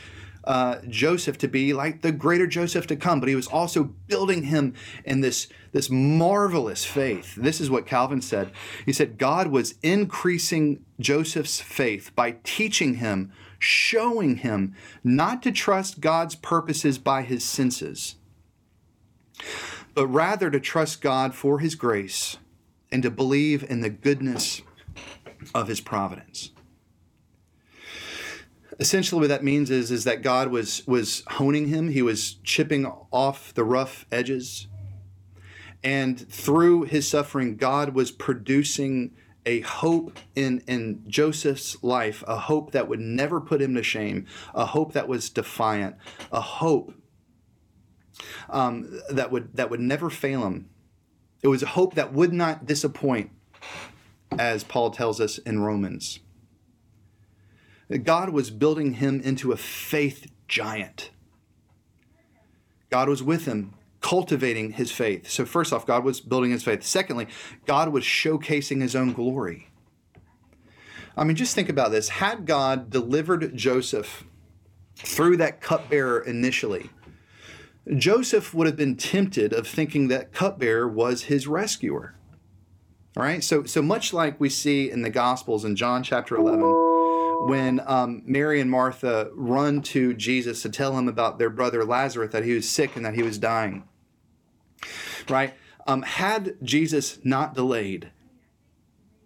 uh, 0.44 0.80
Joseph 0.88 1.38
to 1.40 1.48
be 1.48 1.74
like 1.74 2.02
the 2.02 2.12
greater 2.12 2.48
Joseph 2.48 2.88
to 2.88 2.96
come, 2.96 3.20
but 3.20 3.30
he 3.30 3.36
was 3.36 3.48
also 3.48 3.84
building 3.84 4.44
him 4.44 4.74
in 5.06 5.22
this, 5.22 5.48
this 5.72 5.90
marvelous 5.90 6.84
faith. 6.84 7.36
This 7.36 7.62
is 7.62 7.70
what 7.70 7.86
Calvin 7.86 8.22
said. 8.22 8.52
He 8.86 8.94
said, 8.94 9.20
God 9.20 9.48
was 9.48 9.76
increasing 9.84 10.84
Joseph's 11.00 11.62
faith 11.62 12.12
by 12.16 12.38
teaching 12.44 12.96
him, 12.96 13.32
showing 13.60 14.38
him 14.38 14.76
not 15.04 15.44
to 15.44 15.52
trust 15.52 16.02
God's 16.02 16.34
purposes 16.34 16.98
by 16.98 17.22
his 17.22 17.44
senses 17.44 18.16
but 19.94 20.08
rather 20.08 20.50
to 20.50 20.60
trust 20.60 21.02
God 21.02 21.34
for 21.34 21.60
his 21.60 21.76
grace 21.76 22.38
and 22.92 23.04
to 23.04 23.10
believe 23.10 23.64
in 23.70 23.82
the 23.82 23.90
goodness 23.90 24.62
of 25.54 25.68
his 25.68 25.82
providence. 25.82 26.52
Essentially, 28.80 29.22
what 29.22 29.28
that 29.28 29.44
means 29.44 29.70
is, 29.70 29.92
is 29.92 30.06
that 30.06 30.22
God 30.22 30.50
was, 30.50 30.86
was 30.88 31.24
honing 31.28 31.68
him, 31.68 31.90
he 31.90 32.02
was 32.02 32.36
chipping 32.44 32.86
off 33.12 33.54
the 33.54 33.64
rough 33.64 34.06
edges. 34.12 34.68
And 35.84 36.20
through 36.32 36.84
his 36.84 37.08
suffering, 37.08 37.58
God 37.58 37.94
was 37.94 38.12
producing 38.12 39.12
a 39.46 39.62
hope 39.62 40.18
in, 40.36 40.64
in 40.68 41.04
Joseph's 41.08 41.84
life, 41.84 42.24
a 42.28 42.38
hope 42.38 42.72
that 42.72 42.88
would 42.88 43.00
never 43.00 43.42
put 43.42 43.62
him 43.62 43.74
to 43.76 43.84
shame, 43.84 44.28
a 44.54 44.66
hope 44.66 44.94
that 44.94 45.08
was 45.08 45.30
defiant, 45.30 45.96
a 46.32 46.42
hope 46.42 46.94
um, 48.50 49.00
that 49.10 49.32
would 49.32 49.56
that 49.56 49.70
would 49.70 49.80
never 49.80 50.10
fail 50.10 50.46
him. 50.46 50.70
It 51.42 51.48
was 51.48 51.64
a 51.64 51.68
hope 51.68 51.96
that 51.96 52.14
would 52.14 52.34
not 52.34 52.66
disappoint, 52.66 53.32
as 54.38 54.64
Paul 54.64 54.92
tells 54.92 55.20
us 55.20 55.38
in 55.40 55.62
Romans. 55.62 56.20
God 58.04 58.30
was 58.30 58.50
building 58.50 58.94
him 58.96 59.20
into 59.22 59.52
a 59.52 59.58
faith 59.58 60.32
giant. 60.48 61.12
God 62.90 63.10
was 63.10 63.22
with 63.22 63.46
him, 63.46 63.74
cultivating 64.00 64.72
his 64.72 64.92
faith. 64.92 65.30
So, 65.30 65.46
first 65.46 65.74
off, 65.74 65.86
God 65.86 66.04
was 66.04 66.22
building 66.22 66.52
his 66.52 66.64
faith. 66.64 66.84
Secondly, 66.84 67.28
God 67.66 67.90
was 67.90 68.04
showcasing 68.04 68.82
his 68.82 68.96
own 68.96 69.14
glory. 69.14 69.70
I 71.18 71.24
mean, 71.24 71.36
just 71.36 71.56
think 71.56 71.70
about 71.70 71.92
this. 71.92 72.10
Had 72.10 72.46
God 72.46 72.90
delivered 72.90 73.56
Joseph 73.56 74.24
through 74.96 75.38
that 75.38 75.62
cupbearer 75.62 76.20
initially, 76.22 76.90
Joseph 77.96 78.54
would 78.54 78.68
have 78.68 78.78
been 78.78 78.96
tempted 78.96 79.54
of 79.54 79.68
thinking 79.68 80.08
that 80.08 80.32
cupbearer 80.32 80.88
was 80.88 81.24
his 81.24 81.48
rescuer. 81.48 82.16
All 83.18 83.24
right, 83.24 83.44
so 83.44 83.66
so 83.66 83.82
much 83.82 84.14
like 84.14 84.40
we 84.40 84.48
see 84.48 84.90
in 84.90 85.02
the 85.02 85.10
Gospels 85.10 85.66
in 85.66 85.76
John 85.76 86.02
chapter 86.02 86.38
11, 86.38 86.62
when 87.46 87.82
um, 87.86 88.24
Mary 88.26 88.62
and 88.62 88.72
Martha 88.72 89.30
run 89.34 89.82
to 89.82 90.14
Jesus 90.14 90.62
to 90.62 90.70
tell 90.70 90.98
him 90.98 91.10
about 91.10 91.38
their 91.38 91.50
brother 91.50 91.84
Lazarus, 91.84 92.32
that 92.32 92.46
he 92.46 92.54
was 92.54 92.70
sick 92.70 92.96
and 92.96 93.06
that 93.06 93.16
he 93.16 93.22
was 93.22 93.38
dying. 93.38 93.84
Right? 95.28 95.54
Um, 95.86 96.04
had 96.04 96.56
Jesus 96.64 97.20
not 97.22 97.54
delayed, 97.54 98.12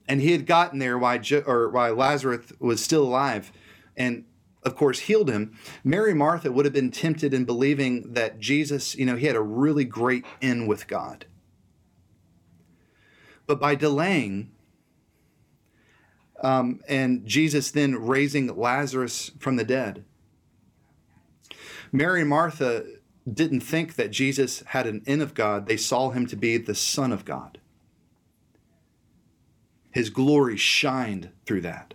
and 0.07 0.19
he 0.19 0.31
had 0.31 0.47
gotten 0.47 0.79
there 0.79 0.97
while, 0.97 1.19
jo- 1.19 1.43
or 1.45 1.69
while 1.69 1.93
Lazarus 1.93 2.53
was 2.59 2.83
still 2.83 3.03
alive, 3.03 3.51
and 3.95 4.25
of 4.63 4.75
course, 4.75 5.01
healed 5.01 5.29
him, 5.29 5.59
Mary 5.83 6.15
Martha 6.15 6.51
would 6.51 6.65
have 6.65 6.73
been 6.73 6.89
tempted 6.89 7.36
in 7.36 7.45
believing 7.45 8.13
that 8.13 8.39
Jesus, 8.39 8.95
you 8.95 9.05
know, 9.05 9.15
he 9.15 9.27
had 9.27 9.36
a 9.36 9.41
really 9.41 9.86
great 9.86 10.25
in 10.41 10.65
with 10.65 10.88
God. 10.88 11.27
But 13.47 13.59
by 13.59 13.75
delaying, 13.75 14.51
um, 16.41 16.81
and 16.87 17.25
Jesus 17.25 17.71
then 17.71 17.95
raising 17.95 18.47
Lazarus 18.55 19.31
from 19.39 19.55
the 19.55 19.63
dead, 19.63 20.03
Mary 21.91 22.21
and 22.21 22.29
Martha 22.29 22.85
didn't 23.31 23.61
think 23.61 23.95
that 23.95 24.11
Jesus 24.11 24.61
had 24.67 24.85
an 24.85 25.01
in 25.05 25.21
of 25.21 25.33
God. 25.33 25.67
They 25.67 25.77
saw 25.77 26.09
him 26.11 26.27
to 26.27 26.35
be 26.35 26.57
the 26.57 26.75
Son 26.75 27.11
of 27.11 27.25
God. 27.25 27.59
His 29.91 30.09
glory 30.09 30.57
shined 30.57 31.29
through 31.45 31.61
that. 31.61 31.93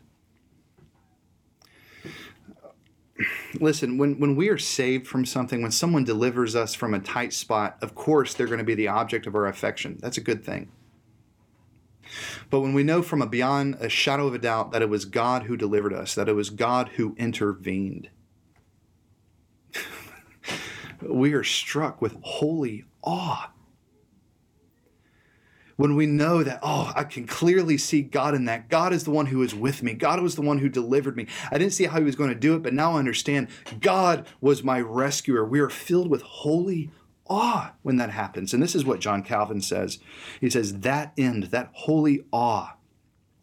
listen, 3.58 3.98
when, 3.98 4.18
when 4.18 4.36
we 4.36 4.48
are 4.48 4.58
saved 4.58 5.06
from 5.06 5.24
something, 5.24 5.62
when 5.62 5.70
someone 5.70 6.04
delivers 6.04 6.54
us 6.56 6.74
from 6.74 6.94
a 6.94 7.00
tight 7.00 7.32
spot, 7.32 7.76
of 7.82 7.94
course 7.94 8.34
they're 8.34 8.46
going 8.46 8.58
to 8.58 8.64
be 8.64 8.74
the 8.74 8.88
object 8.88 9.26
of 9.26 9.34
our 9.34 9.46
affection. 9.46 9.98
That's 10.00 10.18
a 10.18 10.22
good 10.22 10.44
thing. 10.44 10.70
But 12.50 12.60
when 12.60 12.74
we 12.74 12.82
know 12.82 13.02
from 13.02 13.22
a 13.22 13.26
beyond 13.26 13.76
a 13.80 13.88
shadow 13.88 14.26
of 14.26 14.34
a 14.34 14.38
doubt 14.38 14.72
that 14.72 14.82
it 14.82 14.88
was 14.88 15.04
God 15.04 15.44
who 15.44 15.56
delivered 15.56 15.92
us, 15.92 16.14
that 16.14 16.28
it 16.28 16.34
was 16.34 16.50
God 16.50 16.90
who 16.96 17.14
intervened, 17.18 18.08
we 21.02 21.32
are 21.32 21.44
struck 21.44 22.00
with 22.00 22.16
holy 22.22 22.84
awe. 23.02 23.52
When 25.76 25.96
we 25.96 26.04
know 26.04 26.42
that, 26.42 26.60
oh, 26.62 26.92
I 26.94 27.04
can 27.04 27.26
clearly 27.26 27.78
see 27.78 28.02
God 28.02 28.34
in 28.34 28.44
that. 28.44 28.68
God 28.68 28.92
is 28.92 29.04
the 29.04 29.10
one 29.10 29.24
who 29.26 29.42
is 29.42 29.54
with 29.54 29.82
me. 29.82 29.94
God 29.94 30.20
was 30.20 30.34
the 30.34 30.42
one 30.42 30.58
who 30.58 30.68
delivered 30.68 31.16
me. 31.16 31.26
I 31.50 31.56
didn't 31.56 31.72
see 31.72 31.84
how 31.84 31.98
he 31.98 32.04
was 32.04 32.16
going 32.16 32.28
to 32.28 32.34
do 32.38 32.54
it, 32.54 32.62
but 32.62 32.74
now 32.74 32.96
I 32.96 32.98
understand 32.98 33.48
God 33.80 34.26
was 34.42 34.62
my 34.62 34.78
rescuer. 34.78 35.42
We 35.42 35.58
are 35.58 35.70
filled 35.70 36.10
with 36.10 36.20
holy 36.20 36.90
awe 37.30 37.72
when 37.82 37.96
that 37.96 38.10
happens. 38.10 38.52
And 38.52 38.62
this 38.62 38.74
is 38.74 38.84
what 38.84 39.00
John 39.00 39.22
Calvin 39.22 39.62
says. 39.62 40.00
He 40.40 40.50
says, 40.50 40.80
that 40.80 41.12
end, 41.16 41.44
that 41.44 41.70
holy 41.72 42.24
awe, 42.32 42.74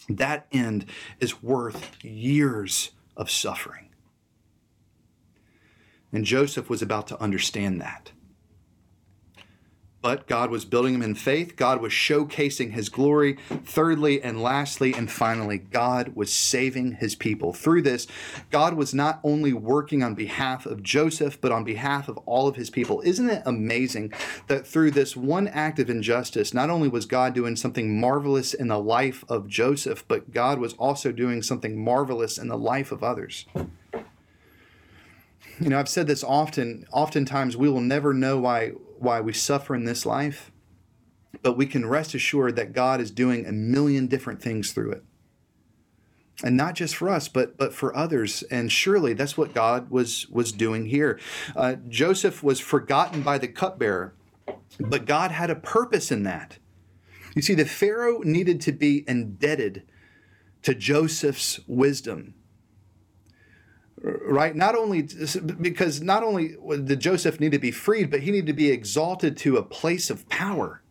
that 0.10 0.48
end 0.52 0.86
is 1.20 1.42
worth 1.42 2.04
years 2.04 2.92
of 3.16 3.32
suffering. 3.32 3.90
And 6.12 6.26
Joseph 6.26 6.70
was 6.70 6.82
about 6.82 7.08
to 7.08 7.22
understand 7.22 7.82
that. 7.82 8.12
But 10.02 10.28
God 10.28 10.52
was 10.52 10.64
building 10.64 10.94
him 10.94 11.02
in 11.02 11.16
faith. 11.16 11.56
God 11.56 11.82
was 11.82 11.92
showcasing 11.92 12.72
his 12.72 12.88
glory. 12.88 13.38
Thirdly 13.66 14.22
and 14.22 14.42
lastly 14.42 14.94
and 14.94 15.12
finally, 15.12 15.58
God 15.58 16.16
was 16.16 16.32
saving 16.32 16.94
his 16.94 17.16
people. 17.16 17.52
Through 17.52 17.82
this, 17.82 18.06
God 18.52 18.76
was 18.76 18.94
not 18.94 19.20
only 19.24 19.54
working 19.54 20.04
on 20.04 20.14
behalf 20.14 20.66
of 20.66 20.84
Joseph, 20.84 21.42
but 21.42 21.52
on 21.52 21.64
behalf 21.64 22.08
of 22.08 22.18
all 22.20 22.48
of 22.48 22.56
his 22.56 22.70
people. 22.70 23.02
Isn't 23.02 23.30
it 23.30 23.42
amazing 23.46 24.14
that 24.48 24.68
through 24.68 24.92
this 24.92 25.18
one 25.18 25.48
act 25.48 25.80
of 25.80 25.90
injustice, 25.90 26.54
not 26.54 26.70
only 26.70 26.88
was 26.88 27.06
God 27.08 27.34
doing 27.34 27.56
something 27.56 28.00
marvelous 28.00 28.54
in 28.54 28.68
the 28.68 28.80
life 28.80 29.26
of 29.28 29.48
Joseph, 29.48 30.08
but 30.08 30.32
God 30.32 30.60
was 30.60 30.74
also 30.74 31.12
doing 31.12 31.42
something 31.42 31.84
marvelous 31.84 32.38
in 32.38 32.50
the 32.50 32.58
life 32.58 32.92
of 32.92 33.04
others? 33.04 33.46
You 35.60 35.70
know, 35.70 35.80
I've 35.80 35.90
said 35.90 36.06
this 36.06 36.24
often. 36.24 36.86
Oftentimes, 36.92 37.58
we 37.58 37.68
will 37.68 37.82
never 37.82 38.14
know 38.14 38.38
why 38.38 38.74
why 39.00 39.22
we 39.22 39.34
suffer 39.34 39.76
in 39.76 39.86
this 39.86 40.06
life, 40.06 40.52
but 41.42 41.58
we 41.58 41.66
can 41.66 41.86
rest 41.86 42.14
assured 42.14 42.56
that 42.56 42.74
God 42.74 43.00
is 43.02 43.12
doing 43.12 43.46
a 43.46 43.52
million 43.52 44.08
different 44.08 44.42
things 44.42 44.72
through 44.72 44.92
it. 44.92 45.04
And 46.44 46.56
not 46.56 46.76
just 46.76 46.96
for 46.96 47.10
us, 47.10 47.28
but 47.28 47.58
but 47.58 47.74
for 47.74 47.96
others. 47.96 48.44
And 48.44 48.72
surely 48.72 49.14
that's 49.14 49.38
what 49.38 49.56
God 49.56 49.90
was 49.90 50.28
was 50.30 50.52
doing 50.52 50.86
here. 50.86 51.20
Uh, 51.56 51.76
Joseph 51.88 52.44
was 52.44 52.60
forgotten 52.60 53.24
by 53.24 53.40
the 53.40 53.48
cupbearer, 53.48 54.14
but 54.80 55.06
God 55.06 55.32
had 55.32 55.50
a 55.50 55.56
purpose 55.56 56.12
in 56.12 56.24
that. 56.24 56.60
You 57.36 57.42
see, 57.42 57.56
the 57.56 57.66
Pharaoh 57.66 58.20
needed 58.20 58.62
to 58.62 58.72
be 58.72 59.04
indebted 59.08 59.84
to 60.62 60.76
Joseph's 60.76 61.60
wisdom 61.68 62.36
right? 64.02 64.56
Not 64.56 64.76
only 64.76 65.04
because 65.60 66.02
not 66.02 66.24
only 66.24 66.56
did 66.84 67.00
joseph 67.00 67.40
need 67.40 67.52
to 67.52 67.60
be 67.60 67.72
freed 67.72 68.12
but 68.12 68.22
he 68.22 68.32
needed 68.32 68.48
to 68.48 68.54
be 68.54 68.70
exalted 68.70 69.36
to 69.38 69.58
a 69.58 69.64
place 69.64 70.10
of 70.10 70.28
power 70.30 70.82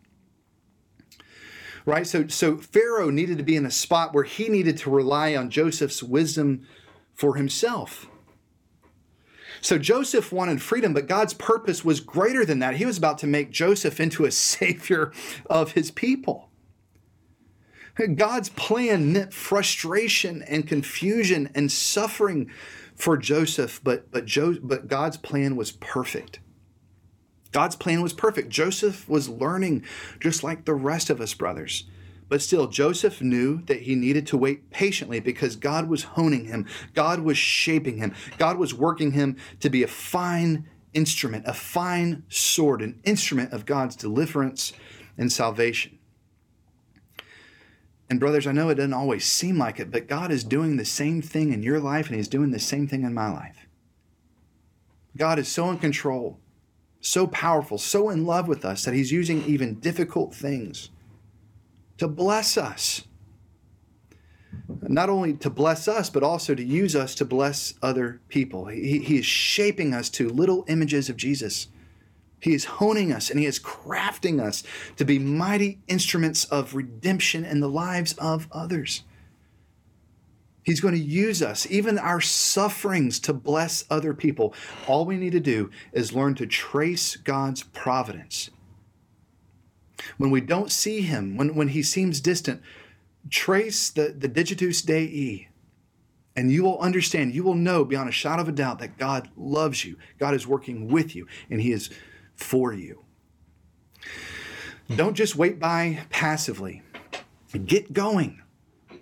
right? 1.87 2.05
So 2.05 2.27
so 2.27 2.57
pharaoh 2.57 3.09
needed 3.09 3.37
to 3.37 3.43
be 3.43 3.55
in 3.55 3.65
a 3.65 3.71
spot 3.71 4.13
where 4.13 4.25
he 4.25 4.49
needed 4.49 4.77
to 4.79 4.89
rely 4.91 5.35
on 5.35 5.49
joseph's 5.49 6.03
wisdom 6.03 6.67
for 7.13 7.35
himself. 7.35 8.07
So 9.61 9.77
joseph 9.79 10.31
wanted 10.31 10.61
freedom 10.61 10.93
but 10.93 11.07
god's 11.07 11.33
purpose 11.33 11.85
was 11.85 12.01
greater 12.01 12.45
than 12.45 12.59
that. 12.59 12.75
He 12.75 12.85
was 12.85 12.97
about 12.97 13.17
to 13.19 13.27
make 13.27 13.51
joseph 13.51 13.99
into 13.99 14.25
a 14.25 14.31
savior 14.51 15.13
of 15.49 15.71
his 15.71 15.89
people. 15.89 16.49
God's 18.15 18.49
plan 18.49 19.11
meant 19.11 19.33
frustration 19.33 20.43
and 20.43 20.67
confusion 20.67 21.49
and 21.55 21.71
suffering 21.71 22.51
for 22.97 23.15
Joseph, 23.15 23.79
but 23.83 24.11
but 24.11 24.25
jo- 24.25 24.57
but 24.61 24.87
God's 24.87 25.17
plan 25.17 25.55
was 25.55 25.71
perfect. 25.71 26.39
God's 27.51 27.75
plan 27.75 28.01
was 28.01 28.11
perfect. 28.11 28.49
Joseph 28.49 29.07
was 29.07 29.29
learning 29.29 29.85
just 30.19 30.43
like 30.43 30.65
the 30.65 30.73
rest 30.73 31.09
of 31.09 31.21
us 31.21 31.33
brothers. 31.33 31.85
But 32.29 32.41
still, 32.41 32.67
Joseph 32.67 33.21
knew 33.21 33.61
that 33.67 33.83
he 33.83 33.95
needed 33.95 34.27
to 34.27 34.37
wait 34.37 34.69
patiently 34.69 35.21
because 35.21 35.55
God 35.55 35.87
was 35.87 36.03
honing 36.03 36.45
him. 36.45 36.65
God 36.93 37.21
was 37.21 37.37
shaping 37.37 37.97
him. 37.97 38.13
God 38.37 38.57
was 38.57 38.73
working 38.73 39.11
him 39.11 39.37
to 39.61 39.69
be 39.69 39.81
a 39.81 39.87
fine 39.87 40.67
instrument, 40.93 41.45
a 41.47 41.53
fine 41.53 42.23
sword, 42.27 42.81
an 42.81 42.99
instrument 43.05 43.53
of 43.53 43.65
God's 43.65 43.95
deliverance 43.95 44.73
and 45.17 45.31
salvation. 45.31 45.97
And, 48.09 48.19
brothers, 48.19 48.47
I 48.47 48.53
know 48.53 48.69
it 48.69 48.75
doesn't 48.75 48.93
always 48.93 49.25
seem 49.25 49.57
like 49.57 49.79
it, 49.79 49.91
but 49.91 50.07
God 50.07 50.31
is 50.31 50.43
doing 50.43 50.77
the 50.77 50.85
same 50.85 51.21
thing 51.21 51.51
in 51.51 51.61
your 51.61 51.79
life, 51.79 52.07
and 52.07 52.15
He's 52.15 52.29
doing 52.29 52.51
the 52.51 52.59
same 52.59 52.87
thing 52.87 53.03
in 53.03 53.13
my 53.13 53.31
life. 53.31 53.67
God 55.17 55.39
is 55.39 55.47
so 55.47 55.69
in 55.69 55.79
control, 55.79 56.39
so 57.01 57.27
powerful, 57.27 57.77
so 57.77 58.09
in 58.09 58.25
love 58.25 58.47
with 58.47 58.63
us 58.63 58.85
that 58.85 58.93
He's 58.93 59.11
using 59.11 59.43
even 59.43 59.79
difficult 59.79 60.33
things 60.33 60.89
to 61.97 62.07
bless 62.07 62.57
us. 62.57 63.03
Not 64.81 65.09
only 65.09 65.33
to 65.33 65.49
bless 65.49 65.87
us, 65.87 66.09
but 66.09 66.23
also 66.23 66.55
to 66.55 66.63
use 66.63 66.95
us 66.95 67.13
to 67.15 67.25
bless 67.25 67.73
other 67.81 68.21
people. 68.29 68.67
He, 68.67 68.99
he 68.99 69.17
is 69.17 69.25
shaping 69.25 69.93
us 69.93 70.09
to 70.11 70.29
little 70.29 70.63
images 70.67 71.09
of 71.09 71.17
Jesus 71.17 71.67
he 72.39 72.53
is 72.53 72.65
honing 72.65 73.11
us 73.11 73.29
and 73.29 73.39
He 73.39 73.45
is 73.45 73.59
crafting 73.59 74.41
us 74.41 74.63
to 74.97 75.05
be 75.05 75.19
mighty 75.19 75.79
instruments 75.87 76.45
of 76.45 76.75
redemption 76.75 77.43
in 77.43 77.59
the 77.59 77.69
lives 77.69 78.13
of 78.17 78.47
others. 78.51 79.03
He's 80.63 80.81
going 80.81 80.95
to 80.95 80.99
use 80.99 81.41
us, 81.41 81.65
even 81.71 81.97
our 81.97 82.19
sufferings, 82.19 83.19
to 83.21 83.33
bless 83.33 83.85
other 83.89 84.13
people. 84.13 84.53
All 84.85 85.05
we 85.05 85.15
need 85.15 85.31
to 85.31 85.39
do 85.39 85.71
is 85.93 86.13
learn 86.13 86.35
to 86.35 86.45
trace 86.45 87.15
God's 87.15 87.63
providence. 87.63 88.49
When 90.17 90.29
we 90.29 90.41
don't 90.41 90.71
see 90.71 91.01
Him, 91.01 91.37
when, 91.37 91.55
when 91.55 91.69
He 91.69 91.81
seems 91.81 92.19
distant, 92.19 92.61
trace 93.29 93.89
the, 93.89 94.09
the 94.09 94.27
Digitus 94.27 94.85
Dei, 94.85 95.47
and 96.35 96.51
you 96.51 96.63
will 96.63 96.77
understand, 96.79 97.33
you 97.33 97.43
will 97.43 97.55
know 97.55 97.83
beyond 97.83 98.09
a 98.09 98.11
shadow 98.11 98.43
of 98.43 98.49
a 98.49 98.51
doubt 98.51 98.79
that 98.79 98.97
God 98.97 99.29
loves 99.35 99.85
you. 99.85 99.95
God 100.19 100.35
is 100.35 100.45
working 100.45 100.89
with 100.89 101.15
you, 101.15 101.27
and 101.49 101.61
He 101.61 101.71
is 101.71 101.89
for 102.37 102.73
you. 102.73 103.03
Don't 104.95 105.15
just 105.15 105.35
wait 105.35 105.59
by 105.59 106.05
passively. 106.09 106.81
Get 107.65 107.93
going. 107.93 108.41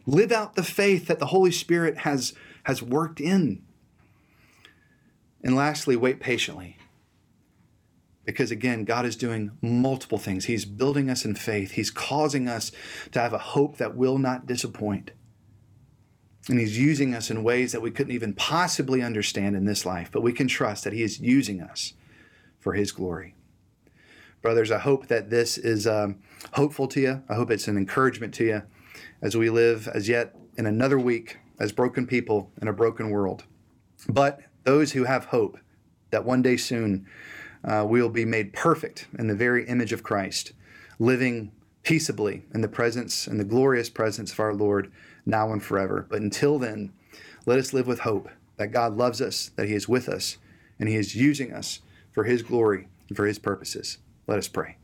Live 0.07 0.31
out 0.31 0.55
the 0.55 0.63
faith 0.63 1.07
that 1.07 1.19
the 1.19 1.27
Holy 1.27 1.51
Spirit 1.51 1.99
has, 1.99 2.33
has 2.63 2.81
worked 2.81 3.19
in. 3.19 3.61
And 5.43 5.55
lastly, 5.55 5.95
wait 5.95 6.19
patiently. 6.19 6.77
Because 8.23 8.49
again, 8.49 8.85
God 8.85 9.05
is 9.05 9.15
doing 9.15 9.51
multiple 9.61 10.17
things. 10.17 10.45
He's 10.45 10.65
building 10.65 11.09
us 11.09 11.25
in 11.25 11.35
faith, 11.35 11.71
He's 11.71 11.91
causing 11.91 12.47
us 12.47 12.71
to 13.11 13.19
have 13.19 13.33
a 13.33 13.37
hope 13.37 13.77
that 13.77 13.95
will 13.95 14.17
not 14.17 14.47
disappoint. 14.47 15.11
And 16.49 16.59
He's 16.59 16.79
using 16.79 17.13
us 17.13 17.29
in 17.29 17.43
ways 17.43 17.71
that 17.71 17.81
we 17.81 17.91
couldn't 17.91 18.13
even 18.13 18.33
possibly 18.33 19.03
understand 19.03 19.55
in 19.55 19.65
this 19.65 19.85
life, 19.85 20.09
but 20.11 20.21
we 20.21 20.33
can 20.33 20.47
trust 20.47 20.83
that 20.83 20.93
He 20.93 21.03
is 21.03 21.19
using 21.19 21.61
us 21.61 21.93
for 22.65 22.73
His 22.73 22.91
glory. 22.91 23.35
Brothers, 24.41 24.71
I 24.71 24.79
hope 24.79 25.05
that 25.05 25.29
this 25.29 25.59
is 25.59 25.85
um, 25.85 26.17
hopeful 26.53 26.87
to 26.87 26.99
you. 26.99 27.23
I 27.29 27.35
hope 27.35 27.51
it's 27.51 27.67
an 27.67 27.77
encouragement 27.77 28.33
to 28.35 28.43
you 28.43 28.63
as 29.21 29.37
we 29.37 29.51
live 29.51 29.87
as 29.89 30.09
yet 30.09 30.35
in 30.57 30.65
another 30.65 30.97
week 30.97 31.37
as 31.59 31.71
broken 31.71 32.07
people 32.07 32.49
in 32.59 32.67
a 32.67 32.73
broken 32.73 33.11
world. 33.11 33.43
But 34.09 34.41
those 34.63 34.93
who 34.93 35.03
have 35.03 35.25
hope 35.25 35.59
that 36.09 36.25
one 36.25 36.41
day 36.41 36.57
soon 36.57 37.05
uh, 37.63 37.85
we 37.87 38.01
will 38.01 38.09
be 38.09 38.25
made 38.25 38.51
perfect 38.51 39.09
in 39.19 39.27
the 39.27 39.35
very 39.35 39.67
image 39.67 39.93
of 39.93 40.01
Christ, 40.01 40.53
living 40.97 41.51
peaceably 41.83 42.45
in 42.51 42.61
the 42.61 42.67
presence 42.67 43.27
and 43.27 43.39
the 43.39 43.43
glorious 43.43 43.91
presence 43.91 44.33
of 44.33 44.39
our 44.39 44.55
Lord 44.55 44.91
now 45.23 45.51
and 45.51 45.61
forever. 45.61 46.07
But 46.09 46.23
until 46.23 46.57
then, 46.57 46.93
let 47.45 47.59
us 47.59 47.73
live 47.73 47.85
with 47.85 47.99
hope 47.99 48.27
that 48.57 48.71
God 48.71 48.97
loves 48.97 49.21
us, 49.21 49.51
that 49.55 49.67
He 49.67 49.75
is 49.75 49.87
with 49.87 50.09
us, 50.09 50.39
and 50.79 50.89
He 50.89 50.95
is 50.95 51.15
using 51.15 51.53
us 51.53 51.81
for 52.15 52.23
His 52.23 52.41
glory 52.41 52.87
and 53.09 53.15
for 53.15 53.27
His 53.27 53.37
purposes. 53.37 53.99
Let 54.25 54.39
us 54.39 54.47
pray. 54.47 54.77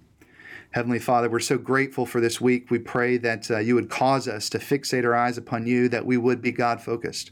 Heavenly 0.71 0.99
Father, 0.99 1.29
we're 1.29 1.39
so 1.39 1.57
grateful 1.57 2.05
for 2.05 2.21
this 2.21 2.39
week. 2.39 2.69
We 2.69 2.79
pray 2.79 3.17
that 3.17 3.49
uh, 3.49 3.57
you 3.59 3.75
would 3.75 3.89
cause 3.89 4.27
us 4.27 4.49
to 4.49 4.59
fixate 4.59 5.03
our 5.03 5.15
eyes 5.15 5.38
upon 5.38 5.65
you, 5.65 5.89
that 5.89 6.05
we 6.05 6.17
would 6.17 6.41
be 6.41 6.51
God 6.51 6.82
focused, 6.82 7.32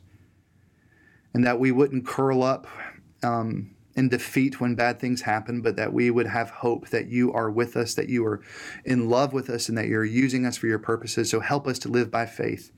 and 1.34 1.46
that 1.46 1.60
we 1.60 1.72
wouldn't 1.72 2.08
curl 2.08 2.44
up 2.44 2.68
um, 3.24 3.76
in 3.96 4.10
defeat 4.10 4.60
when 4.60 4.76
bad 4.76 5.00
things 5.00 5.22
happen, 5.22 5.62
but 5.62 5.76
that 5.76 5.94
we 5.94 6.10
would 6.10 6.28
have 6.28 6.50
hope 6.50 6.90
that 6.90 7.08
you 7.08 7.32
are 7.32 7.50
with 7.52 7.78
us, 7.78 7.94
that 7.94 8.10
you 8.10 8.26
are 8.26 8.42
in 8.84 9.10
love 9.10 9.32
with 9.32 9.50
us, 9.50 9.70
and 9.70 9.78
that 9.78 9.88
you're 9.88 10.06
using 10.06 10.46
us 10.46 10.58
for 10.58 10.68
your 10.68 10.80
purposes. 10.80 11.30
So 11.30 11.40
help 11.40 11.68
us 11.68 11.80
to 11.80 11.90
live 11.90 12.10
by 12.10 12.26
faith. 12.26 12.72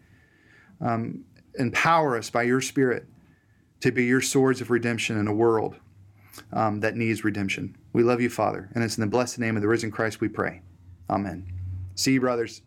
Um, 0.80 1.26
empower 1.58 2.18
us 2.18 2.30
by 2.30 2.44
your 2.44 2.62
Spirit 2.62 3.08
to 3.80 3.92
be 3.92 4.06
your 4.06 4.22
swords 4.22 4.62
of 4.62 4.70
redemption 4.70 5.18
in 5.18 5.28
a 5.28 5.34
world 5.34 5.78
um, 6.54 6.80
that 6.80 6.96
needs 6.96 7.24
redemption. 7.24 7.76
We 7.94 8.04
love 8.04 8.22
you, 8.22 8.30
Father, 8.30 8.70
and 8.74 8.84
it's 8.84 8.98
in 8.98 9.02
the 9.02 9.08
blessed 9.08 9.40
name 9.40 9.56
of 9.56 9.62
the 9.62 9.68
risen 9.68 9.92
Christ 9.92 10.22
we 10.22 10.30
pray. 10.30 10.62
Amen. 11.10 11.46
See 11.96 12.14
you, 12.14 12.22
brothers. 12.22 12.62